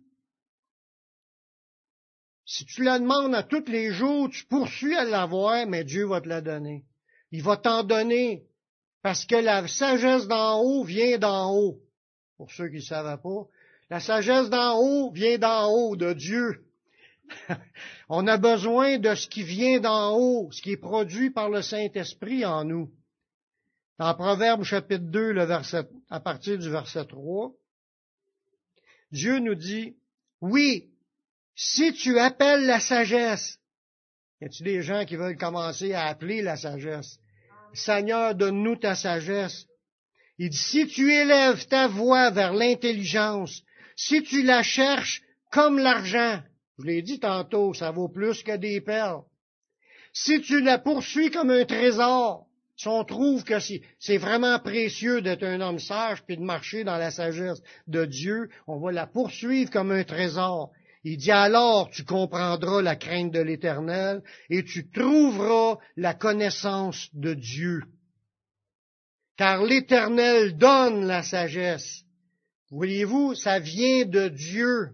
Si 2.46 2.66
tu 2.66 2.82
la 2.82 2.98
demandes 2.98 3.34
à 3.34 3.42
tous 3.42 3.66
les 3.66 3.92
jours, 3.92 4.28
tu 4.30 4.44
poursuis 4.46 4.94
à 4.94 5.04
l'avoir, 5.04 5.66
mais 5.66 5.84
Dieu 5.84 6.06
va 6.06 6.20
te 6.20 6.28
la 6.28 6.40
donner. 6.40 6.84
Il 7.30 7.42
va 7.42 7.56
t'en 7.56 7.82
donner 7.82 8.46
parce 9.02 9.24
que 9.26 9.36
la 9.36 9.66
sagesse 9.68 10.26
d'en 10.26 10.60
haut 10.62 10.84
vient 10.84 11.18
d'en 11.18 11.54
haut. 11.54 11.80
Pour 12.36 12.50
ceux 12.50 12.68
qui 12.68 12.76
ne 12.76 12.80
savaient 12.80 13.20
pas, 13.22 13.46
la 13.94 14.00
sagesse 14.00 14.50
d'en 14.50 14.76
haut 14.80 15.12
vient 15.12 15.38
d'en 15.38 15.70
haut, 15.70 15.94
de 15.94 16.14
Dieu. 16.14 16.64
On 18.08 18.26
a 18.26 18.36
besoin 18.38 18.98
de 18.98 19.14
ce 19.14 19.28
qui 19.28 19.44
vient 19.44 19.78
d'en 19.78 20.18
haut, 20.18 20.50
ce 20.50 20.60
qui 20.60 20.72
est 20.72 20.76
produit 20.76 21.30
par 21.30 21.48
le 21.48 21.62
Saint-Esprit 21.62 22.44
en 22.44 22.64
nous. 22.64 22.90
Dans 24.00 24.12
Proverbe 24.14 24.64
chapitre 24.64 25.04
2, 25.04 25.30
le 25.30 25.44
verset, 25.44 25.84
à 26.10 26.18
partir 26.18 26.58
du 26.58 26.68
verset 26.70 27.04
3, 27.04 27.52
Dieu 29.12 29.38
nous 29.38 29.54
dit, 29.54 29.94
oui, 30.40 30.90
si 31.54 31.92
tu 31.92 32.18
appelles 32.18 32.66
la 32.66 32.80
sagesse, 32.80 33.60
y 34.40 34.46
a-t-il 34.46 34.64
des 34.64 34.82
gens 34.82 35.04
qui 35.04 35.14
veulent 35.14 35.38
commencer 35.38 35.92
à 35.92 36.06
appeler 36.06 36.42
la 36.42 36.56
sagesse? 36.56 37.20
Seigneur, 37.74 38.34
donne-nous 38.34 38.74
ta 38.74 38.96
sagesse. 38.96 39.68
Il 40.38 40.50
dit, 40.50 40.56
si 40.56 40.88
tu 40.88 41.12
élèves 41.12 41.68
ta 41.68 41.86
voix 41.86 42.32
vers 42.32 42.54
l'intelligence, 42.54 43.62
si 43.96 44.22
tu 44.22 44.42
la 44.42 44.62
cherches 44.62 45.22
comme 45.50 45.78
l'argent, 45.78 46.40
je 46.78 46.84
l'ai 46.84 47.02
dit 47.02 47.20
tantôt, 47.20 47.74
ça 47.74 47.90
vaut 47.90 48.08
plus 48.08 48.42
que 48.42 48.56
des 48.56 48.80
perles. 48.80 49.22
Si 50.12 50.40
tu 50.40 50.60
la 50.60 50.78
poursuis 50.78 51.30
comme 51.30 51.50
un 51.50 51.64
trésor, 51.64 52.46
si 52.76 52.88
on 52.88 53.04
trouve 53.04 53.44
que 53.44 53.58
c'est 53.98 54.18
vraiment 54.18 54.58
précieux 54.58 55.20
d'être 55.20 55.44
un 55.44 55.60
homme 55.60 55.78
sage 55.78 56.24
puis 56.24 56.36
de 56.36 56.42
marcher 56.42 56.82
dans 56.82 56.96
la 56.96 57.10
sagesse 57.10 57.62
de 57.86 58.04
Dieu, 58.04 58.48
on 58.66 58.78
va 58.78 58.90
la 58.90 59.06
poursuivre 59.06 59.70
comme 59.70 59.92
un 59.92 60.04
trésor. 60.04 60.72
Il 61.04 61.18
dit 61.18 61.30
alors 61.30 61.90
tu 61.90 62.04
comprendras 62.04 62.82
la 62.82 62.96
crainte 62.96 63.32
de 63.32 63.40
l'Éternel 63.40 64.22
et 64.50 64.64
tu 64.64 64.90
trouveras 64.90 65.78
la 65.96 66.14
connaissance 66.14 67.08
de 67.12 67.34
Dieu. 67.34 67.82
Car 69.36 69.62
l'Éternel 69.64 70.56
donne 70.56 71.06
la 71.06 71.22
sagesse. 71.22 72.03
Voyez-vous, 72.74 73.36
ça 73.36 73.60
vient 73.60 74.04
de 74.04 74.26
Dieu 74.26 74.90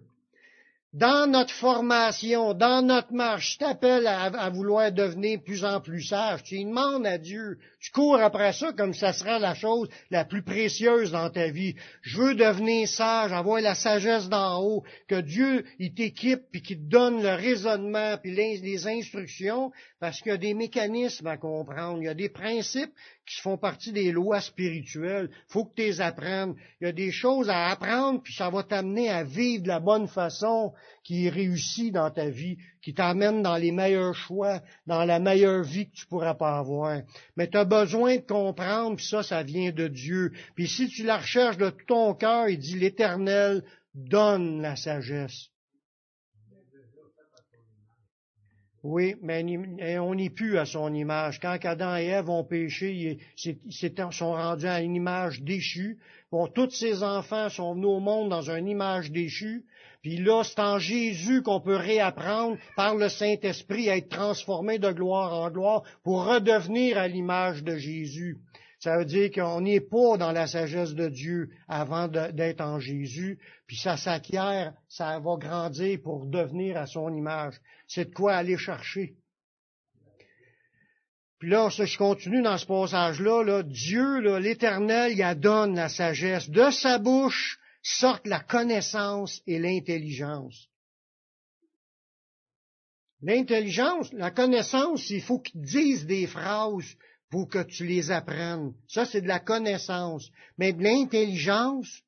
dans 0.92 1.31
notre 1.31 1.55
formation, 1.55 2.53
dans 2.53 2.85
notre 2.85 3.12
marche, 3.12 3.53
je 3.53 3.59
t'appelle 3.59 4.09
à, 4.09 4.50
vouloir 4.50 4.90
devenir 4.90 5.40
plus 5.40 5.64
en 5.64 5.81
plus 5.81 6.03
sage. 6.03 6.42
Tu 6.42 6.64
demandes 6.64 7.07
à 7.07 7.16
Dieu. 7.16 7.59
Tu 7.79 7.92
cours 7.92 8.20
après 8.20 8.53
ça 8.53 8.72
comme 8.72 8.92
ça 8.92 9.12
sera 9.12 9.38
la 9.38 9.55
chose 9.55 9.88
la 10.11 10.24
plus 10.24 10.42
précieuse 10.42 11.12
dans 11.12 11.31
ta 11.31 11.48
vie. 11.48 11.76
Je 12.03 12.20
veux 12.20 12.35
devenir 12.35 12.88
sage, 12.88 13.33
avoir 13.33 13.61
la 13.61 13.76
sagesse 13.76 14.29
d'en 14.29 14.61
haut, 14.61 14.83
que 15.07 15.20
Dieu, 15.20 15.64
il 15.79 15.94
t'équipe 15.94 16.42
puis 16.50 16.61
qu'il 16.61 16.79
te 16.79 16.90
donne 16.90 17.22
le 17.22 17.35
raisonnement 17.35 18.16
puis 18.20 18.35
les, 18.35 18.88
instructions 18.88 19.70
parce 20.00 20.20
qu'il 20.20 20.33
y 20.33 20.35
a 20.35 20.38
des 20.38 20.55
mécanismes 20.55 21.26
à 21.29 21.37
comprendre. 21.37 21.98
Il 22.03 22.07
y 22.07 22.09
a 22.09 22.14
des 22.14 22.31
principes 22.31 22.92
qui 23.26 23.40
font 23.42 23.59
partie 23.59 23.92
des 23.92 24.11
lois 24.11 24.40
spirituelles. 24.40 25.31
faut 25.46 25.66
que 25.66 25.74
tu 25.76 25.83
les 25.83 26.00
apprennes. 26.00 26.57
Il 26.81 26.87
y 26.87 26.88
a 26.88 26.92
des 26.92 27.12
choses 27.12 27.48
à 27.48 27.68
apprendre, 27.68 28.22
puis 28.22 28.35
ça 28.35 28.50
va 28.50 28.64
t'amener 28.64 29.09
à 29.09 29.22
vivre 29.22 29.62
de 29.62 29.68
la 29.68 29.79
bonne 29.79 30.09
façon 30.09 30.72
qui 31.04 31.28
réussit 31.28 31.92
dans 31.92 32.10
ta 32.10 32.28
vie, 32.28 32.58
qui 32.82 32.94
t'amène 32.94 33.42
dans 33.42 33.56
les 33.56 33.72
meilleurs 33.72 34.14
choix, 34.14 34.60
dans 34.86 35.04
la 35.04 35.18
meilleure 35.18 35.62
vie 35.62 35.90
que 35.90 35.94
tu 35.94 36.06
pourras 36.06 36.34
pas 36.34 36.58
avoir. 36.58 37.00
Mais 37.36 37.48
tu 37.48 37.58
as 37.58 37.64
besoin 37.64 38.16
de 38.16 38.22
comprendre, 38.22 38.96
puis 38.96 39.06
ça, 39.06 39.22
ça 39.22 39.42
vient 39.42 39.70
de 39.72 39.88
Dieu. 39.88 40.32
Puis 40.54 40.68
si 40.68 40.88
tu 40.88 41.04
la 41.04 41.18
recherches 41.18 41.58
de 41.58 41.70
tout 41.70 41.86
ton 41.86 42.14
cœur, 42.14 42.48
il 42.48 42.58
dit 42.58 42.78
l'Éternel 42.78 43.64
donne 43.94 44.62
la 44.62 44.76
sagesse. 44.76 45.49
Oui, 48.82 49.14
mais 49.20 49.44
on 49.98 50.14
n'est 50.14 50.30
plus 50.30 50.56
à 50.56 50.64
son 50.64 50.94
image. 50.94 51.38
Quand 51.38 51.58
Adam 51.62 51.96
et 51.96 52.06
Ève 52.06 52.30
ont 52.30 52.44
péché, 52.44 53.18
ils 53.36 54.12
sont 54.12 54.32
rendus 54.32 54.66
à 54.66 54.80
une 54.80 54.94
image 54.94 55.42
déchue. 55.42 55.98
Bon, 56.32 56.46
tous 56.46 56.70
ses 56.70 57.02
enfants 57.02 57.50
sont 57.50 57.74
venus 57.74 57.88
au 57.88 58.00
monde 58.00 58.30
dans 58.30 58.50
une 58.50 58.68
image 58.68 59.10
déchue. 59.10 59.64
Puis 60.00 60.16
là, 60.16 60.42
c'est 60.44 60.60
en 60.60 60.78
Jésus 60.78 61.42
qu'on 61.42 61.60
peut 61.60 61.76
réapprendre 61.76 62.56
par 62.74 62.94
le 62.94 63.10
Saint-Esprit 63.10 63.90
à 63.90 63.98
être 63.98 64.08
transformé 64.08 64.78
de 64.78 64.90
gloire 64.92 65.34
en 65.34 65.50
gloire 65.50 65.82
pour 66.02 66.24
redevenir 66.24 66.96
à 66.96 67.06
l'image 67.06 67.62
de 67.62 67.76
Jésus. 67.76 68.38
Ça 68.80 68.96
veut 68.96 69.04
dire 69.04 69.30
qu'on 69.30 69.60
n'est 69.60 69.80
pas 69.80 70.16
dans 70.16 70.32
la 70.32 70.46
sagesse 70.46 70.94
de 70.94 71.08
Dieu 71.08 71.50
avant 71.68 72.08
d'être 72.08 72.62
en 72.62 72.80
Jésus, 72.80 73.38
puis 73.66 73.76
ça 73.76 73.98
s'acquiert, 73.98 74.72
ça 74.88 75.18
va 75.18 75.36
grandir 75.36 76.00
pour 76.02 76.26
devenir 76.26 76.78
à 76.78 76.86
son 76.86 77.14
image. 77.14 77.60
C'est 77.86 78.06
de 78.06 78.14
quoi 78.14 78.36
aller 78.36 78.56
chercher. 78.56 79.16
Puis 81.38 81.50
là, 81.50 81.68
je 81.68 81.98
continue 81.98 82.40
dans 82.40 82.56
ce 82.56 82.66
passage-là, 82.66 83.42
là, 83.44 83.62
Dieu, 83.62 84.38
l'Éternel, 84.38 85.12
il 85.12 85.40
donne 85.40 85.74
la 85.74 85.90
sagesse. 85.90 86.48
De 86.48 86.70
sa 86.70 86.98
bouche 86.98 87.58
sortent 87.82 88.26
la 88.26 88.40
connaissance 88.40 89.42
et 89.46 89.58
l'intelligence. 89.58 90.68
L'intelligence, 93.22 94.10
la 94.14 94.30
connaissance, 94.30 95.10
il 95.10 95.20
faut 95.20 95.40
qu'ils 95.40 95.60
disent 95.60 96.06
des 96.06 96.26
phrases 96.26 96.96
pour 97.30 97.48
que 97.48 97.62
tu 97.62 97.86
les 97.86 98.10
apprennes. 98.10 98.72
Ça, 98.88 99.04
c'est 99.04 99.22
de 99.22 99.28
la 99.28 99.38
connaissance. 99.38 100.28
Mais 100.58 100.72
de 100.72 100.82
l'intelligence, 100.82 102.02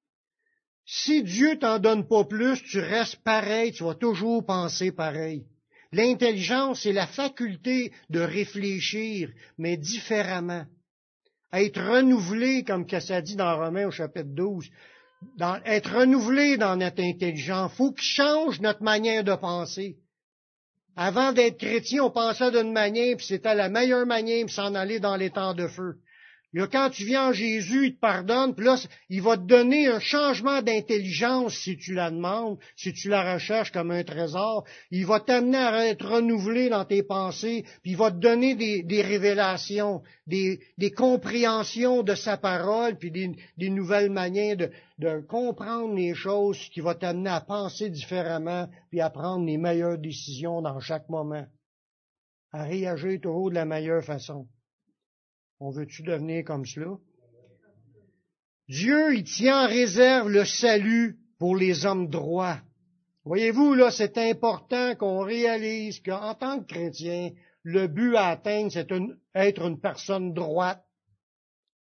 si 0.84 1.22
Dieu 1.22 1.58
t'en 1.58 1.78
donne 1.78 2.06
pas 2.06 2.24
plus, 2.24 2.62
tu 2.62 2.80
restes 2.80 3.22
pareil, 3.22 3.72
tu 3.72 3.84
vas 3.84 3.94
toujours 3.94 4.44
penser 4.44 4.90
pareil. 4.92 5.44
L'intelligence, 5.92 6.82
c'est 6.82 6.92
la 6.92 7.06
faculté 7.06 7.92
de 8.10 8.20
réfléchir, 8.20 9.30
mais 9.58 9.76
différemment. 9.76 10.64
Être 11.52 11.82
renouvelé, 11.82 12.64
comme 12.64 12.86
que 12.86 12.98
ça 12.98 13.20
dit 13.20 13.36
dans 13.36 13.56
Romains 13.56 13.86
au 13.86 13.90
chapitre 13.90 14.30
12, 14.30 14.70
être 15.66 15.98
renouvelé 15.98 16.56
dans 16.56 16.76
notre 16.76 17.02
intelligence. 17.02 17.74
faut 17.74 17.92
qu'il 17.92 18.04
change 18.04 18.60
notre 18.60 18.82
manière 18.82 19.22
de 19.22 19.34
penser. 19.34 19.98
Avant 20.96 21.32
d'être 21.32 21.58
chrétien, 21.58 22.04
on 22.04 22.10
pensait 22.10 22.50
d'une 22.50 22.72
manière, 22.72 23.16
puis 23.16 23.26
c'était 23.26 23.54
la 23.54 23.68
meilleure 23.68 24.06
manière, 24.06 24.44
puis 24.44 24.54
s'en 24.54 24.74
aller 24.74 25.00
dans 25.00 25.16
les 25.16 25.30
temps 25.30 25.54
de 25.54 25.66
feu. 25.66 25.96
Quand 26.54 26.90
tu 26.90 27.06
viens 27.06 27.28
en 27.28 27.32
Jésus, 27.32 27.86
il 27.86 27.94
te 27.94 28.00
pardonne, 28.00 28.54
puis 28.54 28.66
là, 28.66 28.76
il 29.08 29.22
va 29.22 29.38
te 29.38 29.44
donner 29.44 29.86
un 29.86 30.00
changement 30.00 30.60
d'intelligence 30.60 31.54
si 31.54 31.78
tu 31.78 31.94
la 31.94 32.10
demandes, 32.10 32.58
si 32.76 32.92
tu 32.92 33.08
la 33.08 33.34
recherches 33.34 33.72
comme 33.72 33.90
un 33.90 34.04
trésor. 34.04 34.64
Il 34.90 35.06
va 35.06 35.20
t'amener 35.20 35.56
à 35.56 35.86
être 35.86 36.06
renouvelé 36.06 36.68
dans 36.68 36.84
tes 36.84 37.02
pensées, 37.02 37.64
puis 37.80 37.92
il 37.92 37.96
va 37.96 38.10
te 38.10 38.18
donner 38.18 38.54
des, 38.54 39.02
révélations, 39.02 40.02
des, 40.26 40.60
compréhensions 40.94 42.02
de 42.02 42.14
sa 42.14 42.36
parole, 42.36 42.98
puis 42.98 43.10
des, 43.10 43.70
nouvelles 43.70 44.10
manières 44.10 44.58
de, 44.58 44.70
de, 44.98 45.20
comprendre 45.20 45.94
les 45.94 46.14
choses 46.14 46.58
qui 46.68 46.82
va 46.82 46.94
t'amener 46.94 47.30
à 47.30 47.40
penser 47.40 47.88
différemment, 47.88 48.68
puis 48.90 49.00
à 49.00 49.08
prendre 49.08 49.46
les 49.46 49.56
meilleures 49.56 49.98
décisions 49.98 50.60
dans 50.60 50.80
chaque 50.80 51.08
moment, 51.08 51.46
à 52.52 52.64
réagir 52.64 53.20
toujours 53.22 53.48
de 53.48 53.54
la 53.54 53.64
meilleure 53.64 54.04
façon. 54.04 54.46
On 55.64 55.70
veut-tu 55.70 56.02
devenir 56.02 56.44
comme 56.44 56.66
cela? 56.66 56.98
Dieu, 58.68 59.14
il 59.14 59.22
tient 59.22 59.66
en 59.66 59.68
réserve 59.68 60.28
le 60.28 60.44
salut 60.44 61.20
pour 61.38 61.54
les 61.54 61.86
hommes 61.86 62.08
droits. 62.08 62.60
Voyez-vous, 63.24 63.74
là, 63.74 63.92
c'est 63.92 64.18
important 64.18 64.96
qu'on 64.96 65.20
réalise 65.20 66.00
qu'en 66.00 66.34
tant 66.34 66.58
que 66.58 66.66
chrétien, 66.66 67.30
le 67.62 67.86
but 67.86 68.16
à 68.16 68.30
atteindre, 68.30 68.72
c'est 68.72 68.88
être 69.36 69.62
une 69.62 69.80
personne 69.80 70.34
droite, 70.34 70.84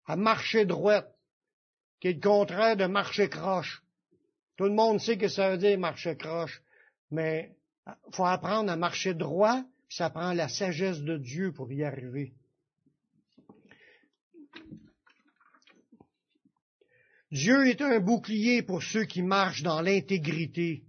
à 0.07 0.15
marcher 0.15 0.67
droite, 0.67 1.13
qui 1.99 2.07
est 2.07 2.13
le 2.13 2.21
contraire 2.21 2.77
de 2.77 2.87
marcher 2.87 3.29
croche. 3.29 3.83
Tout 4.57 4.67
le 4.67 4.75
monde 4.75 5.01
sait 5.01 5.19
que 5.19 5.27
ça 5.27 5.51
veut 5.51 5.59
dire 5.59 5.77
marcher 5.81 6.17
croche, 6.17 6.63
mais 7.11 7.57
faut 8.13 8.25
apprendre 8.25 8.71
à 8.71 8.77
marcher 8.77 9.15
droit, 9.15 9.65
puis 9.89 9.97
ça 9.97 10.11
prend 10.11 10.33
la 10.33 10.47
sagesse 10.47 11.01
de 11.01 11.19
Dieu 11.19 11.53
pour 11.53 11.73
y 11.73 11.83
arriver. 11.83 12.35
Dieu 17.35 17.67
est 17.67 17.83
un 17.83 17.99
bouclier 17.99 18.63
pour 18.63 18.81
ceux 18.81 19.07
qui 19.07 19.21
marchent 19.21 19.65
dans 19.65 19.81
l'intégrité, 19.81 20.85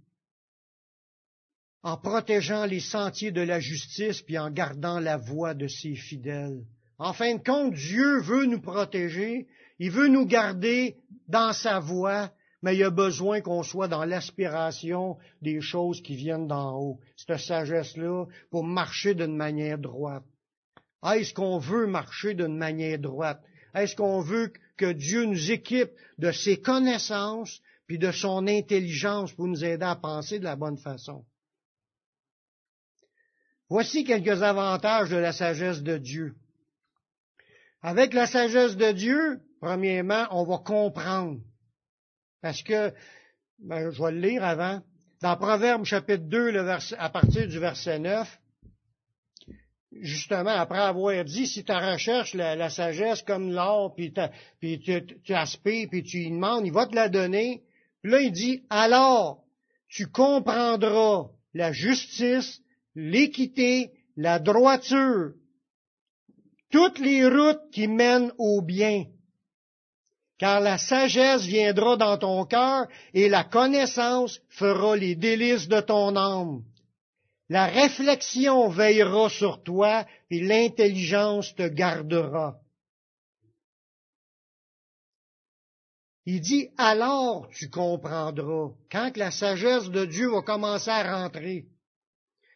en 1.82 1.96
protégeant 1.96 2.66
les 2.66 2.78
sentiers 2.78 3.32
de 3.32 3.40
la 3.40 3.58
justice 3.58 4.22
puis 4.22 4.38
en 4.38 4.52
gardant 4.52 5.00
la 5.00 5.16
voie 5.16 5.54
de 5.54 5.66
ses 5.66 5.96
fidèles. 5.96 6.62
En 6.98 7.12
fin 7.12 7.34
de 7.34 7.42
compte, 7.42 7.74
Dieu 7.74 8.20
veut 8.20 8.46
nous 8.46 8.60
protéger, 8.60 9.48
il 9.80 9.90
veut 9.90 10.06
nous 10.06 10.24
garder 10.24 10.94
dans 11.26 11.52
sa 11.52 11.80
voie, 11.80 12.30
mais 12.62 12.76
il 12.76 12.84
a 12.84 12.90
besoin 12.90 13.40
qu'on 13.40 13.64
soit 13.64 13.88
dans 13.88 14.04
l'aspiration 14.04 15.16
des 15.42 15.60
choses 15.60 16.00
qui 16.00 16.14
viennent 16.14 16.46
d'en 16.46 16.78
haut, 16.78 17.00
cette 17.16 17.38
sagesse-là, 17.38 18.26
pour 18.52 18.62
marcher 18.62 19.16
d'une 19.16 19.36
manière 19.36 19.78
droite. 19.78 20.22
Est-ce 21.04 21.34
qu'on 21.34 21.58
veut 21.58 21.88
marcher 21.88 22.34
d'une 22.34 22.56
manière 22.56 23.00
droite? 23.00 23.42
Est-ce 23.74 23.96
qu'on 23.96 24.20
veut 24.20 24.52
que 24.76 24.92
Dieu 24.92 25.24
nous 25.24 25.50
équipe 25.50 25.90
de 26.18 26.32
ses 26.32 26.60
connaissances 26.60 27.60
puis 27.86 27.98
de 27.98 28.10
son 28.12 28.46
intelligence 28.46 29.32
pour 29.32 29.46
nous 29.46 29.64
aider 29.64 29.84
à 29.84 29.96
penser 29.96 30.38
de 30.38 30.44
la 30.44 30.56
bonne 30.56 30.78
façon. 30.78 31.24
Voici 33.68 34.04
quelques 34.04 34.42
avantages 34.42 35.10
de 35.10 35.16
la 35.16 35.32
sagesse 35.32 35.82
de 35.82 35.98
Dieu. 35.98 36.34
Avec 37.82 38.14
la 38.14 38.26
sagesse 38.26 38.76
de 38.76 38.92
Dieu, 38.92 39.40
premièrement, 39.60 40.26
on 40.30 40.44
va 40.44 40.58
comprendre. 40.58 41.40
Parce 42.42 42.62
que, 42.62 42.92
ben, 43.58 43.90
je 43.90 44.02
vais 44.02 44.12
le 44.12 44.20
lire 44.20 44.44
avant, 44.44 44.82
dans 45.20 45.36
Proverbe 45.36 45.84
chapitre 45.84 46.24
2, 46.24 46.56
à 46.98 47.10
partir 47.10 47.48
du 47.48 47.58
verset 47.58 47.98
9, 47.98 48.38
justement, 50.02 50.50
après 50.50 50.78
avoir 50.78 51.24
dit, 51.24 51.46
si 51.46 51.64
tu 51.64 51.72
recherches 51.72 52.34
la, 52.34 52.70
sagesse 52.70 53.22
comme 53.22 53.52
l'or, 53.52 53.94
puis, 53.94 54.12
tu, 54.60 55.06
tu 55.24 55.34
aspires, 55.34 55.88
puis 55.90 56.02
tu 56.02 56.18
lui 56.18 56.30
demandes, 56.30 56.66
il 56.66 56.72
va 56.72 56.86
te 56.86 56.94
la 56.94 57.08
donner. 57.08 57.62
Puis 58.02 58.12
là, 58.12 58.20
il 58.20 58.32
dit, 58.32 58.62
alors, 58.70 59.42
tu 59.88 60.06
comprendras 60.06 61.26
la 61.54 61.72
justice, 61.72 62.60
l'équité, 62.94 63.90
la 64.16 64.38
droiture, 64.38 65.32
toutes 66.70 66.98
les 66.98 67.26
routes 67.26 67.70
qui 67.72 67.88
mènent 67.88 68.32
au 68.38 68.62
bien. 68.62 69.04
Car 70.38 70.60
la 70.60 70.76
sagesse 70.76 71.44
viendra 71.44 71.96
dans 71.96 72.18
ton 72.18 72.44
cœur 72.44 72.86
et 73.14 73.28
la 73.28 73.44
connaissance 73.44 74.40
fera 74.50 74.96
les 74.96 75.14
délices 75.14 75.68
de 75.68 75.80
ton 75.80 76.14
âme. 76.16 76.62
La 77.48 77.66
réflexion 77.66 78.68
veillera 78.68 79.28
sur 79.28 79.62
toi 79.62 80.04
et 80.30 80.40
l'intelligence 80.40 81.54
te 81.54 81.68
gardera. 81.68 82.60
Il 86.28 86.40
dit, 86.40 86.70
alors 86.76 87.48
tu 87.50 87.70
comprendras, 87.70 88.72
quand 88.90 89.16
la 89.16 89.30
sagesse 89.30 89.90
de 89.90 90.04
Dieu 90.04 90.28
va 90.28 90.42
commencer 90.42 90.90
à 90.90 91.22
rentrer. 91.22 91.66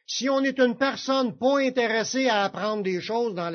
Si 0.09 0.29
on 0.29 0.42
est 0.42 0.59
une 0.59 0.76
personne 0.76 1.38
pas 1.38 1.61
intéressée 1.61 2.26
à 2.26 2.42
apprendre 2.42 2.83
des 2.83 3.00
choses 3.00 3.33
dans 3.33 3.48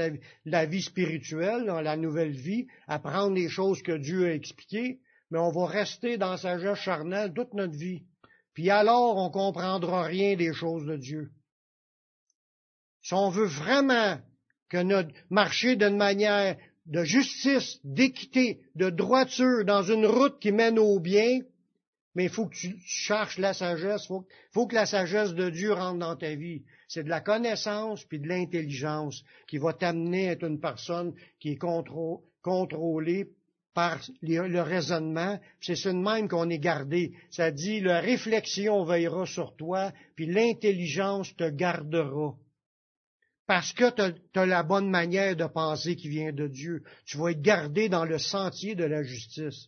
la, 0.45 0.65
vie 0.65 0.81
spirituelle, 0.81 1.65
dans 1.65 1.81
la 1.81 1.97
nouvelle 1.97 2.31
vie, 2.31 2.65
apprendre 2.87 3.35
des 3.35 3.49
choses 3.49 3.81
que 3.81 3.91
Dieu 3.91 4.27
a 4.27 4.33
expliquées, 4.33 5.01
mais 5.31 5.39
on 5.39 5.51
va 5.51 5.65
rester 5.65 6.17
dans 6.17 6.37
sa 6.37 6.57
sagesse 6.57 6.79
charnelle 6.79 7.33
toute 7.33 7.53
notre 7.53 7.75
vie. 7.75 8.03
Puis 8.55 8.69
alors, 8.69 9.17
on 9.17 9.29
comprendra 9.29 10.03
rien 10.03 10.35
des 10.35 10.53
choses 10.53 10.85
de 10.85 10.95
Dieu. 10.95 11.29
Si 13.01 13.13
on 13.13 13.29
veut 13.29 13.45
vraiment 13.45 14.17
que 14.69 14.77
notre 14.77 15.13
marché 15.29 15.75
d'une 15.75 15.97
manière 15.97 16.57
de 16.85 17.03
justice, 17.03 17.79
d'équité, 17.83 18.61
de 18.75 18.89
droiture 18.89 19.65
dans 19.65 19.83
une 19.83 20.05
route 20.05 20.39
qui 20.39 20.53
mène 20.53 20.79
au 20.79 20.99
bien, 20.99 21.41
mais 22.15 22.23
il 22.23 22.29
faut 22.29 22.47
que 22.47 22.55
tu 22.55 22.77
cherches 22.85 23.37
la 23.39 23.53
sagesse, 23.53 24.05
il 24.05 24.07
faut, 24.07 24.27
faut, 24.53 24.67
que 24.67 24.75
la 24.75 24.85
sagesse 24.85 25.33
de 25.33 25.49
Dieu 25.49 25.73
rentre 25.73 25.99
dans 25.99 26.15
ta 26.15 26.33
vie. 26.33 26.63
C'est 26.87 27.03
de 27.03 27.09
la 27.09 27.19
connaissance 27.19 28.05
puis 28.05 28.19
de 28.19 28.27
l'intelligence 28.27 29.21
qui 29.47 29.57
va 29.57 29.73
t'amener 29.73 30.29
à 30.29 30.31
être 30.31 30.45
une 30.45 30.61
personne 30.61 31.13
qui 31.39 31.49
est 31.51 31.59
contrôlée 32.41 33.27
par 33.75 33.99
le 34.21 34.61
raisonnement, 34.61 35.37
c'est 35.59 35.75
ce 35.75 35.89
même 35.89 36.29
qu'on 36.29 36.49
est 36.49 36.59
gardé. 36.59 37.11
Ça 37.29 37.51
dit, 37.51 37.81
la 37.81 37.99
réflexion 37.99 38.85
veillera 38.85 39.25
sur 39.25 39.53
toi, 39.57 39.91
puis 40.15 40.27
l'intelligence 40.27 41.35
te 41.35 41.49
gardera. 41.49 42.35
Parce 43.45 43.73
que 43.73 43.91
tu 43.91 44.39
as, 44.39 44.45
la 44.45 44.63
bonne 44.63 44.89
manière 44.89 45.35
de 45.35 45.45
penser 45.45 45.97
qui 45.97 46.07
vient 46.07 46.31
de 46.31 46.47
Dieu. 46.47 46.83
Tu 47.05 47.17
vas 47.17 47.31
être 47.31 47.41
gardé 47.41 47.89
dans 47.89 48.05
le 48.05 48.17
sentier 48.17 48.75
de 48.75 48.85
la 48.85 49.03
justice. 49.03 49.67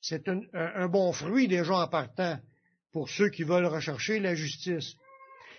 C'est 0.00 0.28
un, 0.28 0.40
un, 0.52 0.86
bon 0.86 1.12
fruit 1.12 1.48
déjà 1.48 1.74
en 1.74 1.88
partant 1.88 2.38
pour 2.92 3.10
ceux 3.10 3.30
qui 3.30 3.42
veulent 3.42 3.66
rechercher 3.66 4.20
la 4.20 4.36
justice. 4.36 4.94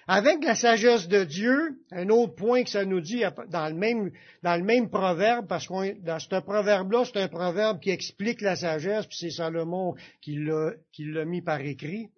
Avec 0.08 0.44
la 0.44 0.54
sagesse 0.54 1.08
de 1.08 1.24
Dieu, 1.24 1.80
un 1.92 2.10
autre 2.10 2.36
point 2.36 2.64
que 2.64 2.70
ça 2.70 2.86
nous 2.86 3.02
dit 3.02 3.24
dans 3.50 3.68
le 3.68 3.74
même, 3.74 4.12
dans 4.44 4.56
le 4.56 4.64
même 4.64 4.90
proverbe, 4.90 5.48
parce 5.48 5.68
que 5.68 6.00
dans 6.02 6.20
ce 6.20 6.40
proverbe-là, 6.40 7.06
c'est 7.06 7.22
un 7.22 7.28
proverbe 7.28 7.80
qui 7.80 7.90
explique 7.90 8.42
la 8.42 8.56
sagesse, 8.56 9.08
puis 9.08 9.18
c'est 9.20 9.32
Salomon 9.32 9.96
qui 10.22 10.36
l'a 10.36 11.26
mis 11.26 11.42
par 11.42 11.60
écrit, 11.62 12.10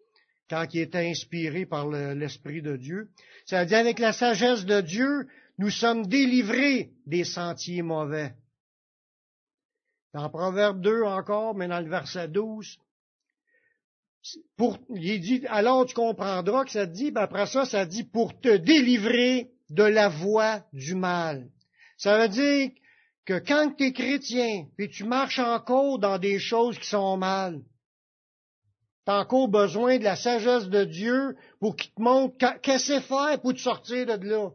quand 0.50 0.66
il 0.74 0.82
était 0.82 1.10
inspiré 1.10 1.66
par 1.66 1.88
l'Esprit 1.88 2.62
de 2.62 2.76
Dieu. 2.76 3.10
Ça 3.46 3.64
dire 3.64 3.78
avec 3.78 4.00
la 4.00 4.12
sagesse 4.12 4.66
de 4.66 4.82
Dieu, 4.82 5.28
nous 5.58 5.70
sommes 5.70 6.08
délivrés 6.08 6.92
des 7.06 7.24
sentiers 7.24 7.84
mauvais. 7.84 8.34
Dans 10.14 10.30
Proverbe 10.30 10.82
2 10.82 11.04
encore, 11.04 11.56
mais 11.56 11.68
dans 11.68 11.80
le 11.80 11.90
verset 11.90 12.28
12, 12.28 12.80
pour, 14.58 14.78
il 14.90 15.20
dit, 15.20 15.44
alors 15.48 15.86
tu 15.86 15.94
comprendras 15.94 16.66
que 16.66 16.72
ça 16.72 16.86
dit, 16.86 17.12
ben 17.12 17.22
après 17.22 17.46
ça, 17.46 17.66
ça 17.66 17.86
dit 17.86 18.04
pour 18.04 18.40
te 18.40 18.56
délivrer 18.56 19.52
de 19.70 19.84
la 19.84 20.10
voie 20.10 20.66
du 20.74 20.96
mal. 20.96 21.50
Ça 21.98 22.18
veut 22.20 22.30
dire 22.30 22.72
que 23.26 23.40
quand 23.40 23.74
tu 23.76 23.86
es 23.86 23.94
chrétien, 23.94 24.68
puis 24.78 24.90
tu 24.90 25.04
marches 25.04 25.40
encore 25.40 26.00
dans 26.00 26.18
des 26.18 26.40
choses 26.40 26.80
qui 26.80 26.88
sont 26.88 27.18
mal, 27.18 27.62
tu 29.06 29.12
as 29.12 29.20
encore 29.20 29.48
besoin 29.48 29.98
de 29.98 30.04
la 30.04 30.16
sagesse 30.16 30.68
de 30.70 30.84
Dieu 30.84 31.36
pour 31.60 31.76
qu'il 31.76 31.92
te 31.92 32.02
montre 32.02 32.36
qu'est-ce 32.62 32.94
que 32.94 33.00
faire 33.02 33.42
pour 33.42 33.54
te 33.54 33.60
sortir 33.60 34.06
de 34.06 34.26
là. 34.26 34.50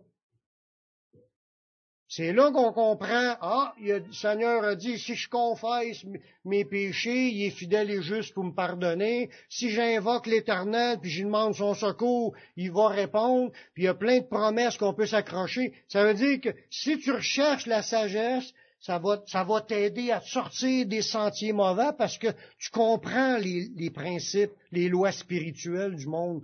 C'est 2.15 2.35
là 2.35 2.51
qu'on 2.51 2.75
comprend, 2.75 3.37
ah, 3.41 3.73
le 3.81 4.13
Seigneur 4.13 4.63
a 4.65 4.75
dit, 4.75 4.99
si 4.99 5.15
je 5.15 5.31
confesse 5.31 6.05
mes 6.45 6.63
péchés, 6.63 7.29
il 7.31 7.47
est 7.47 7.51
fidèle 7.51 7.91
et 7.91 8.03
juste 8.03 8.35
pour 8.35 8.45
me 8.45 8.53
pardonner. 8.53 9.31
Si 9.49 9.71
j'invoque 9.71 10.27
l'Éternel, 10.27 10.99
puis 11.01 11.09
je 11.09 11.25
demande 11.25 11.55
son 11.55 11.73
secours, 11.73 12.35
il 12.59 12.71
va 12.71 12.89
répondre. 12.89 13.51
Puis 13.73 13.85
il 13.85 13.87
y 13.87 13.89
a 13.89 13.95
plein 13.95 14.19
de 14.19 14.27
promesses 14.27 14.77
qu'on 14.77 14.93
peut 14.93 15.07
s'accrocher. 15.07 15.73
Ça 15.89 16.05
veut 16.05 16.13
dire 16.13 16.43
que 16.43 16.51
si 16.69 16.99
tu 16.99 17.13
recherches 17.13 17.65
la 17.65 17.81
sagesse, 17.81 18.53
ça 18.79 18.99
va, 18.99 19.23
ça 19.27 19.43
va 19.45 19.63
t'aider 19.63 20.11
à 20.11 20.21
sortir 20.21 20.85
des 20.85 21.01
sentiers 21.01 21.55
mauvais 21.55 21.93
parce 21.97 22.19
que 22.19 22.29
tu 22.59 22.69
comprends 22.71 23.39
les 23.39 23.91
principes, 23.91 24.53
les 24.71 24.91
lois 24.91 25.13
spirituelles 25.13 25.97
du 25.97 26.09
monde 26.09 26.43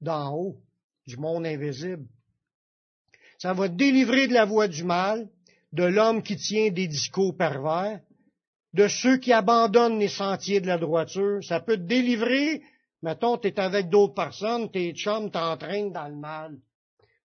d'en 0.00 0.36
haut, 0.36 0.56
du 1.04 1.16
monde 1.16 1.46
invisible. 1.46 2.06
Ça 3.38 3.52
va 3.52 3.68
te 3.68 3.74
délivrer 3.74 4.26
de 4.26 4.34
la 4.34 4.44
voie 4.44 4.68
du 4.68 4.84
mal, 4.84 5.28
de 5.72 5.84
l'homme 5.84 6.22
qui 6.22 6.36
tient 6.36 6.70
des 6.70 6.88
discours 6.88 7.36
pervers, 7.36 8.00
de 8.74 8.88
ceux 8.88 9.18
qui 9.18 9.32
abandonnent 9.32 9.98
les 9.98 10.08
sentiers 10.08 10.60
de 10.60 10.66
la 10.66 10.78
droiture. 10.78 11.42
Ça 11.44 11.60
peut 11.60 11.76
te 11.76 11.82
délivrer. 11.82 12.62
Mettons, 13.02 13.38
tu 13.38 13.48
es 13.48 13.60
avec 13.60 13.88
d'autres 13.88 14.14
personnes, 14.14 14.70
tes 14.70 14.92
chums 14.92 15.30
t'entraînent 15.30 15.92
dans 15.92 16.08
le 16.08 16.16
mal. 16.16 16.58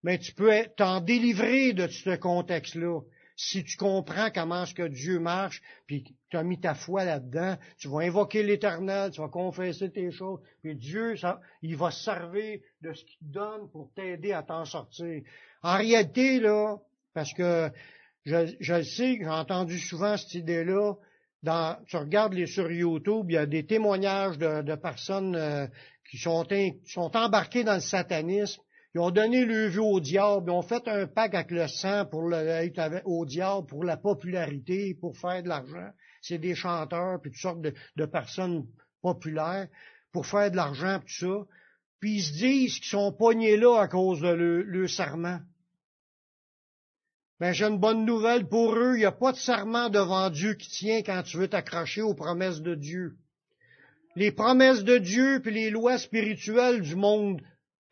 Mais 0.02 0.18
tu 0.18 0.34
peux 0.34 0.52
t'en 0.76 1.00
délivrer 1.00 1.72
de 1.72 1.86
ce 1.88 2.16
contexte-là. 2.16 3.00
Si 3.34 3.64
tu 3.64 3.78
comprends 3.78 4.30
comment 4.30 4.66
ce 4.66 4.74
que 4.74 4.86
Dieu 4.86 5.18
marche, 5.18 5.62
puis 5.86 6.04
tu 6.28 6.36
as 6.36 6.42
mis 6.42 6.60
ta 6.60 6.74
foi 6.74 7.04
là-dedans, 7.04 7.56
tu 7.78 7.88
vas 7.88 8.00
invoquer 8.00 8.42
l'Éternel, 8.42 9.10
tu 9.10 9.20
vas 9.20 9.28
confesser 9.28 9.90
tes 9.90 10.10
choses, 10.10 10.40
puis 10.62 10.76
Dieu, 10.76 11.14
il 11.62 11.76
va 11.76 11.90
se 11.90 12.04
servir 12.04 12.60
de 12.82 12.92
ce 12.92 13.02
qu'il 13.04 13.30
donne 13.30 13.70
pour 13.70 13.90
t'aider 13.94 14.32
à 14.32 14.42
t'en 14.42 14.66
sortir. 14.66 15.22
En 15.62 15.76
réalité, 15.76 16.40
là, 16.40 16.76
parce 17.14 17.32
que 17.34 17.70
je, 18.24 18.54
je 18.60 18.82
sais, 18.82 19.18
j'ai 19.18 19.28
entendu 19.28 19.78
souvent 19.78 20.16
cette 20.16 20.34
idée-là, 20.34 20.94
dans, 21.42 21.76
tu 21.86 21.96
regardes 21.96 22.34
les 22.34 22.46
sur 22.46 22.70
YouTube, 22.70 23.26
il 23.28 23.34
y 23.34 23.38
a 23.38 23.46
des 23.46 23.66
témoignages 23.66 24.38
de, 24.38 24.74
personnes 24.76 25.34
euh, 25.34 25.66
qui 26.08 26.18
sont, 26.18 26.46
embarquées 27.16 27.64
dans 27.64 27.74
le 27.74 27.80
satanisme. 27.80 28.60
Ils 28.94 29.00
ont 29.00 29.10
donné 29.10 29.44
le 29.44 29.68
vue 29.68 29.80
au 29.80 30.00
diable, 30.00 30.50
ils 30.50 30.52
ont 30.52 30.62
fait 30.62 30.86
un 30.86 31.06
pacte 31.06 31.34
avec 31.34 31.50
le 31.50 31.66
sang 31.66 32.04
pour 32.06 32.28
le, 32.28 32.70
au 33.06 33.24
diable, 33.24 33.66
pour 33.66 33.84
la 33.84 33.96
popularité, 33.96 34.94
pour 35.00 35.16
faire 35.16 35.42
de 35.42 35.48
l'argent. 35.48 35.90
C'est 36.20 36.38
des 36.38 36.54
chanteurs, 36.54 37.20
puis 37.20 37.30
toutes 37.30 37.40
sortes 37.40 37.62
de, 37.62 38.06
personnes 38.06 38.66
populaires, 39.00 39.66
pour 40.12 40.26
faire 40.26 40.50
de 40.50 40.56
l'argent, 40.56 41.00
tout 41.00 41.26
ça. 41.26 41.46
Puis 42.00 42.16
ils 42.16 42.22
se 42.22 42.32
disent 42.34 42.74
qu'ils 42.76 42.90
sont 42.90 43.12
pognés 43.12 43.56
là 43.56 43.80
à 43.80 43.88
cause 43.88 44.20
de 44.20 44.28
le, 44.28 44.62
le 44.62 44.86
serment. 44.88 45.40
Mais 47.43 47.55
j'ai 47.55 47.64
une 47.64 47.80
bonne 47.80 48.05
nouvelle 48.05 48.47
pour 48.47 48.76
eux, 48.76 48.93
il 48.95 49.01
n'y 49.01 49.05
a 49.05 49.11
pas 49.11 49.32
de 49.32 49.36
serment 49.36 49.90
devant 49.90 50.30
Dieu 50.30 50.55
qui 50.55 50.70
tient 50.70 51.03
quand 51.03 51.24
tu 51.24 51.38
veux 51.38 51.49
t'accrocher 51.49 52.01
aux 52.01 52.14
promesses 52.14 52.62
de 52.62 52.76
Dieu. 52.76 53.16
Les 54.14 54.30
promesses 54.30 54.84
de 54.84 54.97
Dieu 54.99 55.40
puis 55.43 55.53
les 55.53 55.70
lois 55.70 55.99
spirituelles 55.99 56.82
du 56.82 56.95
monde 56.95 57.43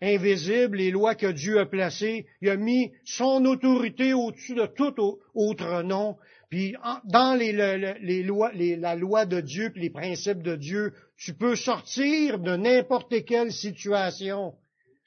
invisible, 0.01 0.76
les 0.76 0.92
lois 0.92 1.16
que 1.16 1.26
Dieu 1.26 1.59
a 1.59 1.66
placées, 1.66 2.26
il 2.40 2.48
a 2.48 2.57
mis 2.57 2.92
son 3.05 3.44
autorité 3.44 4.14
au-dessus 4.14 4.55
de 4.55 4.66
tout 4.66 4.94
autre 5.34 5.82
nom. 5.82 6.16
Puis 6.48 6.76
dans 7.07 7.36
les, 7.36 8.22
lois, 8.22 8.53
la 8.55 8.94
loi 8.94 9.26
de 9.26 9.40
Dieu 9.40 9.70
puis 9.70 9.82
les 9.82 9.90
principes 9.90 10.44
de 10.44 10.55
Dieu, 10.55 10.92
tu 11.16 11.34
peux 11.34 11.57
sortir 11.57 12.38
de 12.38 12.55
n'importe 12.55 13.24
quelle 13.24 13.51
situation. 13.51 14.55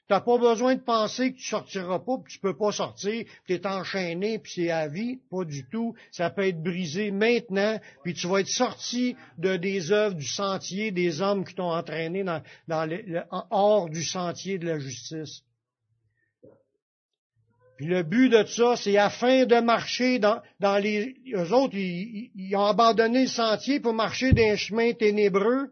Tu 0.06 0.12
n'as 0.12 0.20
pas 0.20 0.36
besoin 0.36 0.74
de 0.74 0.80
penser 0.80 1.32
que 1.32 1.38
tu 1.38 1.46
sortiras 1.46 1.98
pas, 1.98 2.18
puis 2.18 2.34
tu 2.34 2.38
peux 2.38 2.56
pas 2.56 2.72
sortir, 2.72 3.24
tu 3.46 3.54
es 3.54 3.66
enchaîné, 3.66 4.38
puis 4.38 4.52
c'est 4.54 4.70
à 4.70 4.86
vie. 4.86 5.18
Pas 5.30 5.44
du 5.44 5.66
tout. 5.70 5.94
Ça 6.10 6.28
peut 6.28 6.46
être 6.46 6.62
brisé 6.62 7.10
maintenant, 7.10 7.80
puis 8.02 8.12
tu 8.12 8.26
vas 8.26 8.40
être 8.40 8.48
sorti 8.48 9.16
de 9.38 9.56
des 9.56 9.92
œuvres 9.92 10.14
du 10.14 10.26
sentier 10.26 10.90
des 10.90 11.22
hommes 11.22 11.44
qui 11.44 11.54
t'ont 11.54 11.72
entraîné 11.72 12.22
hors 13.50 13.88
du 13.88 14.04
sentier 14.04 14.58
de 14.58 14.66
la 14.66 14.78
justice. 14.78 15.42
Puis 17.76 17.86
le 17.86 18.02
but 18.02 18.28
de 18.28 18.44
ça, 18.44 18.76
c'est 18.76 18.96
afin 18.98 19.46
de 19.46 19.60
marcher 19.60 20.18
dans, 20.18 20.40
dans 20.60 20.78
les... 20.78 21.16
Eux 21.34 21.52
autres, 21.52 21.74
ils, 21.76 22.54
ont 22.54 22.66
abandonné 22.66 23.22
le 23.22 23.28
sentier 23.28 23.80
pour 23.80 23.94
marcher 23.94 24.32
d'un 24.32 24.54
chemin 24.54 24.92
ténébreux, 24.92 25.70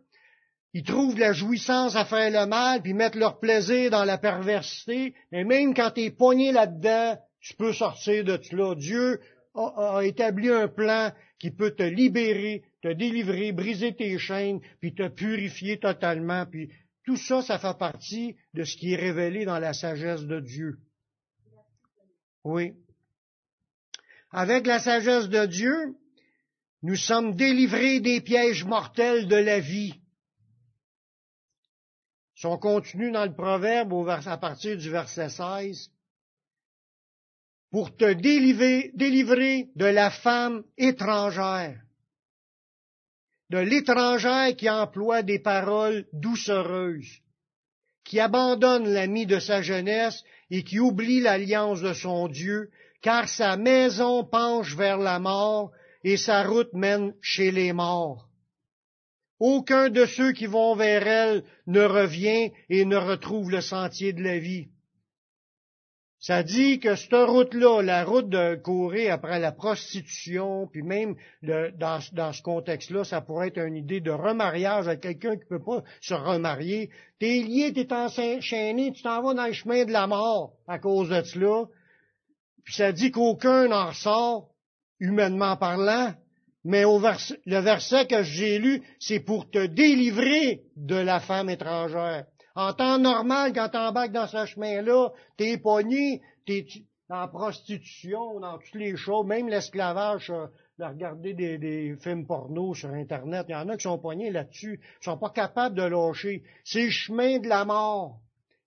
ils 0.74 0.84
trouvent 0.84 1.18
la 1.18 1.32
jouissance 1.32 1.96
à 1.96 2.04
faire 2.04 2.30
le 2.30 2.48
mal, 2.48 2.80
puis 2.80 2.94
mettent 2.94 3.14
leur 3.14 3.38
plaisir 3.38 3.90
dans 3.90 4.04
la 4.04 4.16
perversité. 4.16 5.14
Et 5.30 5.44
même 5.44 5.74
quand 5.74 5.90
tu 5.90 6.02
es 6.02 6.10
pogné 6.10 6.50
là-dedans, 6.50 7.18
tu 7.40 7.54
peux 7.54 7.72
sortir 7.74 8.24
de 8.24 8.40
là. 8.52 8.74
Dieu 8.74 9.20
a, 9.54 10.00
établi 10.02 10.48
un 10.48 10.68
plan 10.68 11.12
qui 11.38 11.50
peut 11.50 11.72
te 11.72 11.82
libérer, 11.82 12.62
te 12.82 12.92
délivrer, 12.92 13.52
briser 13.52 13.94
tes 13.94 14.18
chaînes, 14.18 14.60
puis 14.80 14.94
te 14.94 15.08
purifier 15.08 15.78
totalement. 15.78 16.46
Puis 16.46 16.70
tout 17.04 17.16
ça, 17.16 17.42
ça 17.42 17.58
fait 17.58 17.76
partie 17.78 18.36
de 18.54 18.64
ce 18.64 18.76
qui 18.76 18.92
est 18.92 18.96
révélé 18.96 19.44
dans 19.44 19.58
la 19.58 19.74
sagesse 19.74 20.24
de 20.24 20.40
Dieu. 20.40 20.78
Oui. 22.44 22.72
Avec 24.30 24.66
la 24.66 24.78
sagesse 24.78 25.28
de 25.28 25.44
Dieu, 25.44 25.94
nous 26.82 26.96
sommes 26.96 27.34
délivrés 27.34 28.00
des 28.00 28.22
pièges 28.22 28.64
mortels 28.64 29.28
de 29.28 29.36
la 29.36 29.60
vie. 29.60 30.01
Si 32.42 32.46
on 32.48 32.58
dans 32.58 33.24
le 33.24 33.36
proverbe 33.36 33.92
à 34.26 34.36
partir 34.36 34.76
du 34.76 34.90
verset 34.90 35.28
16, 35.28 35.92
pour 37.70 37.96
te 37.96 38.14
délivrer, 38.14 38.90
délivrer 38.94 39.68
de 39.76 39.84
la 39.84 40.10
femme 40.10 40.64
étrangère, 40.76 41.80
de 43.50 43.58
l'étrangère 43.58 44.56
qui 44.56 44.68
emploie 44.68 45.22
des 45.22 45.38
paroles 45.38 46.04
doucereuses, 46.12 47.20
qui 48.02 48.18
abandonne 48.18 48.92
l'ami 48.92 49.24
de 49.24 49.38
sa 49.38 49.62
jeunesse 49.62 50.24
et 50.50 50.64
qui 50.64 50.80
oublie 50.80 51.20
l'alliance 51.20 51.80
de 51.80 51.92
son 51.92 52.26
Dieu, 52.26 52.72
car 53.02 53.28
sa 53.28 53.56
maison 53.56 54.24
penche 54.24 54.74
vers 54.74 54.98
la 54.98 55.20
mort 55.20 55.70
et 56.02 56.16
sa 56.16 56.42
route 56.42 56.72
mène 56.72 57.14
chez 57.20 57.52
les 57.52 57.72
morts. 57.72 58.31
Aucun 59.44 59.88
de 59.90 60.06
ceux 60.06 60.30
qui 60.30 60.46
vont 60.46 60.76
vers 60.76 61.04
elle 61.04 61.42
ne 61.66 61.80
revient 61.80 62.52
et 62.68 62.84
ne 62.84 62.96
retrouve 62.96 63.50
le 63.50 63.60
sentier 63.60 64.12
de 64.12 64.22
la 64.22 64.38
vie. 64.38 64.68
Ça 66.20 66.44
dit 66.44 66.78
que 66.78 66.94
cette 66.94 67.12
route-là, 67.12 67.82
la 67.82 68.04
route 68.04 68.28
de 68.28 68.54
courir 68.54 69.14
après 69.14 69.40
la 69.40 69.50
prostitution, 69.50 70.68
puis 70.68 70.84
même 70.84 71.16
dans, 71.42 72.00
ce 72.00 72.42
contexte-là, 72.42 73.02
ça 73.02 73.20
pourrait 73.20 73.48
être 73.48 73.58
une 73.58 73.74
idée 73.74 74.00
de 74.00 74.12
remariage 74.12 74.86
avec 74.86 75.00
quelqu'un 75.00 75.34
qui 75.34 75.42
ne 75.50 75.58
peut 75.58 75.64
pas 75.64 75.82
se 76.00 76.14
remarier. 76.14 76.90
T'es 77.18 77.42
lié, 77.42 77.72
t'es 77.72 77.92
enchaîné, 77.92 78.92
tu 78.92 79.02
t'en 79.02 79.22
vas 79.22 79.34
dans 79.34 79.46
le 79.46 79.54
chemin 79.54 79.84
de 79.84 79.90
la 79.90 80.06
mort 80.06 80.52
à 80.68 80.78
cause 80.78 81.08
de 81.08 81.20
cela. 81.24 81.64
Puis 82.62 82.74
ça 82.74 82.92
dit 82.92 83.10
qu'aucun 83.10 83.66
n'en 83.66 83.88
ressort, 83.88 84.50
humainement 85.00 85.56
parlant, 85.56 86.14
mais 86.64 86.82
le 86.82 87.58
verset 87.58 88.06
que 88.06 88.22
j'ai 88.22 88.58
lu, 88.58 88.82
c'est 88.98 89.20
pour 89.20 89.50
te 89.50 89.66
délivrer 89.66 90.62
de 90.76 90.96
la 90.96 91.20
femme 91.20 91.50
étrangère. 91.50 92.26
En 92.54 92.72
temps 92.72 92.98
normal, 92.98 93.52
quand 93.52 93.70
tu 93.70 93.78
embarques 93.78 94.12
dans 94.12 94.26
ce 94.26 94.44
chemin-là, 94.44 95.10
t'es 95.36 95.56
pogné, 95.58 96.20
t'es 96.46 96.66
en 97.08 97.28
prostitution, 97.28 98.40
dans 98.40 98.58
toutes 98.58 98.74
les 98.74 98.96
choses, 98.96 99.26
même 99.26 99.48
l'esclavage, 99.48 100.30
euh, 100.30 100.46
de 100.78 100.84
regarder 100.84 101.34
des, 101.34 101.58
des, 101.58 101.94
films 101.96 102.26
porno 102.26 102.74
sur 102.74 102.90
Internet, 102.90 103.46
il 103.48 103.52
y 103.52 103.54
en 103.54 103.68
a 103.68 103.76
qui 103.76 103.82
sont 103.82 103.98
pognés 103.98 104.30
là-dessus, 104.30 104.80
qui 105.00 105.04
sont 105.04 105.18
pas 105.18 105.30
capables 105.30 105.76
de 105.76 105.82
lâcher. 105.82 106.42
C'est 106.64 106.84
le 106.84 106.90
chemin 106.90 107.38
de 107.38 107.48
la 107.48 107.64
mort. 107.64 108.18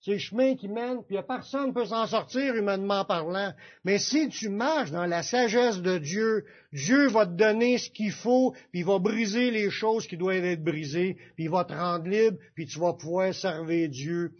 C'est 0.06 0.12
le 0.12 0.18
chemin 0.20 0.56
qui 0.56 0.68
mène, 0.68 1.04
puis 1.04 1.18
personne 1.28 1.70
ne 1.70 1.72
peut 1.72 1.86
s'en 1.86 2.06
sortir 2.06 2.56
humainement 2.56 3.06
parlant. 3.06 3.52
Mais 3.84 3.98
si 3.98 4.30
tu 4.30 4.50
marches 4.50 4.92
dans 4.92 5.08
la 5.08 5.24
sagesse 5.24 5.82
de 5.82 5.98
Dieu, 5.98 6.46
Dieu 6.72 7.08
va 7.08 7.26
te 7.26 7.32
donner 7.32 7.80
ce 7.80 7.90
qu'il 7.90 8.12
faut, 8.12 8.52
puis 8.70 8.82
il 8.82 8.86
va 8.86 9.00
briser 9.00 9.50
les 9.50 9.72
choses 9.72 10.06
qui 10.06 10.16
doivent 10.16 10.46
être 10.46 10.64
brisées, 10.64 11.18
puis 11.34 11.46
il 11.46 11.50
va 11.50 11.66
te 11.66 11.74
rendre 11.74 12.08
libre, 12.08 12.38
puis 12.54 12.68
tu 12.68 12.78
vas 12.78 12.94
pouvoir 12.94 13.34
servir 13.34 13.90
Dieu 13.90 14.34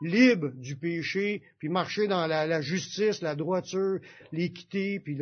libre 0.00 0.52
du 0.54 0.76
péché, 0.76 1.42
puis 1.58 1.68
marcher 1.68 2.06
dans 2.06 2.28
la, 2.28 2.60
justice, 2.60 3.20
la 3.20 3.34
droiture, 3.34 3.98
l'équité, 4.30 5.00
puis 5.00 5.18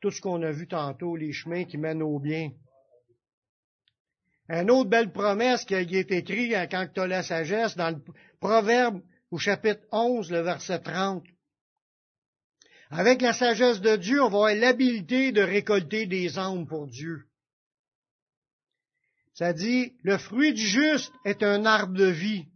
tout 0.00 0.12
ce 0.12 0.20
qu'on 0.20 0.44
a 0.44 0.52
vu 0.52 0.68
tantôt, 0.68 1.16
les 1.16 1.32
chemins 1.32 1.64
qui 1.64 1.76
mènent 1.76 2.04
au 2.04 2.20
bien. 2.20 2.52
Une 4.48 4.70
autre 4.70 4.90
belle 4.90 5.10
promesse 5.10 5.64
qui 5.64 5.74
été 5.74 6.18
écrite 6.18 6.52
quand 6.70 6.86
tu 6.94 7.00
as 7.00 7.08
la 7.08 7.24
sagesse 7.24 7.76
dans 7.76 7.90
le 7.90 7.96
Proverbe 8.38 9.00
au 9.34 9.38
chapitre 9.38 9.82
11, 9.90 10.30
le 10.30 10.42
verset 10.42 10.78
30. 10.78 11.24
Avec 12.90 13.20
la 13.20 13.32
sagesse 13.32 13.80
de 13.80 13.96
Dieu, 13.96 14.22
on 14.22 14.28
va 14.28 14.36
avoir 14.36 14.54
l'habilité 14.54 15.32
de 15.32 15.42
récolter 15.42 16.06
des 16.06 16.38
âmes 16.38 16.68
pour 16.68 16.86
Dieu. 16.86 17.24
Ça 19.32 19.52
dit, 19.52 19.96
le 20.04 20.18
fruit 20.18 20.54
du 20.54 20.64
juste 20.64 21.12
est 21.24 21.42
un 21.42 21.64
arbre 21.64 21.94
de 21.94 22.04
vie, 22.04 22.46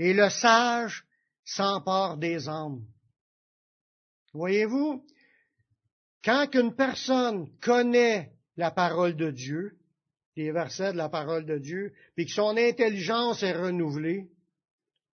et 0.00 0.12
le 0.12 0.28
sage 0.30 1.04
s'empare 1.44 2.16
des 2.16 2.48
âmes. 2.48 2.84
Voyez-vous, 4.32 5.06
quand 6.24 6.52
une 6.56 6.74
personne 6.74 7.56
connaît 7.60 8.32
la 8.56 8.72
parole 8.72 9.14
de 9.14 9.30
Dieu, 9.30 9.78
les 10.34 10.50
versets 10.50 10.90
de 10.90 10.98
la 10.98 11.08
parole 11.08 11.46
de 11.46 11.58
Dieu, 11.58 11.92
puis 12.16 12.26
que 12.26 12.32
son 12.32 12.56
intelligence 12.56 13.44
est 13.44 13.56
renouvelée, 13.56 14.28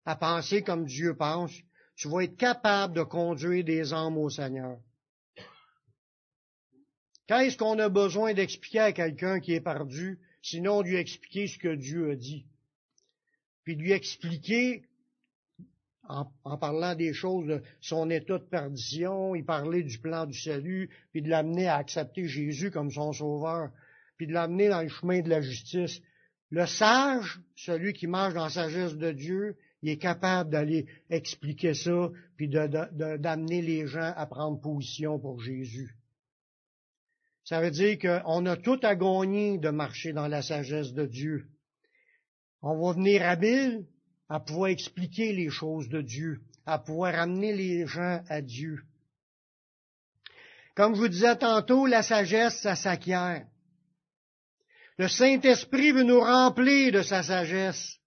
à 0.06 0.16
penser 0.16 0.62
comme 0.62 0.86
Dieu 0.86 1.14
pense, 1.14 1.52
tu 1.96 2.08
vas 2.08 2.22
être 2.22 2.36
capable 2.36 2.94
de 2.94 3.02
conduire 3.02 3.64
des 3.64 3.92
âmes 3.92 4.16
au 4.16 4.30
Seigneur. 4.30 4.78
Qu'est-ce 7.26 7.56
qu'on 7.56 7.78
a 7.80 7.88
besoin 7.88 8.32
d'expliquer 8.32 8.78
à 8.78 8.92
quelqu'un 8.92 9.40
qui 9.40 9.52
est 9.52 9.60
perdu, 9.60 10.20
sinon 10.42 10.82
lui 10.82 10.96
expliquer 10.96 11.48
ce 11.48 11.58
que 11.58 11.74
Dieu 11.74 12.12
a 12.12 12.14
dit? 12.14 12.46
Puis 13.64 13.74
lui 13.74 13.90
expliquer 13.90 14.84
en, 16.08 16.56
parlant 16.56 16.94
des 16.94 17.12
choses 17.12 17.48
de 17.48 17.62
son 17.80 18.10
état 18.10 18.38
de 18.38 18.44
perdition, 18.44 19.34
il 19.34 19.44
parlait 19.44 19.82
du 19.82 19.98
plan 19.98 20.24
du 20.24 20.38
salut, 20.38 20.88
puis 21.10 21.20
de 21.20 21.28
l'amener 21.28 21.66
à 21.66 21.76
accepter 21.76 22.28
Jésus 22.28 22.70
comme 22.70 22.92
son 22.92 23.12
sauveur, 23.12 23.70
puis 24.16 24.28
de 24.28 24.32
l'amener 24.32 24.68
dans 24.68 24.82
le 24.82 24.88
chemin 24.88 25.20
de 25.20 25.28
la 25.28 25.40
justice. 25.40 26.00
Le 26.50 26.64
sage, 26.64 27.40
celui 27.56 27.92
qui 27.92 28.06
marche 28.06 28.34
dans 28.34 28.44
la 28.44 28.50
sagesse 28.50 28.94
de 28.94 29.10
Dieu, 29.10 29.56
il 29.82 29.90
est 29.90 29.98
capable 29.98 30.50
d'aller 30.50 30.86
expliquer 31.10 31.74
ça, 31.74 32.10
puis 32.36 32.48
d'amener 32.48 33.62
les 33.62 33.86
gens 33.86 34.12
à 34.16 34.26
prendre 34.26 34.60
position 34.60 35.18
pour 35.18 35.40
Jésus. 35.40 35.96
Ça 37.44 37.60
veut 37.60 37.70
dire 37.70 37.98
qu'on 37.98 38.46
a 38.46 38.56
tout 38.56 38.80
à 38.82 38.96
gagner 38.96 39.58
de 39.58 39.70
marcher 39.70 40.12
dans 40.12 40.26
la 40.26 40.42
sagesse 40.42 40.92
de 40.92 41.06
Dieu. 41.06 41.46
On 42.62 42.76
va 42.76 42.94
venir 42.94 43.22
habile 43.22 43.86
à 44.28 44.40
pouvoir 44.40 44.70
expliquer 44.70 45.32
les 45.32 45.50
choses 45.50 45.88
de 45.88 46.02
Dieu, 46.02 46.40
à 46.64 46.80
pouvoir 46.80 47.14
amener 47.14 47.52
les 47.52 47.86
gens 47.86 48.20
à 48.28 48.40
Dieu. 48.40 48.82
Comme 50.74 50.94
je 50.94 51.00
vous 51.00 51.08
disais 51.08 51.36
tantôt, 51.36 51.86
la 51.86 52.02
sagesse, 52.02 52.60
ça 52.60 52.74
s'acquiert. 52.74 53.46
Le 54.98 55.08
Saint-Esprit 55.08 55.92
veut 55.92 56.02
nous 56.02 56.20
remplir 56.20 56.92
de 56.92 57.02
sa 57.02 57.22
sagesse, 57.22 57.98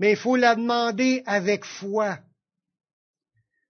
mais 0.00 0.12
il 0.12 0.16
faut 0.16 0.34
la 0.34 0.56
demander 0.56 1.22
avec 1.26 1.64
foi. 1.66 2.18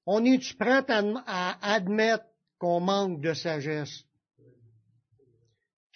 On 0.06 0.24
est-tu 0.24 0.54
prêt 0.54 0.84
à 0.88 1.74
admettre 1.74 2.24
qu'on 2.58 2.78
manque 2.78 3.20
de 3.20 3.34
sagesse? 3.34 4.04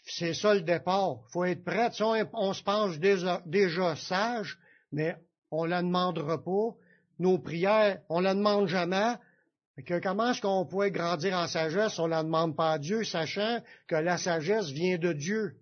C'est 0.07 0.35
ça 0.35 0.55
le 0.55 0.63
départ. 0.63 1.19
Il 1.29 1.33
faut 1.33 1.45
être 1.45 1.65
prêt. 1.65 1.89
on, 2.33 2.53
se 2.53 2.63
pense 2.65 2.99
déjà, 2.99 3.97
sage, 3.97 4.59
mais 4.91 5.17
on 5.53 5.65
la 5.65 5.83
demandera 5.83 6.43
pas. 6.43 6.75
Nos 7.21 7.39
prières, 7.39 8.03
on 8.09 8.19
ne 8.19 8.25
la 8.25 8.35
demande 8.35 8.67
jamais. 8.67 9.15
Comment 10.03 10.33
est-ce 10.33 10.41
qu'on 10.41 10.67
pourrait 10.67 10.91
grandir 10.91 11.37
en 11.37 11.47
sagesse? 11.47 11.99
On 12.01 12.07
ne 12.07 12.11
la 12.11 12.25
demande 12.25 12.57
pas 12.57 12.73
à 12.73 12.79
Dieu, 12.79 13.05
sachant 13.05 13.63
que 13.87 13.95
la 13.95 14.19
sagesse 14.19 14.71
vient 14.71 14.99
de 14.99 15.13
Dieu. 15.13 15.57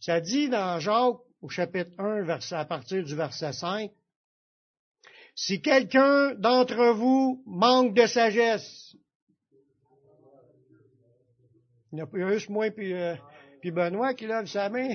Ça 0.00 0.20
dit 0.20 0.48
dans 0.48 0.80
Jacques, 0.80 1.20
au 1.42 1.48
chapitre 1.48 1.90
1, 1.98 2.22
verset, 2.22 2.54
à 2.56 2.64
partir 2.64 3.02
du 3.02 3.14
verset 3.14 3.52
5, 3.52 3.90
si 5.34 5.62
quelqu'un 5.62 6.34
d'entre 6.34 6.92
vous 6.92 7.42
manque 7.46 7.94
de 7.94 8.06
sagesse, 8.06 8.96
il 11.92 11.96
n'y 11.96 12.22
a 12.22 12.32
juste 12.32 12.48
moi 12.48 12.70
puis, 12.70 12.92
euh, 12.92 13.14
puis 13.60 13.70
Benoît 13.70 14.14
qui 14.14 14.26
lève 14.26 14.46
sa 14.46 14.68
main 14.68 14.94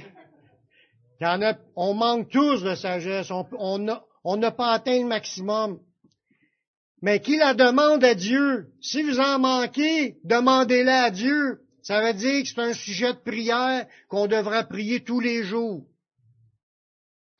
on 1.76 1.94
manque 1.94 2.30
tous 2.30 2.64
de 2.64 2.76
sagesse, 2.76 3.32
on 3.32 4.38
n'a 4.38 4.52
pas 4.52 4.74
atteint 4.74 5.00
le 5.00 5.08
maximum. 5.08 5.80
Mais 7.02 7.20
qui 7.20 7.38
la 7.38 7.54
demande 7.54 8.04
à 8.04 8.16
Dieu? 8.16 8.68
Si 8.82 9.04
vous 9.04 9.20
en 9.20 9.40
manquez, 9.40 10.18
demandez-la 10.24 11.04
à 11.04 11.12
Dieu. 11.12 11.62
Ça 11.84 12.02
veut 12.02 12.14
dire 12.14 12.42
que 12.42 12.48
c'est 12.48 12.62
un 12.62 12.74
sujet 12.74 13.14
de 13.14 13.20
prière 13.20 13.86
qu'on 14.10 14.28
devra 14.28 14.64
prier 14.64 15.04
tous 15.04 15.20
les 15.20 15.44
jours. 15.44 15.86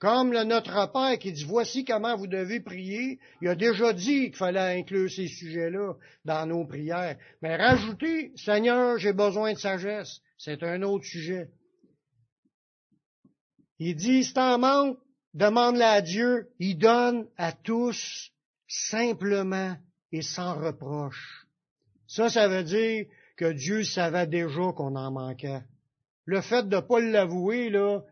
Comme 0.06 0.40
Notre 0.44 0.92
Père 0.92 1.18
qui 1.18 1.34
dit, 1.34 1.46
voici 1.46 1.84
comment 1.84 2.16
vous 2.16 2.28
devez 2.28 2.60
prier, 2.60 3.18
il 3.42 3.48
a 3.48 3.56
déjà 3.56 3.92
dit 3.92 4.26
qu'il 4.26 4.36
fallait 4.36 4.80
inclure 4.80 5.10
ces 5.10 5.28
sujets-là 5.28 5.96
dans 6.26 6.46
nos 6.46 6.64
prières. 6.64 7.18
Mais 7.42 7.56
rajoutez, 7.56 8.32
Seigneur, 8.36 9.00
j'ai 9.00 9.14
besoin 9.14 9.54
de 9.54 9.58
sagesse, 9.58 10.22
c'est 10.38 10.62
un 10.62 10.84
autre 10.84 11.06
sujet. 11.06 11.50
Il 13.80 13.96
dit, 13.96 14.24
si 14.24 14.34
t'en 14.34 14.60
manques, 14.60 15.00
demande-la 15.34 15.94
à 15.94 16.02
Dieu. 16.04 16.50
Il 16.60 16.78
donne 16.78 17.28
à 17.36 17.52
tous 17.52 18.30
simplement 18.68 19.76
et 20.12 20.22
sans 20.22 20.54
reproche. 20.54 21.48
Ça, 22.06 22.30
ça 22.30 22.48
veut 22.48 22.64
dire 22.64 23.08
que 23.38 23.52
Dieu 23.52 23.84
savait 23.84 24.28
déjà 24.28 24.72
qu'on 24.72 24.96
en 24.96 25.12
manquait. 25.12 25.64
Le 26.26 26.42
fait 26.42 26.70
de 26.70 26.76
ne 26.76 26.82
pas 26.82 27.00
l'avouer, 27.00 27.72
là, 27.72 28.04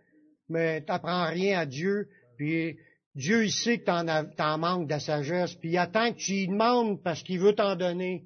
mais 0.50 0.82
t'apprends 0.82 1.28
rien 1.28 1.60
à 1.60 1.66
Dieu, 1.66 2.08
puis 2.38 2.78
Dieu, 3.16 3.46
il 3.46 3.52
sait 3.52 3.80
que 3.80 3.86
t'en, 3.86 4.08
en 4.08 4.58
manques 4.58 4.90
de 4.90 4.98
sagesse, 4.98 5.54
puis 5.56 5.72
il 5.72 5.78
attend 5.78 6.12
que 6.12 6.18
tu 6.18 6.32
lui 6.32 6.48
demandes 6.48 7.02
parce 7.04 7.22
qu'il 7.22 7.40
veut 7.40 7.54
t'en 7.54 7.76
donner. 7.76 8.24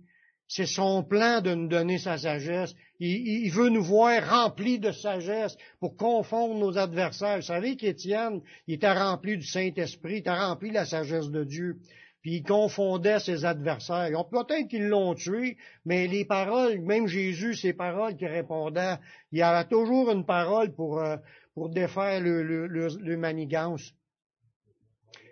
C'est 0.48 0.66
son 0.66 1.04
plan 1.04 1.42
de 1.42 1.54
nous 1.54 1.68
donner 1.68 1.98
sa 1.98 2.18
sagesse. 2.18 2.74
Il, 3.00 3.50
veut 3.52 3.70
nous 3.70 3.84
voir 3.84 4.28
remplis 4.30 4.80
de 4.80 4.92
sagesse 4.92 5.58
pour 5.82 5.98
confondre 5.98 6.56
nos 6.56 6.78
adversaires. 6.78 7.36
Vous 7.36 7.42
savez 7.42 7.76
qu'Étienne, 7.76 8.42
il 8.66 8.76
était 8.76 8.94
rempli 8.94 9.38
du 9.38 9.46
Saint-Esprit, 9.46 10.14
il 10.14 10.18
était 10.20 10.32
rempli 10.32 10.70
de 10.70 10.76
la 10.76 10.86
sagesse 10.86 11.30
de 11.30 11.44
Dieu. 11.44 11.80
Puis 12.22 12.38
il 12.38 12.44
confondait 12.44 13.20
ses 13.20 13.44
adversaires. 13.44 14.10
Peut-être 14.32 14.70
qu'ils 14.70 14.88
l'ont 14.88 15.16
tué, 15.16 15.58
mais 15.86 16.08
les 16.08 16.24
paroles, 16.24 16.80
même 16.80 17.08
Jésus, 17.08 17.54
ses 17.54 17.74
paroles 17.74 18.16
qui 18.16 18.26
répondaient, 18.26 18.96
il 19.34 19.40
y 19.40 19.42
avait 19.42 19.68
toujours 19.68 20.12
une 20.12 20.26
parole 20.26 20.74
pour, 20.74 21.00
euh, 21.00 21.18
pour 21.58 21.70
défaire 21.70 22.22
le, 22.22 22.68
le, 22.68 23.18
manigance. 23.18 23.92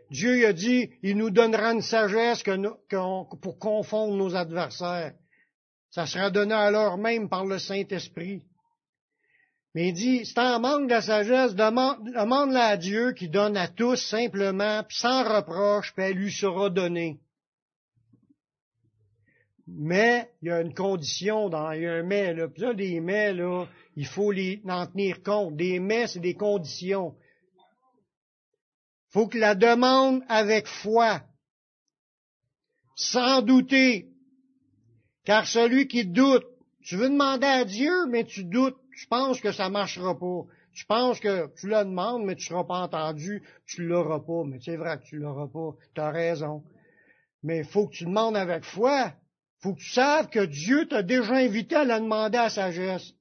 Dieu 0.09 0.47
a 0.47 0.53
dit, 0.53 0.89
il 1.03 1.17
nous 1.17 1.29
donnera 1.29 1.71
une 1.71 1.83
sagesse 1.83 2.41
pour 3.43 3.59
confondre 3.59 4.15
nos 4.15 4.35
adversaires. 4.35 5.13
Ça 5.91 6.07
sera 6.07 6.31
donné 6.31 6.55
alors 6.55 6.97
même 6.97 7.29
par 7.29 7.45
le 7.45 7.59
Saint-Esprit. 7.59 8.41
Mais 9.75 9.89
il 9.89 9.93
dit, 9.93 10.25
si 10.25 10.33
en 10.39 10.59
manque 10.59 10.89
de 10.89 10.99
sagesse, 10.99 11.53
demande-la 11.53 12.69
à 12.69 12.77
Dieu 12.77 13.11
qui 13.11 13.29
donne 13.29 13.55
à 13.55 13.67
tous 13.67 13.97
simplement, 13.97 14.83
sans 14.89 15.23
reproche, 15.31 15.93
puis 15.93 16.05
elle 16.05 16.17
lui 16.17 16.31
sera 16.31 16.71
donnée. 16.71 17.19
Mais 19.67 20.29
il 20.41 20.49
y 20.49 20.51
a 20.51 20.61
une 20.61 20.73
condition, 20.73 21.49
dans, 21.49 21.71
il 21.71 21.81
y 21.81 21.87
a 21.87 21.93
un 21.93 22.03
mais, 22.03 22.33
là. 22.33 22.47
Puis 22.47 22.61
là, 22.61 22.73
des 22.73 22.99
mais, 22.99 23.33
là, 23.33 23.65
il 23.95 24.05
faut 24.05 24.31
les, 24.31 24.61
en 24.67 24.85
tenir 24.85 25.23
compte. 25.23 25.55
Des 25.55 25.79
mais, 25.79 26.07
c'est 26.07 26.19
des 26.19 26.35
conditions. 26.35 27.15
Faut 29.09 29.27
que 29.27 29.37
la 29.37 29.55
demande 29.55 30.23
avec 30.27 30.67
foi, 30.67 31.23
sans 32.95 33.41
douter, 33.41 34.09
car 35.23 35.47
celui 35.47 35.87
qui 35.87 36.05
doute, 36.05 36.45
tu 36.83 36.97
veux 36.97 37.09
demander 37.09 37.47
à 37.47 37.65
Dieu, 37.65 38.05
mais 38.07 38.23
tu 38.25 38.43
doutes, 38.43 38.77
tu 38.95 39.07
penses 39.07 39.41
que 39.41 39.51
ça 39.51 39.69
marchera 39.69 40.17
pas. 40.17 40.41
Tu 40.73 40.85
penses 40.85 41.19
que 41.19 41.47
tu 41.59 41.67
le 41.67 41.85
demandes, 41.85 42.25
mais 42.25 42.35
tu 42.35 42.45
seras 42.45 42.65
pas 42.65 42.81
entendu, 42.81 43.41
tu 43.65 43.87
l'auras 43.87 44.19
pas. 44.19 44.43
Mais 44.45 44.59
c'est 44.59 44.75
vrai 44.75 44.99
que 44.99 45.03
tu 45.03 45.17
l'auras 45.17 45.47
pas. 45.47 45.71
Tu 45.95 46.01
as 46.01 46.11
raison. 46.11 46.63
Mais 47.41 47.59
il 47.59 47.65
faut 47.65 47.87
que 47.87 47.95
tu 47.95 48.05
demandes 48.05 48.35
avec 48.35 48.65
foi. 48.65 49.13
Faut 49.65 49.73
que 49.73 49.79
tu 49.79 49.89
saches 49.89 50.27
que 50.27 50.45
Dieu 50.45 50.87
t'a 50.87 51.01
déjà 51.01 51.37
invité 51.37 51.75
à 51.75 51.85
la 51.85 51.99
demander 51.99 52.37
à 52.37 52.51
sagesse. 52.51 53.13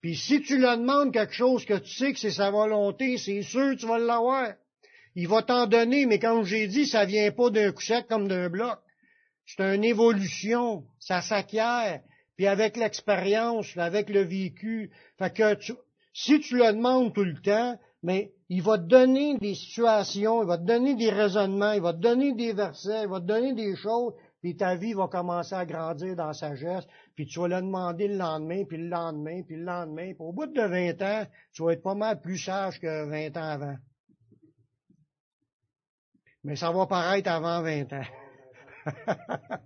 Puis 0.00 0.16
si 0.16 0.40
tu 0.40 0.56
le 0.56 0.74
demandes 0.74 1.12
quelque 1.12 1.34
chose 1.34 1.66
que 1.66 1.74
tu 1.74 1.90
sais 1.90 2.14
que 2.14 2.18
c'est 2.18 2.30
sa 2.30 2.50
volonté, 2.50 3.18
c'est 3.18 3.42
sûr 3.42 3.72
que 3.72 3.80
tu 3.80 3.86
vas 3.86 3.98
l'avoir. 3.98 4.54
Il 5.16 5.28
va 5.28 5.42
t'en 5.42 5.66
donner, 5.66 6.06
mais 6.06 6.18
comme 6.18 6.44
j'ai 6.44 6.66
dit, 6.66 6.86
ça 6.86 7.04
vient 7.04 7.30
pas 7.30 7.50
d'un 7.50 7.72
coup 7.72 7.82
sec 7.82 8.06
comme 8.08 8.26
d'un 8.26 8.48
bloc. 8.48 8.78
C'est 9.44 9.74
une 9.74 9.84
évolution, 9.84 10.86
ça 10.98 11.20
s'acquiert, 11.20 12.00
puis 12.36 12.46
avec 12.46 12.78
l'expérience, 12.78 13.66
avec 13.76 14.08
le 14.08 14.22
vécu. 14.22 14.90
Fait 15.18 15.30
que 15.30 15.58
si 16.14 16.40
tu 16.40 16.56
le 16.56 16.72
demandes 16.72 17.12
tout 17.12 17.24
le 17.24 17.38
temps, 17.42 17.78
mais 18.02 18.32
il 18.48 18.62
va 18.62 18.78
te 18.78 18.84
donner 18.84 19.36
des 19.36 19.54
situations, 19.54 20.42
il 20.42 20.46
va 20.46 20.56
te 20.56 20.64
donner 20.64 20.94
des 20.94 21.10
raisonnements, 21.10 21.72
il 21.72 21.82
va 21.82 21.92
te 21.92 21.98
donner 21.98 22.32
des 22.32 22.54
versets, 22.54 23.02
il 23.02 23.08
va 23.08 23.20
te 23.20 23.26
donner 23.26 23.52
des 23.52 23.76
choses, 23.76 24.14
puis 24.46 24.56
ta 24.56 24.76
vie 24.76 24.92
va 24.92 25.08
commencer 25.08 25.56
à 25.56 25.66
grandir 25.66 26.14
dans 26.14 26.32
sa 26.32 26.50
sagesse, 26.50 26.86
puis 27.16 27.26
tu 27.26 27.40
vas 27.40 27.48
le 27.48 27.56
demander 27.56 28.06
le 28.06 28.16
lendemain, 28.16 28.62
puis 28.64 28.76
le 28.76 28.86
lendemain, 28.86 29.42
puis 29.42 29.56
le 29.56 29.64
lendemain. 29.64 30.12
Puis 30.12 30.20
au 30.20 30.32
bout 30.32 30.46
de 30.46 30.62
20 30.62 31.02
ans, 31.02 31.26
tu 31.52 31.64
vas 31.64 31.72
être 31.72 31.82
pas 31.82 31.96
mal 31.96 32.20
plus 32.20 32.38
sage 32.38 32.78
que 32.78 33.10
20 33.10 33.36
ans 33.36 33.48
avant. 33.48 33.74
Mais 36.44 36.54
ça 36.54 36.70
va 36.70 36.86
paraître 36.86 37.28
avant 37.28 37.60
20 37.60 37.92
ans. 37.92 38.06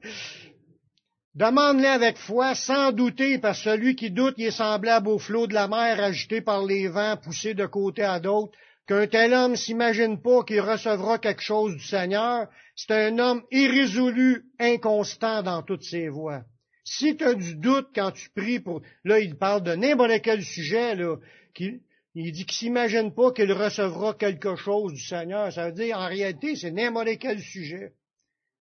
Demande-le 1.34 1.86
avec 1.86 2.16
foi, 2.16 2.54
sans 2.54 2.90
douter, 2.90 3.38
parce 3.38 3.58
que 3.58 3.64
celui 3.64 3.96
qui 3.96 4.10
doute, 4.10 4.36
il 4.38 4.46
est 4.46 4.50
semblable 4.50 5.08
au 5.08 5.18
flot 5.18 5.46
de 5.46 5.52
la 5.52 5.68
mer 5.68 6.02
agité 6.02 6.40
par 6.40 6.64
les 6.64 6.88
vents, 6.88 7.18
poussé 7.18 7.52
de 7.52 7.66
côté 7.66 8.02
à 8.02 8.18
d'autre, 8.18 8.56
qu'un 8.90 9.06
tel 9.06 9.32
homme 9.34 9.54
s'imagine 9.54 10.20
pas 10.20 10.42
qu'il 10.42 10.60
recevra 10.60 11.20
quelque 11.20 11.42
chose 11.42 11.76
du 11.76 11.84
Seigneur, 11.84 12.48
c'est 12.74 12.90
un 12.90 13.20
homme 13.20 13.44
irrésolu, 13.52 14.46
inconstant 14.58 15.44
dans 15.44 15.62
toutes 15.62 15.84
ses 15.84 16.08
voies. 16.08 16.42
Si 16.82 17.16
tu 17.16 17.22
as 17.22 17.34
du 17.34 17.54
doute 17.54 17.90
quand 17.94 18.10
tu 18.10 18.28
pries 18.30 18.58
pour, 18.58 18.82
là, 19.04 19.20
il 19.20 19.36
parle 19.36 19.62
de 19.62 19.76
n'importe 19.76 20.20
quel 20.22 20.42
sujet, 20.42 20.96
là, 20.96 21.18
il 21.56 22.32
dit 22.32 22.44
qu'il 22.44 22.56
s'imagine 22.56 23.14
pas 23.14 23.30
qu'il 23.30 23.52
recevra 23.52 24.14
quelque 24.14 24.56
chose 24.56 24.92
du 24.94 25.00
Seigneur. 25.00 25.52
Ça 25.52 25.66
veut 25.66 25.72
dire, 25.72 25.96
en 25.96 26.08
réalité, 26.08 26.56
c'est 26.56 26.72
n'importe 26.72 27.16
quel 27.20 27.38
sujet. 27.38 27.92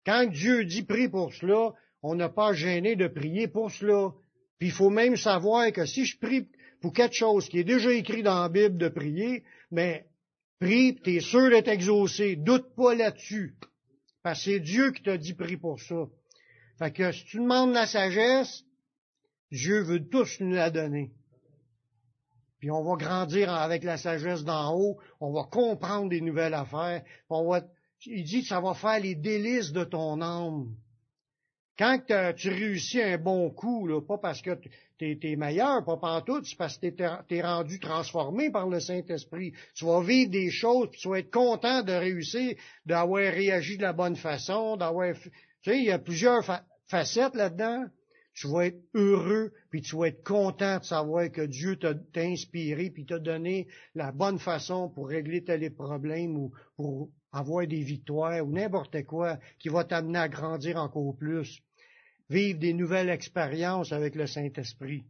Quand 0.06 0.30
Dieu 0.30 0.64
dit 0.64 0.84
prie 0.84 1.10
pour 1.10 1.34
cela, 1.34 1.74
on 2.04 2.14
n'a 2.14 2.30
pas 2.30 2.54
gêné 2.54 2.96
de 2.96 3.08
prier 3.08 3.48
pour 3.48 3.72
cela. 3.72 4.12
Puis 4.60 4.68
il 4.68 4.74
faut 4.74 4.92
même 4.92 5.16
savoir 5.16 5.72
que 5.72 5.88
si 5.88 6.06
je 6.06 6.20
prie 6.20 6.48
pour 6.82 6.94
quelque 6.94 7.16
chose 7.16 7.50
qui 7.50 7.58
est 7.58 7.64
déjà 7.64 7.92
écrit 7.92 8.22
dans 8.22 8.44
la 8.44 8.50
Bible 8.50 8.78
de 8.78 8.90
prier, 8.90 9.44
mais 9.72 10.06
prie, 10.60 11.00
tu 11.04 11.16
es 11.16 11.20
sûr 11.20 11.50
d'être 11.50 11.68
exaucé. 11.68 12.36
Doute 12.36 12.76
pas 12.76 12.96
là-dessus. 12.96 13.56
Parce 14.24 14.40
que 14.44 14.52
c'est 14.52 14.60
Dieu 14.60 14.92
qui 14.92 15.04
t'a 15.04 15.18
dit 15.18 15.34
prie 15.34 15.58
pour 15.58 15.80
ça. 15.80 16.06
Fait 16.78 16.92
que 16.92 17.12
si 17.12 17.26
tu 17.26 17.38
demandes 17.38 17.74
la 17.74 17.88
sagesse, 17.88 18.64
Dieu 19.52 19.82
veut 19.82 20.08
tous 20.08 20.40
nous 20.40 20.52
la 20.52 20.70
donner. 20.70 21.12
Puis 22.60 22.72
on 22.72 22.84
va 22.84 22.96
grandir 22.98 23.54
avec 23.54 23.84
la 23.84 23.98
sagesse 23.98 24.44
d'en 24.44 24.76
haut, 24.76 25.00
on 25.22 25.32
va 25.32 25.44
comprendre 25.44 26.10
des 26.10 26.22
nouvelles 26.22 26.54
affaires, 26.54 27.04
on 27.30 27.50
va, 27.50 27.62
il 28.06 28.24
dit 28.26 28.42
que 28.42 28.48
ça 28.50 28.60
va 28.60 28.74
faire 28.74 29.00
les 29.00 29.16
délices 29.16 29.72
de 29.72 29.86
ton 29.86 30.22
âme. 30.22 30.76
Quand 31.80 31.98
tu 32.36 32.50
réussis 32.50 33.02
un 33.02 33.18
bon 33.18 33.52
coup, 33.52 33.88
là, 33.88 34.02
pas 34.02 34.18
parce 34.18 34.42
que 34.42 34.60
tu 34.98 35.18
es, 35.24 35.36
meilleur, 35.38 35.86
pas 35.86 35.96
pantoute, 35.96 36.46
c'est 36.46 36.58
parce 36.58 36.78
que 36.78 36.88
tu 36.88 37.36
es, 37.36 37.42
rendu 37.42 37.80
transformé 37.80 38.52
par 38.52 38.68
le 38.68 38.82
Saint-Esprit. 38.82 39.54
Tu 39.76 39.86
vas 39.86 40.04
vivre 40.04 40.30
des 40.30 40.52
choses, 40.52 40.90
puis 40.92 41.00
tu 41.00 41.08
vas 41.08 41.20
être 41.20 41.32
content 41.32 41.82
de 41.82 41.94
réussir, 41.94 42.58
d'avoir 42.86 43.22
réagi 43.22 43.78
de 43.78 43.84
la 43.84 43.94
bonne 43.94 44.18
façon, 44.18 44.76
d'avoir... 44.76 45.14
Tu 45.14 45.32
sais, 45.64 45.78
il 45.78 45.86
y 45.86 45.92
a 45.92 46.00
plusieurs 46.00 46.44
facettes 46.90 47.36
là-dedans. 47.36 47.86
Tu 48.34 48.50
vas 48.50 48.66
être 48.66 48.82
heureux, 48.94 49.54
puis 49.70 49.82
tu 49.82 49.96
vas 49.96 50.08
être 50.08 50.24
content 50.26 50.80
de 50.80 50.84
savoir 50.84 51.32
que 51.32 51.46
Dieu 51.46 51.78
t'a 51.78 51.94
inspiré, 52.18 52.90
puis 52.90 53.06
t'a 53.06 53.20
donné 53.20 53.68
la 53.96 54.12
bonne 54.12 54.40
façon 54.40 54.90
pour 54.90 55.08
régler 55.08 55.46
tes 55.46 55.70
problèmes 55.70 56.36
ou 56.36 56.52
pour 56.76 57.10
avoir 57.32 57.66
des 57.66 57.84
victoires 57.84 58.46
ou 58.46 58.52
n'importe 58.52 59.02
quoi 59.06 59.38
qui 59.60 59.70
va 59.70 59.86
t'amener 59.86 60.20
à 60.20 60.28
grandir 60.28 60.76
encore 60.76 61.16
plus 61.16 61.62
vivre 62.30 62.60
des 62.60 62.74
nouvelles 62.74 63.10
expériences 63.10 63.92
avec 63.92 64.16
le 64.16 64.28
Saint-Esprit. 64.28 65.04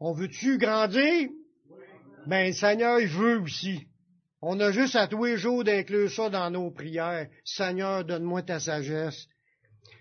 On 0.00 0.12
veut-tu 0.12 0.58
grandir? 0.58 1.28
Ben, 2.26 2.48
le 2.48 2.52
Seigneur, 2.52 3.00
il 3.00 3.08
veut 3.08 3.40
aussi. 3.40 3.86
On 4.40 4.60
a 4.60 4.70
juste 4.72 4.96
à 4.96 5.08
tous 5.08 5.24
les 5.24 5.36
jours 5.36 5.64
d'inclure 5.64 6.10
ça 6.10 6.28
dans 6.28 6.50
nos 6.50 6.70
prières. 6.70 7.28
Seigneur, 7.44 8.04
donne-moi 8.04 8.42
ta 8.42 8.60
sagesse. 8.60 9.26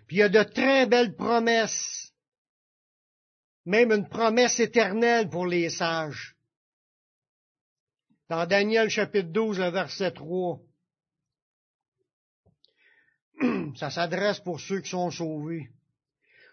Puis 0.08 0.18
il 0.18 0.20
y 0.20 0.24
a 0.24 0.30
de 0.30 0.44
très 0.44 0.86
belles 0.86 1.16
promesses. 1.16 2.12
Même 3.66 3.91
une 3.91 4.10
promesse 4.10 4.60
éternelle 4.60 5.30
pour 5.30 5.48
les 5.48 5.70
sages. 5.70 6.36
Dans 8.30 8.46
Daniel 8.46 8.89
chapitre 8.89 9.30
12, 9.30 9.60
le 9.60 9.70
verset 9.70 10.12
3. 10.12 10.60
Ça 13.76 13.89
s'adresse 13.89 14.39
pour 14.39 14.59
ceux 14.59 14.82
qui 14.82 14.89
sont 14.89 15.11
sauvés. 15.11 15.69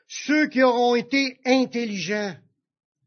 Ceux 0.09 0.49
qui 0.49 0.63
auront 0.63 0.95
été 0.95 1.39
intelligents. 1.45 2.35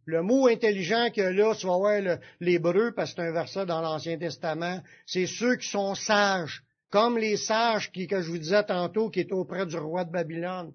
Le 0.05 0.21
mot 0.21 0.47
intelligent 0.47 1.09
que 1.11 1.21
là, 1.21 1.55
tu 1.55 1.67
vas 1.67 1.77
voir 1.77 2.17
l'hébreu, 2.39 2.93
parce 2.93 3.13
que 3.13 3.21
c'est 3.21 3.27
un 3.27 3.31
verset 3.31 3.65
dans 3.65 3.81
l'Ancien 3.81 4.17
Testament, 4.17 4.81
c'est 5.05 5.27
ceux 5.27 5.55
qui 5.55 5.67
sont 5.67 5.95
sages, 5.95 6.63
comme 6.89 7.17
les 7.17 7.37
sages 7.37 7.91
qui, 7.91 8.07
que 8.07 8.21
je 8.21 8.29
vous 8.29 8.37
disais 8.37 8.63
tantôt, 8.63 9.09
qui 9.09 9.21
étaient 9.21 9.33
auprès 9.33 9.65
du 9.65 9.77
roi 9.77 10.03
de 10.03 10.11
Babylone. 10.11 10.73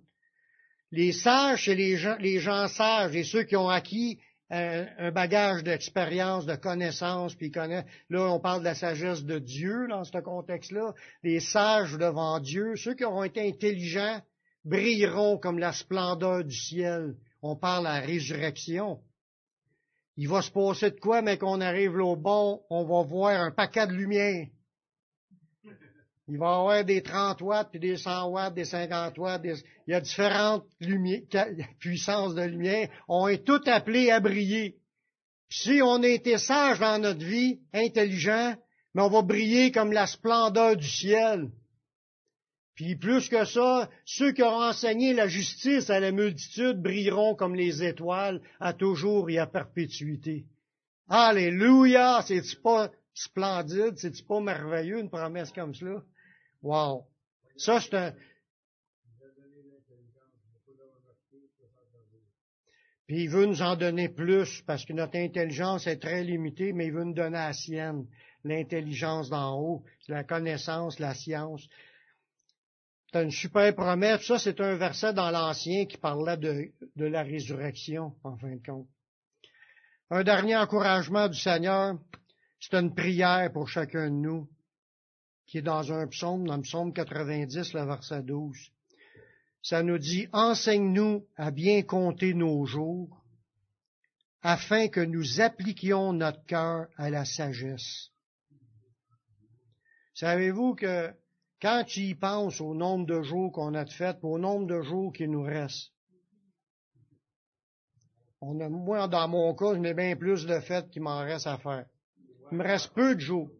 Les 0.91 1.13
sages, 1.13 1.67
c'est 1.67 1.75
les 1.75 1.97
gens, 1.97 2.17
les 2.19 2.41
gens 2.41 2.69
sages, 2.69 3.15
et 3.15 3.25
ceux 3.25 3.43
qui 3.43 3.57
ont 3.57 3.69
acquis 3.69 4.19
un, 4.51 5.11
bagage 5.11 5.63
d'expérience, 5.63 6.47
de 6.47 6.57
connaissances, 6.57 7.35
puis 7.35 7.51
connaît. 7.51 7.85
Là, 8.09 8.33
on 8.33 8.41
parle 8.41 8.61
de 8.61 8.65
la 8.65 8.75
sagesse 8.75 9.25
de 9.25 9.39
Dieu 9.39 9.87
dans 9.89 10.05
ce 10.05 10.19
contexte-là. 10.19 10.95
Les 11.23 11.41
sages 11.41 11.97
devant 11.99 12.41
Dieu, 12.41 12.77
ceux 12.77 12.95
qui 12.95 13.05
auront 13.05 13.25
été 13.25 13.47
intelligents, 13.47 14.21
brilleront 14.65 15.39
comme 15.39 15.59
la 15.59 15.73
splendeur 15.73 16.45
du 16.45 16.57
ciel. 16.57 17.15
On 17.43 17.57
parle 17.57 17.87
à 17.87 18.01
la 18.01 18.07
résurrection. 18.07 19.01
Il 20.17 20.29
va 20.29 20.43
se 20.43 20.51
passer 20.51 20.91
de 20.91 20.99
quoi, 20.99 21.23
mais 21.23 21.39
qu'on 21.39 21.61
arrive 21.61 21.97
là 21.97 22.05
au 22.05 22.17
bon, 22.17 22.63
on 22.71 22.85
va 22.85 23.07
voir 23.07 23.41
un 23.41 23.53
paquet 23.53 23.87
de 23.87 23.93
lumière. 23.93 24.49
Il 26.31 26.37
va 26.37 26.47
y 26.47 26.49
avoir 26.49 26.85
des 26.85 27.03
30 27.03 27.41
watts, 27.41 27.71
puis 27.71 27.81
des 27.81 27.97
100 27.97 28.29
watts, 28.29 28.55
des 28.55 28.67
50 28.67 29.17
watts. 29.17 29.43
Il 29.45 29.93
y 29.93 29.95
a 29.95 30.01
différentes 30.01 30.67
puissances 31.79 32.35
de 32.35 32.43
lumière. 32.43 32.91
On 33.09 33.29
est 33.29 33.45
tous 33.45 33.67
appelés 33.67 34.11
à 34.11 34.21
briller. 34.21 34.77
si 35.49 35.81
on 35.83 36.03
a 36.03 36.09
été 36.09 36.37
dans 36.37 37.01
notre 37.01 37.25
vie, 37.25 37.61
intelligent, 37.73 38.55
mais 38.95 39.03
on 39.03 39.09
va 39.09 39.23
briller 39.23 39.73
comme 39.73 39.93
la 39.93 40.07
splendeur 40.07 40.77
du 40.77 40.87
ciel. 40.87 41.51
Puis 42.75 42.97
plus 42.97 43.29
que 43.31 43.47
ça, 43.47 43.89
ceux 44.05 44.33
qui 44.33 44.43
auront 44.43 44.65
enseigné 44.65 45.15
la 45.15 45.29
justice 45.29 45.89
à 45.89 45.99
la 45.99 46.13
multitude 46.13 46.83
brilleront 46.83 47.35
comme 47.35 47.55
les 47.55 47.83
étoiles 47.83 48.43
à 48.61 48.75
toujours 48.75 49.31
et 49.31 49.39
à 49.39 49.47
perpétuité. 49.47 50.45
Alléluia! 51.09 52.23
C'est-tu 52.27 52.57
pas 52.57 52.91
splendide? 53.15 53.97
C'est-tu 53.97 54.23
pas 54.23 54.41
merveilleux 54.41 55.01
une 55.01 55.09
promesse 55.09 55.51
comme 55.53 55.75
cela? 55.75 56.03
Wow! 56.63 57.07
Ça, 57.57 57.81
c'est 57.81 57.95
un... 57.95 58.15
Puis 63.07 63.25
il 63.25 63.31
veut 63.31 63.47
nous 63.47 63.63
en 63.63 63.75
donner 63.75 64.11
plus 64.11 64.63
parce 64.67 64.85
que 64.85 64.93
notre 64.93 65.17
intelligence 65.17 65.87
est 65.87 65.97
très 65.97 66.23
limitée, 66.23 66.75
mais 66.75 66.89
il 66.89 66.93
veut 66.93 67.05
nous 67.05 67.15
donner 67.15 67.39
la 67.39 67.55
sienne, 67.55 68.07
l'intelligence 68.45 69.31
d'en 69.31 69.59
haut, 69.59 69.85
la 70.09 70.25
connaissance, 70.25 70.99
la 70.99 71.15
science. 71.15 71.67
C'est 73.11 73.23
une 73.23 73.31
super 73.31 73.75
promesse. 73.75 74.27
Ça, 74.27 74.39
c'est 74.39 74.61
un 74.61 74.77
verset 74.77 75.15
dans 75.15 75.31
l'Ancien 75.31 75.87
qui 75.87 75.97
parlait 75.97 76.37
de, 76.37 76.71
de 76.97 77.07
la 77.07 77.23
résurrection, 77.23 78.15
en 78.25 78.37
fin 78.37 78.55
de 78.55 78.63
compte. 78.63 78.89
Un 80.11 80.23
dernier 80.23 80.57
encouragement 80.57 81.29
du 81.29 81.39
Seigneur, 81.39 81.99
c'est 82.61 82.75
une 82.75 82.95
prière 82.95 83.51
pour 83.53 83.69
chacun 83.69 84.11
de 84.11 84.17
nous 84.17 84.49
qui 85.49 85.59
est 85.59 85.63
dans 85.63 85.93
un 85.93 86.07
psaume, 86.07 86.47
dans 86.47 86.57
le 86.57 86.63
psaume 86.63 86.93
90, 86.93 87.73
le 87.73 87.85
verset 87.85 88.23
12. 88.23 88.55
Ça 89.63 89.83
nous 89.83 89.99
dit, 89.99 90.29
enseigne-nous 90.33 91.27
à 91.37 91.51
bien 91.51 91.83
compter 91.83 92.35
nos 92.35 92.67
jours, 92.67 93.25
afin 94.43 94.89
que 94.89 95.01
nous 95.01 95.41
appliquions 95.41 96.13
notre 96.13 96.45
cœur 96.45 96.87
à 96.97 97.09
la 97.11 97.25
sagesse. 97.25 98.11
Savez-vous 100.15 100.75
que 100.75 101.13
quand 101.61 101.83
tu 101.87 102.01
y 102.01 102.15
penses 102.15 102.61
au 102.61 102.75
nombre 102.75 103.07
de 103.07 103.23
jours 103.23 103.51
qu'on 103.51 103.75
a 103.75 103.85
de 103.85 103.91
fait, 103.91 104.19
au 104.23 104.39
nombre 104.39 104.67
de 104.67 104.83
jours 104.83 105.13
qui 105.13 105.27
nous 105.27 105.43
restent, 105.43 105.93
on 108.41 108.61
a, 108.61 108.69
moi, 108.69 109.09
dans 109.09 109.27
mon 109.27 109.55
cas, 109.55 109.75
je 109.75 109.81
n'ai 109.81 109.95
bien 109.95 110.15
plus 110.15 110.47
de 110.47 110.61
fêtes 110.61 110.91
qu'il 110.91 111.03
m'en 111.03 111.21
reste 111.21 111.47
à 111.47 111.59
faire. 111.59 111.87
Il 112.53 112.59
me 112.59 112.63
reste 112.63 112.93
peu 112.95 113.15
de 113.15 113.21
jours. 113.21 113.51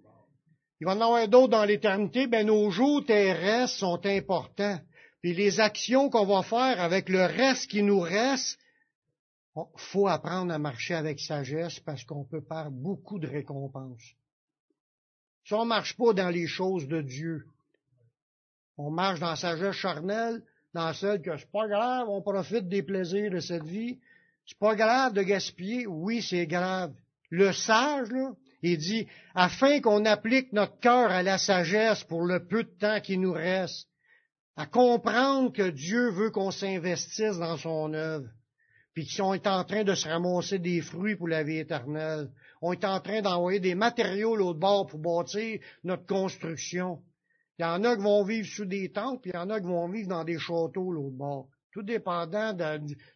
Il 0.81 0.87
va 0.87 0.95
en 0.95 1.01
avoir 1.01 1.27
d'autres 1.29 1.49
dans 1.49 1.65
l'éternité, 1.65 2.27
ben 2.27 2.47
nos 2.47 2.71
jours 2.71 3.05
terrestres 3.05 3.79
sont 3.79 4.01
importants. 4.07 4.79
Puis 5.21 5.35
les 5.35 5.59
actions 5.59 6.11
qu'on 6.11 6.27
va 6.27 6.43
faire 6.43 6.81
avec 6.81 7.09
le 7.09 7.25
reste 7.25 7.69
qui 7.69 7.83
nous 7.83 8.01
reste, 8.01 8.59
faut 9.77 10.07
apprendre 10.07 10.53
à 10.53 10.59
marcher 10.59 10.95
avec 10.95 11.19
sagesse 11.19 11.81
parce 11.81 12.05
qu'on 12.05 12.25
peut 12.25 12.43
perdre 12.43 12.71
beaucoup 12.71 13.19
de 13.19 13.27
récompenses. 13.27 14.15
Si 15.45 15.55
on 15.55 15.65
marche 15.65 15.97
pas 15.97 16.13
dans 16.13 16.29
les 16.29 16.47
choses 16.47 16.87
de 16.87 17.01
Dieu, 17.01 17.47
on 18.77 18.91
marche 18.91 19.19
dans 19.19 19.35
sagesse 19.35 19.75
charnelle, 19.75 20.45
dans 20.75 20.93
celle 20.93 21.21
que 21.21 21.37
c'est 21.37 21.51
pas 21.51 21.67
grave, 21.67 22.09
on 22.09 22.23
profite 22.23 22.69
des 22.69 22.83
plaisirs 22.83 23.33
de 23.33 23.41
cette 23.41 23.65
vie. 23.65 23.99
C'est 24.47 24.59
pas 24.59 24.77
grave 24.77 25.15
de 25.15 25.23
gaspiller, 25.23 25.87
oui, 25.87 26.23
c'est 26.23 26.47
grave. 26.47 26.95
Le 27.31 27.53
sage, 27.53 28.11
là, 28.11 28.33
il 28.63 28.79
dit, 28.79 29.07
afin 29.35 29.81
qu'on 29.81 30.05
applique 30.05 30.53
notre 30.53 30.79
cœur 30.81 31.11
à 31.11 31.23
la 31.23 31.39
sagesse 31.39 32.05
pour 32.05 32.23
le 32.23 32.47
peu 32.47 32.65
de 32.65 32.79
temps 32.79 33.01
qui 33.01 33.17
nous 33.19 33.33
reste, 33.33 33.89
à 34.57 34.67
comprendre 34.67 35.53
que 35.53 35.71
Dieu 35.71 36.11
veut 36.11 36.31
qu'on 36.31 36.51
s'investisse 36.51 37.39
dans 37.39 37.57
son 37.57 37.95
œuvre, 37.95 38.29
puis 38.93 39.09
qu'on 39.17 39.35
est 39.35 39.47
en 39.47 39.63
train 39.63 39.85
de 39.85 39.95
se 39.95 40.09
ramasser 40.09 40.59
des 40.59 40.81
fruits 40.81 41.15
pour 41.15 41.29
la 41.29 41.45
vie 41.45 41.59
éternelle. 41.59 42.33
On 42.61 42.73
est 42.73 42.85
en 42.85 42.99
train 42.99 43.23
d'envoyer 43.23 43.61
des 43.61 43.77
matériaux 43.77 44.35
l'autre 44.35 44.59
bord 44.59 44.89
pour 44.89 44.99
bâtir 44.99 45.61
notre 45.85 46.07
construction. 46.07 47.01
Il 47.59 47.63
y 47.63 47.65
en 47.65 47.85
a 47.85 47.95
qui 47.95 48.03
vont 48.03 48.25
vivre 48.25 48.49
sous 48.49 48.65
des 48.65 48.91
tentes, 48.91 49.23
puis 49.23 49.31
il 49.33 49.37
y 49.37 49.39
en 49.39 49.51
a 49.51 49.61
qui 49.61 49.67
vont 49.67 49.89
vivre 49.89 50.09
dans 50.09 50.25
des 50.25 50.39
châteaux 50.39 50.91
l'autre 50.91 51.17
bord. 51.17 51.49
Tout 51.73 51.83
dépendant 51.83 52.53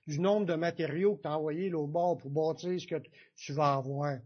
du, 0.06 0.20
nombre 0.20 0.46
de 0.46 0.54
matériaux 0.54 1.16
que 1.16 1.22
tu 1.22 1.28
as 1.28 1.36
envoyés 1.36 1.68
l'autre 1.68 1.92
bord 1.92 2.18
pour 2.18 2.30
bâtir 2.30 2.80
ce 2.80 2.86
que 2.86 3.02
tu 3.34 3.52
vas 3.52 3.74
avoir. 3.74 4.18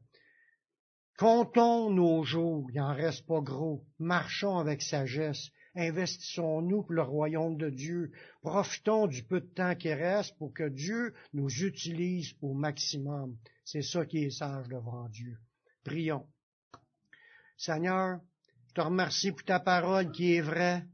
Comptons 1.18 1.88
nos 1.88 2.24
jours, 2.24 2.68
il 2.70 2.76
n'en 2.76 2.94
reste 2.94 3.26
pas 3.26 3.40
gros. 3.40 3.82
Marchons 3.98 4.58
avec 4.58 4.82
sagesse. 4.82 5.48
Investissons-nous 5.74 6.82
pour 6.82 6.92
le 6.92 7.02
royaume 7.02 7.56
de 7.56 7.70
Dieu. 7.70 8.12
Profitons 8.42 9.06
du 9.06 9.22
peu 9.22 9.40
de 9.40 9.46
temps 9.46 9.74
qui 9.74 9.92
reste 9.94 10.36
pour 10.36 10.52
que 10.52 10.68
Dieu 10.68 11.14
nous 11.32 11.48
utilise 11.64 12.34
au 12.42 12.52
maximum. 12.52 13.34
C'est 13.64 13.82
ça 13.82 14.04
qui 14.04 14.24
est 14.24 14.30
sage 14.30 14.68
devant 14.68 15.08
Dieu. 15.08 15.38
Prions. 15.84 16.26
Seigneur, 17.56 18.20
je 18.68 18.74
te 18.74 18.80
remercie 18.82 19.32
pour 19.32 19.44
ta 19.44 19.58
parole 19.58 20.12
qui 20.12 20.34
est 20.34 20.42
vraie. 20.42 20.84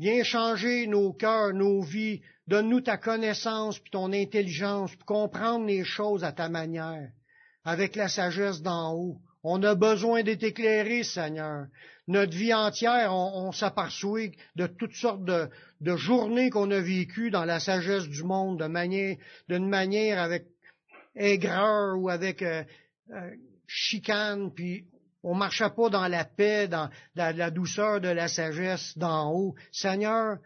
Viens 0.00 0.24
changer 0.24 0.88
nos 0.88 1.12
cœurs, 1.12 1.52
nos 1.52 1.82
vies. 1.82 2.20
Donne-nous 2.48 2.80
ta 2.80 2.96
connaissance 2.96 3.78
puis 3.78 3.92
ton 3.92 4.12
intelligence 4.12 4.96
pour 4.96 5.06
comprendre 5.06 5.66
les 5.66 5.84
choses 5.84 6.24
à 6.24 6.32
ta 6.32 6.48
manière 6.48 7.12
avec 7.64 7.96
la 7.96 8.08
sagesse 8.08 8.62
d'en 8.62 8.94
haut. 8.94 9.20
On 9.42 9.62
a 9.62 9.74
besoin 9.74 10.22
d'être 10.22 10.42
éclairé, 10.42 11.02
Seigneur. 11.02 11.66
Notre 12.06 12.36
vie 12.36 12.52
entière, 12.52 13.14
on, 13.14 13.52
s'aperçoit 13.52 14.30
de 14.56 14.66
toutes 14.66 14.94
sortes 14.94 15.24
de, 15.24 15.96
journées 15.96 16.50
qu'on 16.50 16.70
a 16.70 16.80
vécues 16.80 17.30
dans 17.30 17.44
la 17.44 17.60
sagesse 17.60 18.08
du 18.08 18.24
monde, 18.24 18.58
d'une 19.48 19.68
manière 19.68 20.20
avec 20.20 20.46
aigreur 21.14 21.98
ou 21.98 22.08
avec 22.08 22.42
euh, 22.42 22.64
euh, 23.12 23.30
chicane, 23.66 24.52
puis 24.52 24.84
on 25.22 25.34
marchait 25.34 25.70
pas 25.70 25.88
dans 25.88 26.08
la 26.08 26.24
paix, 26.24 26.66
dans 26.66 26.90
la 27.14 27.50
douceur 27.50 28.00
de 28.00 28.08
la 28.08 28.28
sagesse 28.28 28.96
d'en 28.98 29.32
haut. 29.32 29.54
Seigneur, 29.70 30.38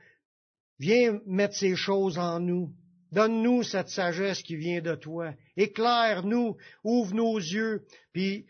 viens 0.79 1.19
mettre 1.27 1.55
ces 1.55 1.77
choses 1.77 2.19
en 2.19 2.41
nous. 2.41 2.73
Donne-nous 3.15 3.63
cette 3.63 3.91
sagesse 3.91 4.43
qui 4.43 4.57
vient 4.57 4.81
de 4.81 4.97
toi. 4.97 5.35
Éclaire-nous, 5.57 6.57
ouvre 6.83 7.15
nos 7.15 7.37
yeux, 7.39 7.85
puis 8.13 8.45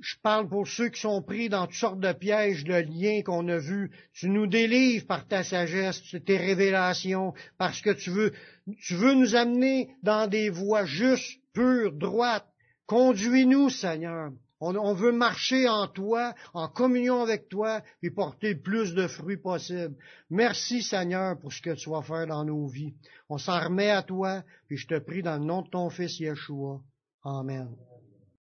je 0.00 0.14
parle 0.22 0.48
pour 0.48 0.66
ceux 0.66 0.88
qui 0.88 1.02
sont 1.02 1.20
pris 1.20 1.50
dans 1.50 1.66
toutes 1.66 1.76
sortes 1.76 2.00
de 2.00 2.12
pièges 2.12 2.64
de 2.64 2.74
liens 2.74 3.20
qu'on 3.22 3.46
a 3.48 3.58
vus. 3.58 3.90
Tu 4.14 4.30
nous 4.30 4.46
délivres 4.46 5.06
par 5.06 5.28
ta 5.28 5.44
sagesse, 5.44 6.02
tes 6.24 6.38
révélations, 6.38 7.34
parce 7.58 7.82
que 7.82 7.90
tu 7.90 8.08
veux, 8.08 8.32
tu 8.80 8.94
veux 8.94 9.12
nous 9.12 9.34
amener 9.34 9.90
dans 10.02 10.26
des 10.26 10.48
voies 10.48 10.86
justes, 10.86 11.38
pures, 11.52 11.92
droites. 11.92 12.48
Conduis-nous, 12.86 13.68
Seigneur. 13.68 14.30
On, 14.60 14.94
veut 14.94 15.12
marcher 15.12 15.68
en 15.68 15.86
toi, 15.86 16.34
en 16.54 16.68
communion 16.68 17.22
avec 17.22 17.48
toi, 17.48 17.82
et 18.02 18.10
porter 18.10 18.54
le 18.54 18.60
plus 18.60 18.94
de 18.94 19.06
fruits 19.06 19.36
possible. 19.36 19.94
Merci, 20.30 20.82
Seigneur, 20.82 21.38
pour 21.38 21.52
ce 21.52 21.60
que 21.60 21.74
tu 21.74 21.90
vas 21.90 22.02
faire 22.02 22.26
dans 22.26 22.44
nos 22.44 22.66
vies. 22.66 22.94
On 23.28 23.38
s'en 23.38 23.60
remet 23.60 23.90
à 23.90 24.02
toi, 24.02 24.42
et 24.70 24.76
je 24.76 24.86
te 24.86 24.98
prie 24.98 25.22
dans 25.22 25.36
le 25.38 25.44
nom 25.44 25.62
de 25.62 25.68
ton 25.68 25.90
Fils 25.90 26.18
Yeshua. 26.20 26.80
Amen. 27.22 27.68